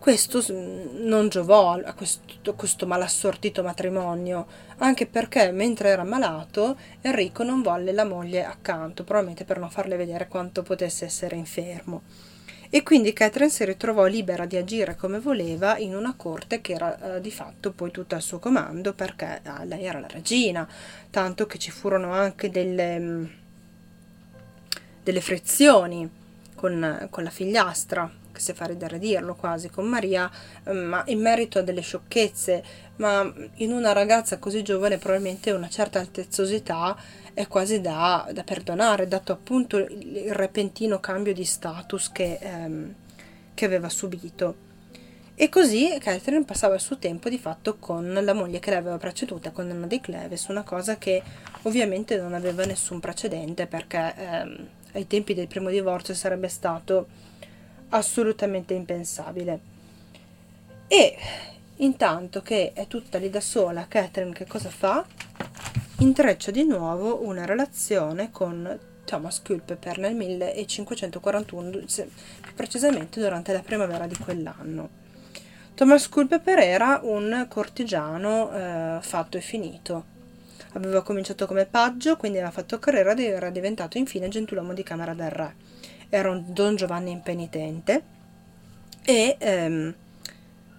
questo 0.00 0.42
non 0.48 1.28
giovò 1.28 1.72
a 1.72 1.92
questo, 1.92 2.54
questo 2.54 2.86
malassortito 2.86 3.62
matrimonio, 3.62 4.46
anche 4.78 5.06
perché 5.06 5.52
mentre 5.52 5.90
era 5.90 6.04
malato 6.04 6.78
Enrico 7.02 7.42
non 7.42 7.60
volle 7.60 7.92
la 7.92 8.06
moglie 8.06 8.42
accanto, 8.42 9.04
probabilmente 9.04 9.44
per 9.44 9.58
non 9.58 9.68
farle 9.68 9.96
vedere 9.96 10.26
quanto 10.26 10.62
potesse 10.62 11.04
essere 11.04 11.36
infermo. 11.36 12.00
E 12.70 12.82
quindi 12.82 13.12
Catherine 13.12 13.50
si 13.50 13.62
ritrovò 13.66 14.06
libera 14.06 14.46
di 14.46 14.56
agire 14.56 14.96
come 14.96 15.18
voleva 15.18 15.76
in 15.76 15.94
una 15.94 16.14
corte 16.16 16.62
che 16.62 16.72
era 16.72 17.16
eh, 17.16 17.20
di 17.20 17.30
fatto 17.30 17.70
poi 17.72 17.90
tutta 17.90 18.16
al 18.16 18.22
suo 18.22 18.38
comando 18.38 18.94
perché 18.94 19.40
ah, 19.42 19.64
lei 19.64 19.84
era 19.84 20.00
la 20.00 20.08
regina, 20.08 20.66
tanto 21.10 21.44
che 21.44 21.58
ci 21.58 21.70
furono 21.70 22.12
anche 22.12 22.48
delle, 22.48 22.98
mm, 22.98 23.24
delle 25.02 25.20
frizioni 25.20 26.08
con, 26.54 27.06
con 27.10 27.22
la 27.22 27.30
figliastra 27.30 28.19
che 28.40 28.46
se 28.46 28.54
fa 28.54 28.64
ridere 28.64 28.98
dirlo 28.98 29.34
quasi, 29.34 29.68
con 29.68 29.86
Maria, 29.86 30.28
ehm, 30.64 30.76
ma 30.76 31.02
in 31.06 31.20
merito 31.20 31.58
a 31.58 31.62
delle 31.62 31.82
sciocchezze, 31.82 32.64
ma 32.96 33.32
in 33.56 33.72
una 33.72 33.92
ragazza 33.92 34.38
così 34.38 34.62
giovane 34.62 34.98
probabilmente 34.98 35.50
una 35.52 35.68
certa 35.68 36.00
altezzosità 36.00 36.96
è 37.34 37.46
quasi 37.46 37.80
da, 37.80 38.28
da 38.32 38.42
perdonare, 38.42 39.06
dato 39.06 39.32
appunto 39.32 39.76
il 39.76 40.34
repentino 40.34 40.98
cambio 40.98 41.32
di 41.32 41.44
status 41.44 42.10
che, 42.10 42.38
ehm, 42.40 42.94
che 43.54 43.64
aveva 43.64 43.88
subito. 43.88 44.68
E 45.34 45.48
così 45.48 45.96
Catherine 45.98 46.44
passava 46.44 46.74
il 46.74 46.80
suo 46.80 46.98
tempo 46.98 47.30
di 47.30 47.38
fatto 47.38 47.78
con 47.78 48.12
la 48.12 48.34
moglie 48.34 48.58
che 48.58 48.70
l'aveva 48.70 48.98
preceduta, 48.98 49.52
con 49.52 49.70
Anna 49.70 49.86
di 49.86 49.98
Cleves, 49.98 50.48
una 50.48 50.62
cosa 50.62 50.98
che 50.98 51.22
ovviamente 51.62 52.18
non 52.18 52.34
aveva 52.34 52.64
nessun 52.66 53.00
precedente 53.00 53.66
perché 53.66 54.14
ehm, 54.16 54.68
ai 54.92 55.06
tempi 55.06 55.32
del 55.32 55.46
primo 55.46 55.70
divorzio 55.70 56.12
sarebbe 56.14 56.48
stato 56.48 57.06
assolutamente 57.90 58.74
impensabile. 58.74 59.60
E 60.88 61.16
intanto 61.76 62.42
che 62.42 62.72
è 62.72 62.86
tutta 62.86 63.18
lì 63.18 63.30
da 63.30 63.40
sola, 63.40 63.86
Catherine 63.88 64.32
che 64.32 64.46
cosa 64.46 64.68
fa? 64.68 65.04
Intreccia 65.98 66.50
di 66.50 66.64
nuovo 66.64 67.22
una 67.24 67.44
relazione 67.44 68.30
con 68.30 68.78
Thomas 69.04 69.42
Culpeper 69.42 69.98
nel 69.98 70.14
1541, 70.14 71.70
più 71.70 71.88
precisamente 72.54 73.20
durante 73.20 73.52
la 73.52 73.60
primavera 73.60 74.06
di 74.06 74.16
quell'anno. 74.16 74.98
Thomas 75.74 76.08
Culpeper 76.08 76.58
era 76.58 77.00
un 77.02 77.46
cortigiano 77.48 78.52
eh, 78.52 78.98
fatto 79.00 79.36
e 79.36 79.40
finito. 79.40 80.18
Aveva 80.72 81.02
cominciato 81.02 81.46
come 81.46 81.66
paggio, 81.66 82.16
quindi 82.16 82.38
aveva 82.38 82.52
fatto 82.52 82.78
carriera 82.78 83.12
ed 83.12 83.20
era 83.20 83.50
diventato 83.50 83.98
infine 83.98 84.28
gentiluomo 84.28 84.74
di 84.74 84.82
camera 84.82 85.14
del 85.14 85.30
re 85.30 85.69
era 86.10 86.30
un 86.30 86.44
Don 86.48 86.76
Giovanni 86.76 87.12
impenitente 87.12 88.02
e 89.02 89.36
ehm, 89.38 89.94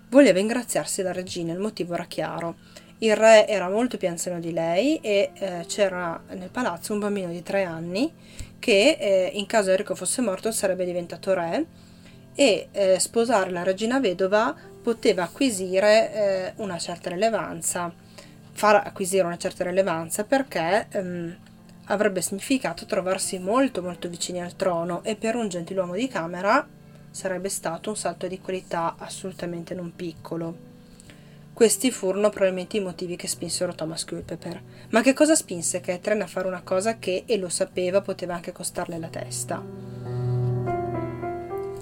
voleva 0.09 0.39
ingraziarsi 0.39 1.01
la 1.01 1.11
regina, 1.11 1.53
il 1.53 1.59
motivo 1.59 1.93
era 1.95 2.05
chiaro. 2.05 2.55
Il 2.99 3.15
re 3.15 3.47
era 3.47 3.67
molto 3.67 3.97
più 3.97 4.07
anziano 4.07 4.39
di 4.39 4.53
lei 4.53 4.97
e 4.97 5.31
eh, 5.33 5.65
c'era 5.67 6.21
nel 6.29 6.49
palazzo 6.51 6.93
un 6.93 6.99
bambino 6.99 7.29
di 7.29 7.41
tre 7.41 7.63
anni 7.63 8.13
che 8.59 8.97
eh, 8.99 9.31
in 9.33 9.47
caso 9.47 9.71
Enrico 9.71 9.95
fosse 9.95 10.21
morto 10.21 10.51
sarebbe 10.51 10.85
diventato 10.85 11.33
re 11.33 11.65
e 12.35 12.67
eh, 12.71 12.99
sposare 12.99 13.49
la 13.49 13.63
regina 13.63 13.99
vedova 13.99 14.55
poteva 14.83 15.23
acquisire 15.23 16.13
eh, 16.13 16.53
una 16.57 16.77
certa 16.77 17.09
rilevanza, 17.09 17.91
far 18.51 18.75
acquisire 18.85 19.25
una 19.25 19.37
certa 19.37 19.63
rilevanza 19.63 20.23
perché 20.23 20.85
ehm, 20.91 21.37
avrebbe 21.85 22.21
significato 22.21 22.85
trovarsi 22.85 23.39
molto 23.39 23.81
molto 23.81 24.07
vicini 24.07 24.41
al 24.41 24.55
trono 24.55 25.03
e 25.03 25.15
per 25.15 25.35
un 25.35 25.49
gentiluomo 25.49 25.95
di 25.95 26.07
camera 26.07 26.67
sarebbe 27.09 27.49
stato 27.49 27.89
un 27.89 27.97
salto 27.97 28.27
di 28.27 28.39
qualità 28.39 28.95
assolutamente 28.97 29.73
non 29.73 29.93
piccolo. 29.95 30.69
Questi 31.53 31.91
furono 31.91 32.29
probabilmente 32.29 32.77
i 32.77 32.81
motivi 32.81 33.17
che 33.17 33.27
spinsero 33.27 33.75
Thomas 33.75 34.05
Culpeper. 34.05 34.61
Ma 34.89 35.01
che 35.01 35.13
cosa 35.13 35.35
spinse 35.35 35.81
Catherine 35.81 36.23
a 36.23 36.27
fare 36.27 36.47
una 36.47 36.61
cosa 36.61 36.97
che, 36.97 37.23
e 37.25 37.37
lo 37.37 37.49
sapeva, 37.49 38.01
poteva 38.01 38.33
anche 38.33 38.53
costarle 38.53 38.97
la 38.97 39.09
testa? 39.09 39.61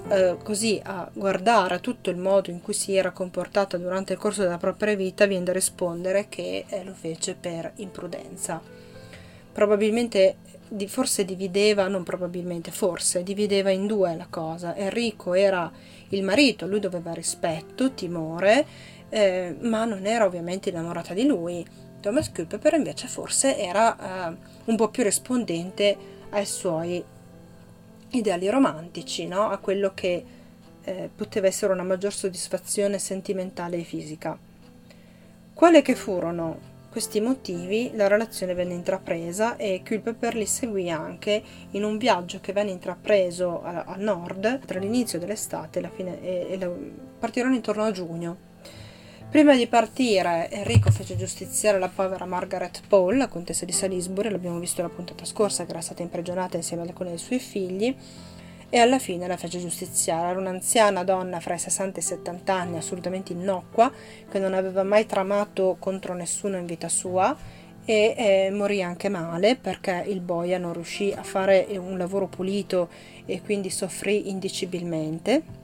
Eh, 0.08 0.36
così 0.42 0.80
a 0.82 1.08
guardare 1.12 1.76
a 1.76 1.78
tutto 1.78 2.10
il 2.10 2.16
modo 2.16 2.50
in 2.50 2.60
cui 2.60 2.74
si 2.74 2.96
era 2.96 3.12
comportata 3.12 3.78
durante 3.78 4.14
il 4.14 4.18
corso 4.18 4.42
della 4.42 4.58
propria 4.58 4.96
vita, 4.96 5.26
viene 5.26 5.44
da 5.44 5.52
rispondere 5.52 6.28
che 6.28 6.64
eh, 6.68 6.82
lo 6.82 6.92
fece 6.92 7.36
per 7.36 7.70
imprudenza 7.76 8.60
probabilmente 9.52 10.36
forse 10.86 11.24
divideva, 11.24 11.88
non 11.88 12.02
probabilmente, 12.04 12.70
forse 12.70 13.22
divideva 13.22 13.70
in 13.70 13.86
due 13.86 14.14
la 14.16 14.26
cosa. 14.28 14.76
Enrico 14.76 15.34
era 15.34 15.70
il 16.08 16.22
marito, 16.22 16.66
lui 16.66 16.80
doveva 16.80 17.12
rispetto, 17.12 17.92
timore, 17.92 18.66
eh, 19.08 19.56
ma 19.60 19.84
non 19.84 20.06
era 20.06 20.24
ovviamente 20.24 20.70
innamorata 20.70 21.14
di 21.14 21.26
lui. 21.26 21.66
Thomas 22.00 22.30
Culpeper 22.32 22.74
invece 22.74 23.08
forse 23.08 23.58
era 23.58 24.30
eh, 24.30 24.36
un 24.64 24.76
po' 24.76 24.88
più 24.88 25.02
rispondente 25.02 25.96
ai 26.30 26.46
suoi 26.46 27.02
ideali 28.10 28.48
romantici, 28.48 29.26
no? 29.26 29.50
a 29.50 29.58
quello 29.58 29.92
che 29.94 30.24
eh, 30.82 31.10
poteva 31.14 31.46
essere 31.46 31.72
una 31.72 31.82
maggior 31.82 32.12
soddisfazione 32.12 32.98
sentimentale 32.98 33.78
e 33.78 33.82
fisica. 33.82 34.38
Quale 35.52 35.82
che 35.82 35.94
furono 35.94 36.69
questi 36.90 37.20
motivi 37.20 37.92
la 37.94 38.08
relazione 38.08 38.52
venne 38.52 38.74
intrapresa 38.74 39.56
e 39.56 39.82
Culpeper 39.86 40.34
li 40.34 40.44
seguì 40.44 40.90
anche 40.90 41.40
in 41.70 41.84
un 41.84 41.96
viaggio 41.98 42.40
che 42.40 42.52
venne 42.52 42.72
intrapreso 42.72 43.62
a, 43.62 43.94
nord 43.96 44.64
tra 44.66 44.80
l'inizio 44.80 45.20
dell'estate 45.20 45.78
e, 45.78 45.82
la 45.82 45.88
fine, 45.88 46.20
e, 46.20 46.46
e 46.50 46.58
la, 46.58 46.68
partirono 47.18 47.54
intorno 47.54 47.84
a 47.84 47.92
giugno. 47.92 48.48
Prima 49.30 49.54
di 49.54 49.68
partire 49.68 50.50
Enrico 50.50 50.90
fece 50.90 51.16
giustiziare 51.16 51.78
la 51.78 51.88
povera 51.88 52.26
Margaret 52.26 52.80
Paul, 52.88 53.16
la 53.16 53.28
contessa 53.28 53.64
di 53.64 53.70
Salisbury, 53.70 54.28
l'abbiamo 54.28 54.58
visto 54.58 54.82
la 54.82 54.88
puntata 54.88 55.24
scorsa 55.24 55.64
che 55.64 55.70
era 55.70 55.80
stata 55.80 56.02
imprigionata 56.02 56.56
insieme 56.56 56.82
ad 56.82 56.88
alcuni 56.88 57.10
dei 57.10 57.18
suoi 57.18 57.38
figli, 57.38 57.94
e 58.70 58.78
alla 58.78 59.00
fine 59.00 59.26
la 59.26 59.36
fece 59.36 59.58
giustiziare. 59.58 60.30
Era 60.30 60.38
un'anziana 60.38 61.04
donna 61.04 61.40
fra 61.40 61.54
i 61.54 61.58
60 61.58 61.98
e 61.98 62.00
i 62.00 62.04
70 62.04 62.54
anni, 62.54 62.76
assolutamente 62.78 63.32
innocua, 63.32 63.92
che 64.30 64.38
non 64.38 64.54
aveva 64.54 64.84
mai 64.84 65.04
tramato 65.04 65.76
contro 65.78 66.14
nessuno 66.14 66.56
in 66.56 66.66
vita 66.66 66.88
sua 66.88 67.36
e 67.84 68.14
eh, 68.16 68.50
morì 68.52 68.82
anche 68.82 69.08
male 69.08 69.56
perché 69.56 70.04
il 70.06 70.20
boia 70.20 70.58
non 70.58 70.72
riuscì 70.72 71.12
a 71.12 71.22
fare 71.22 71.66
un 71.70 71.98
lavoro 71.98 72.28
pulito 72.28 72.88
e 73.26 73.42
quindi 73.42 73.68
soffrì 73.68 74.30
indicibilmente. 74.30 75.58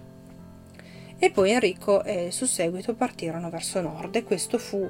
E 1.19 1.31
poi 1.31 1.53
Enrico 1.53 2.03
e 2.03 2.27
il 2.27 2.33
suo 2.33 2.47
seguito 2.47 2.95
partirono 2.95 3.49
verso 3.49 3.81
nord 3.81 4.17
e 4.17 4.25
questo 4.25 4.59
fu 4.59 4.87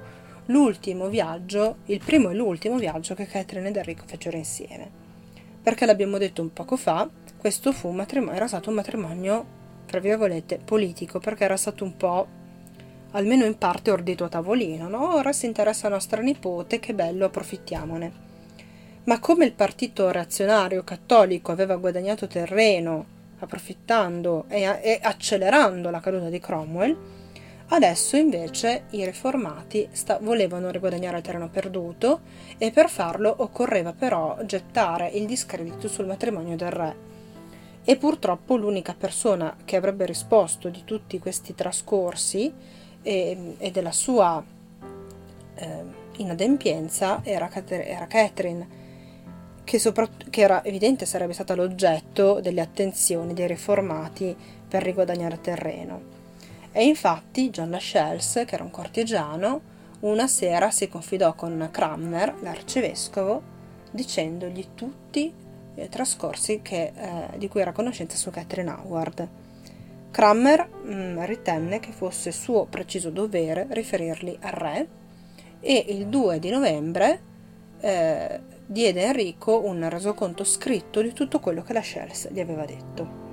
l'ultimo 0.47 1.09
viaggio, 1.09 1.77
il 1.87 2.01
primo 2.05 2.31
e 2.31 2.35
l'ultimo 2.35 2.79
viaggio 2.79 3.15
che 3.15 3.27
Catherine 3.27 3.69
ed 3.69 3.77
Enrico 3.77 4.05
fecero 4.07 4.37
insieme. 4.37 5.06
Perché 5.67 5.85
l'abbiamo 5.85 6.17
detto 6.17 6.43
un 6.43 6.53
poco 6.53 6.77
fa, 6.77 7.11
questo 7.37 7.73
fu 7.73 7.89
un 7.89 7.97
matrimonio, 7.97 8.37
era 8.37 8.47
stato 8.47 8.69
un 8.69 8.77
matrimonio, 8.77 9.45
tra 9.87 9.99
virgolette, 9.99 10.61
politico, 10.65 11.19
perché 11.19 11.43
era 11.43 11.57
stato 11.57 11.83
un 11.83 11.97
po', 11.97 12.25
almeno 13.11 13.45
in 13.45 13.59
parte, 13.59 13.91
ordito 13.91 14.23
a 14.23 14.29
tavolino, 14.29 14.87
no? 14.87 15.17
Ora 15.17 15.33
si 15.33 15.47
interessa 15.47 15.89
a 15.89 15.91
nostra 15.91 16.23
nipote, 16.23 16.79
che 16.79 16.95
bello, 16.95 17.25
approfittiamone. 17.25 18.13
Ma 19.07 19.19
come 19.19 19.45
il 19.45 19.55
partito 19.55 20.09
reazionario 20.13 20.85
cattolico 20.85 21.51
aveva 21.51 21.75
guadagnato 21.75 22.29
terreno, 22.29 23.05
approfittando 23.41 24.45
e, 24.47 24.61
e 24.81 25.01
accelerando 25.03 25.91
la 25.91 25.99
caduta 25.99 26.29
di 26.29 26.39
Cromwell, 26.39 26.97
Adesso 27.69 28.17
invece 28.17 28.85
i 28.91 29.05
riformati 29.05 29.89
sta- 29.91 30.19
volevano 30.21 30.71
riguadagnare 30.71 31.17
il 31.17 31.23
terreno 31.23 31.49
perduto 31.49 32.21
e 32.59 32.71
per 32.71 32.89
farlo 32.89 33.35
occorreva 33.39 33.93
però 33.93 34.39
gettare 34.45 35.09
il 35.09 35.27
discredito 35.27 35.89
sul 35.89 36.07
matrimonio 36.07 36.57
del 36.57 36.71
re 36.71 36.97
e 37.89 37.97
purtroppo 37.97 38.57
l'unica 38.57 38.95
persona 38.95 39.57
che 39.65 39.77
avrebbe 39.77 40.07
risposto 40.07 40.69
di 40.69 40.83
tutti 40.85 41.19
questi 41.19 41.55
trascorsi 41.55 42.53
e, 43.03 43.55
e 43.59 43.71
della 43.71 43.93
sua 43.93 44.43
eh, 45.55 45.85
inadempienza 46.17 47.21
era, 47.23 47.49
era 47.67 48.07
Catherine 48.07 48.85
che, 49.63 49.79
soprat- 49.79 50.31
che 50.31 50.41
era 50.41 50.65
evidente 50.65 51.07
sarebbe 51.07 51.33
stata 51.33 51.55
l'oggetto 51.55 52.41
delle 52.41 52.61
attenzioni 52.61 53.35
dei 53.35 53.49
riformati 53.49 54.37
per 54.69 54.83
riguadagnare 54.83 55.41
terreno. 55.41 56.16
E 56.79 56.85
infatti 56.85 57.49
John 57.49 57.71
Lascelles, 57.71 58.43
che 58.47 58.55
era 58.55 58.63
un 58.63 58.71
cortigiano, 58.71 59.63
una 60.01 60.27
sera 60.27 60.71
si 60.71 60.89
confidò 60.89 61.33
con 61.33 61.71
Cranmer, 61.73 62.35
l'arcivescovo, 62.43 63.43
dicendogli 63.91 64.75
tutti 64.75 65.33
i 65.75 65.89
trascorsi 65.89 66.61
che, 66.61 66.93
eh, 66.95 67.39
di 67.39 67.49
cui 67.49 67.63
era 67.63 67.73
conoscenza 67.73 68.19
su 68.19 68.29
Catherine 68.29 68.71
Howard. 68.71 69.27
Cranmer 70.11 70.69
mm, 70.69 71.23
ritenne 71.23 71.81
che 71.81 71.93
fosse 71.93 72.31
suo 72.31 72.67
preciso 72.67 73.09
dovere 73.09 73.67
riferirli 73.71 74.37
al 74.43 74.53
re 74.53 74.89
e 75.61 75.83
il 75.89 76.09
2 76.09 76.39
di 76.39 76.51
novembre 76.51 77.21
eh, 77.81 78.41
diede 78.67 79.03
a 79.03 79.07
Enrico 79.07 79.65
un 79.65 79.89
resoconto 79.89 80.45
scritto 80.45 81.01
di 81.01 81.15
tutto 81.15 81.41
quello 81.41 81.63
che 81.63 81.73
la 81.73 81.83
Shells 81.83 82.31
gli 82.31 82.41
aveva 82.41 82.67
detto. 82.67 83.26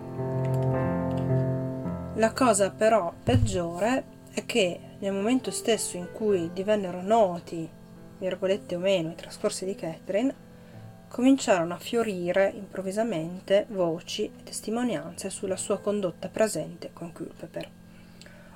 La 2.17 2.31
cosa 2.31 2.69
però 2.69 3.11
peggiore 3.23 4.03
è 4.31 4.45
che 4.45 4.79
nel 4.99 5.13
momento 5.13 5.49
stesso 5.49 5.97
in 5.97 6.09
cui 6.11 6.51
divennero 6.53 7.01
noti, 7.01 7.67
virgolette 8.19 8.75
o 8.75 8.79
meno, 8.79 9.09
i 9.09 9.15
trascorsi 9.15 9.65
di 9.65 9.73
Catherine, 9.73 10.31
cominciarono 11.07 11.73
a 11.73 11.79
fiorire 11.79 12.53
improvvisamente 12.55 13.65
voci 13.69 14.25
e 14.25 14.43
testimonianze 14.43 15.31
sulla 15.31 15.57
sua 15.57 15.79
condotta 15.79 16.29
presente 16.29 16.91
con 16.93 17.11
Culpeper. 17.11 17.67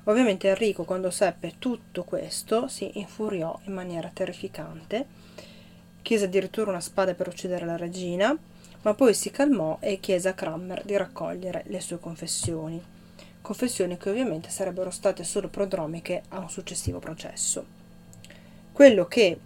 Ovviamente 0.04 0.50
Enrico, 0.50 0.84
quando 0.84 1.10
seppe 1.10 1.56
tutto 1.58 2.04
questo, 2.04 2.68
si 2.68 3.00
infuriò 3.00 3.60
in 3.64 3.74
maniera 3.74 4.12
terrificante, 4.14 5.08
chiese 6.04 6.26
addirittura 6.26 6.70
una 6.70 6.80
spada 6.80 7.16
per 7.16 7.28
uccidere 7.28 7.66
la 7.66 7.76
regina, 7.76 8.38
ma 8.84 8.94
poi 8.94 9.16
si 9.16 9.32
calmò 9.32 9.78
e 9.80 10.00
chiese 10.00 10.30
a 10.30 10.34
Cranmer 10.34 10.84
di 10.86 10.96
raccogliere 10.96 11.64
le 11.66 11.82
sue 11.82 12.00
confessioni, 12.00 12.96
confessioni 13.48 13.96
che 13.96 14.10
ovviamente 14.10 14.50
sarebbero 14.50 14.92
state 14.92 15.24
solo 15.24 15.48
prodromiche 15.48 16.24
a 16.30 16.40
un 16.40 16.50
successivo 16.50 17.00
processo. 17.00 17.66
Quello 18.74 19.06
che 19.06 19.40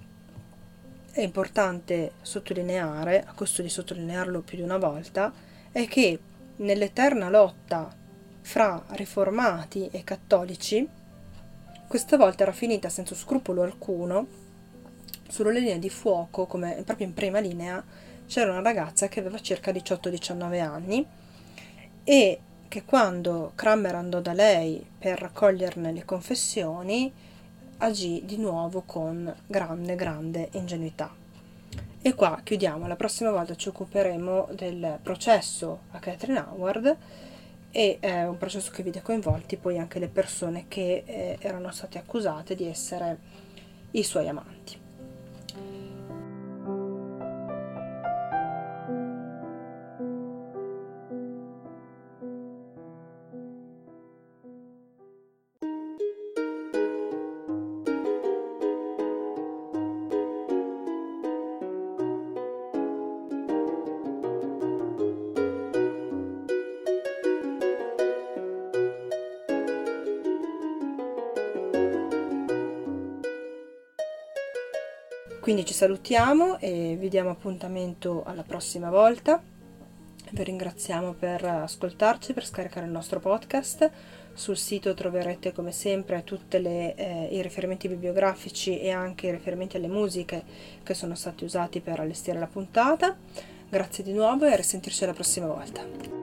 è 1.12 1.22
importante 1.22 2.14
sottolineare, 2.24 3.24
a 3.24 3.34
costo 3.34 3.62
di 3.62 3.70
sottolinearlo 3.70 4.42
più 4.42 4.58
di 4.58 4.64
una 4.64 4.80
volta, 4.80 5.32
è 5.72 5.86
che 5.86 6.20
nell'eterna 6.56 7.30
lotta 7.30 7.96
fra 8.42 8.84
riformati 8.94 9.88
e 9.92 10.04
cattolici, 10.04 10.88
questa 11.88 12.18
volta 12.18 12.42
era 12.42 12.54
finita 12.54 12.90
senza 12.90 13.14
scrupolo 13.14 13.62
alcuno 13.62 14.26
sulla 15.30 15.52
linea 15.52 15.78
di 15.78 15.92
fuoco, 15.92 16.48
come 16.48 16.82
proprio 16.84 17.06
in 17.06 17.14
prima 17.14 17.38
linea, 17.38 17.84
c'era 18.26 18.50
una 18.50 18.64
ragazza 18.64 19.08
che 19.08 19.20
aveva 19.20 19.40
circa 19.40 19.72
18-19 19.72 20.60
anni 20.60 21.06
e 22.04 22.40
che 22.72 22.86
quando 22.86 23.52
Cranmer 23.54 23.96
andò 23.96 24.22
da 24.22 24.32
lei 24.32 24.82
per 24.98 25.20
raccoglierne 25.20 25.92
le 25.92 26.06
confessioni, 26.06 27.12
agì 27.80 28.22
di 28.24 28.38
nuovo 28.38 28.84
con 28.86 29.36
grande, 29.46 29.96
grande 29.96 30.48
ingenuità. 30.54 31.14
E 32.02 32.14
qua 32.14 32.40
chiudiamo, 32.42 32.88
la 32.88 32.96
prossima 32.96 33.30
volta 33.30 33.58
ci 33.58 33.68
occuperemo 33.68 34.52
del 34.54 35.00
processo 35.04 35.80
a 35.92 36.00
Catherine 36.00 36.40
Howard 36.40 36.96
e 37.72 37.98
è 38.00 38.24
un 38.24 38.38
processo 38.38 38.72
che 38.72 38.84
vede 38.84 39.02
coinvolti 39.02 39.58
poi 39.58 39.78
anche 39.78 40.00
le 40.00 40.08
persone 40.08 40.70
che 40.70 41.04
eh, 41.06 41.38
erano 41.42 41.72
state 41.72 41.98
accusate 41.98 42.56
di 42.56 42.70
essere 42.70 43.20
i 43.92 44.04
suoi 44.04 44.30
amanti. 44.30 44.81
Quindi 75.52 75.68
ci 75.68 75.78
salutiamo 75.78 76.60
e 76.60 76.96
vi 76.98 77.10
diamo 77.10 77.30
appuntamento 77.30 78.24
alla 78.26 78.42
prossima 78.42 78.90
volta. 78.90 79.44
Vi 80.30 80.44
ringraziamo 80.46 81.12
per 81.12 81.44
ascoltarci, 81.44 82.32
per 82.32 82.46
scaricare 82.46 82.86
il 82.86 82.92
nostro 82.94 83.20
podcast. 83.20 83.92
Sul 84.32 84.56
sito 84.56 84.94
troverete 84.94 85.52
come 85.52 85.74
sempre 85.74 86.24
tutti 86.24 86.56
eh, 86.56 87.28
i 87.30 87.42
riferimenti 87.42 87.90
bibliografici 87.90 88.80
e 88.80 88.92
anche 88.92 89.28
i 89.28 89.32
riferimenti 89.32 89.76
alle 89.76 89.90
musiche 89.90 90.42
che 90.84 90.94
sono 90.94 91.16
stati 91.16 91.44
usati 91.44 91.82
per 91.82 92.00
allestire 92.00 92.40
la 92.40 92.48
puntata. 92.48 93.18
Grazie 93.68 94.06
di 94.06 94.14
nuovo 94.14 94.46
e 94.46 94.54
a 94.54 94.56
risentirci 94.56 95.06
la 95.06 95.14
prossima 95.14 95.48
volta. 95.48 96.21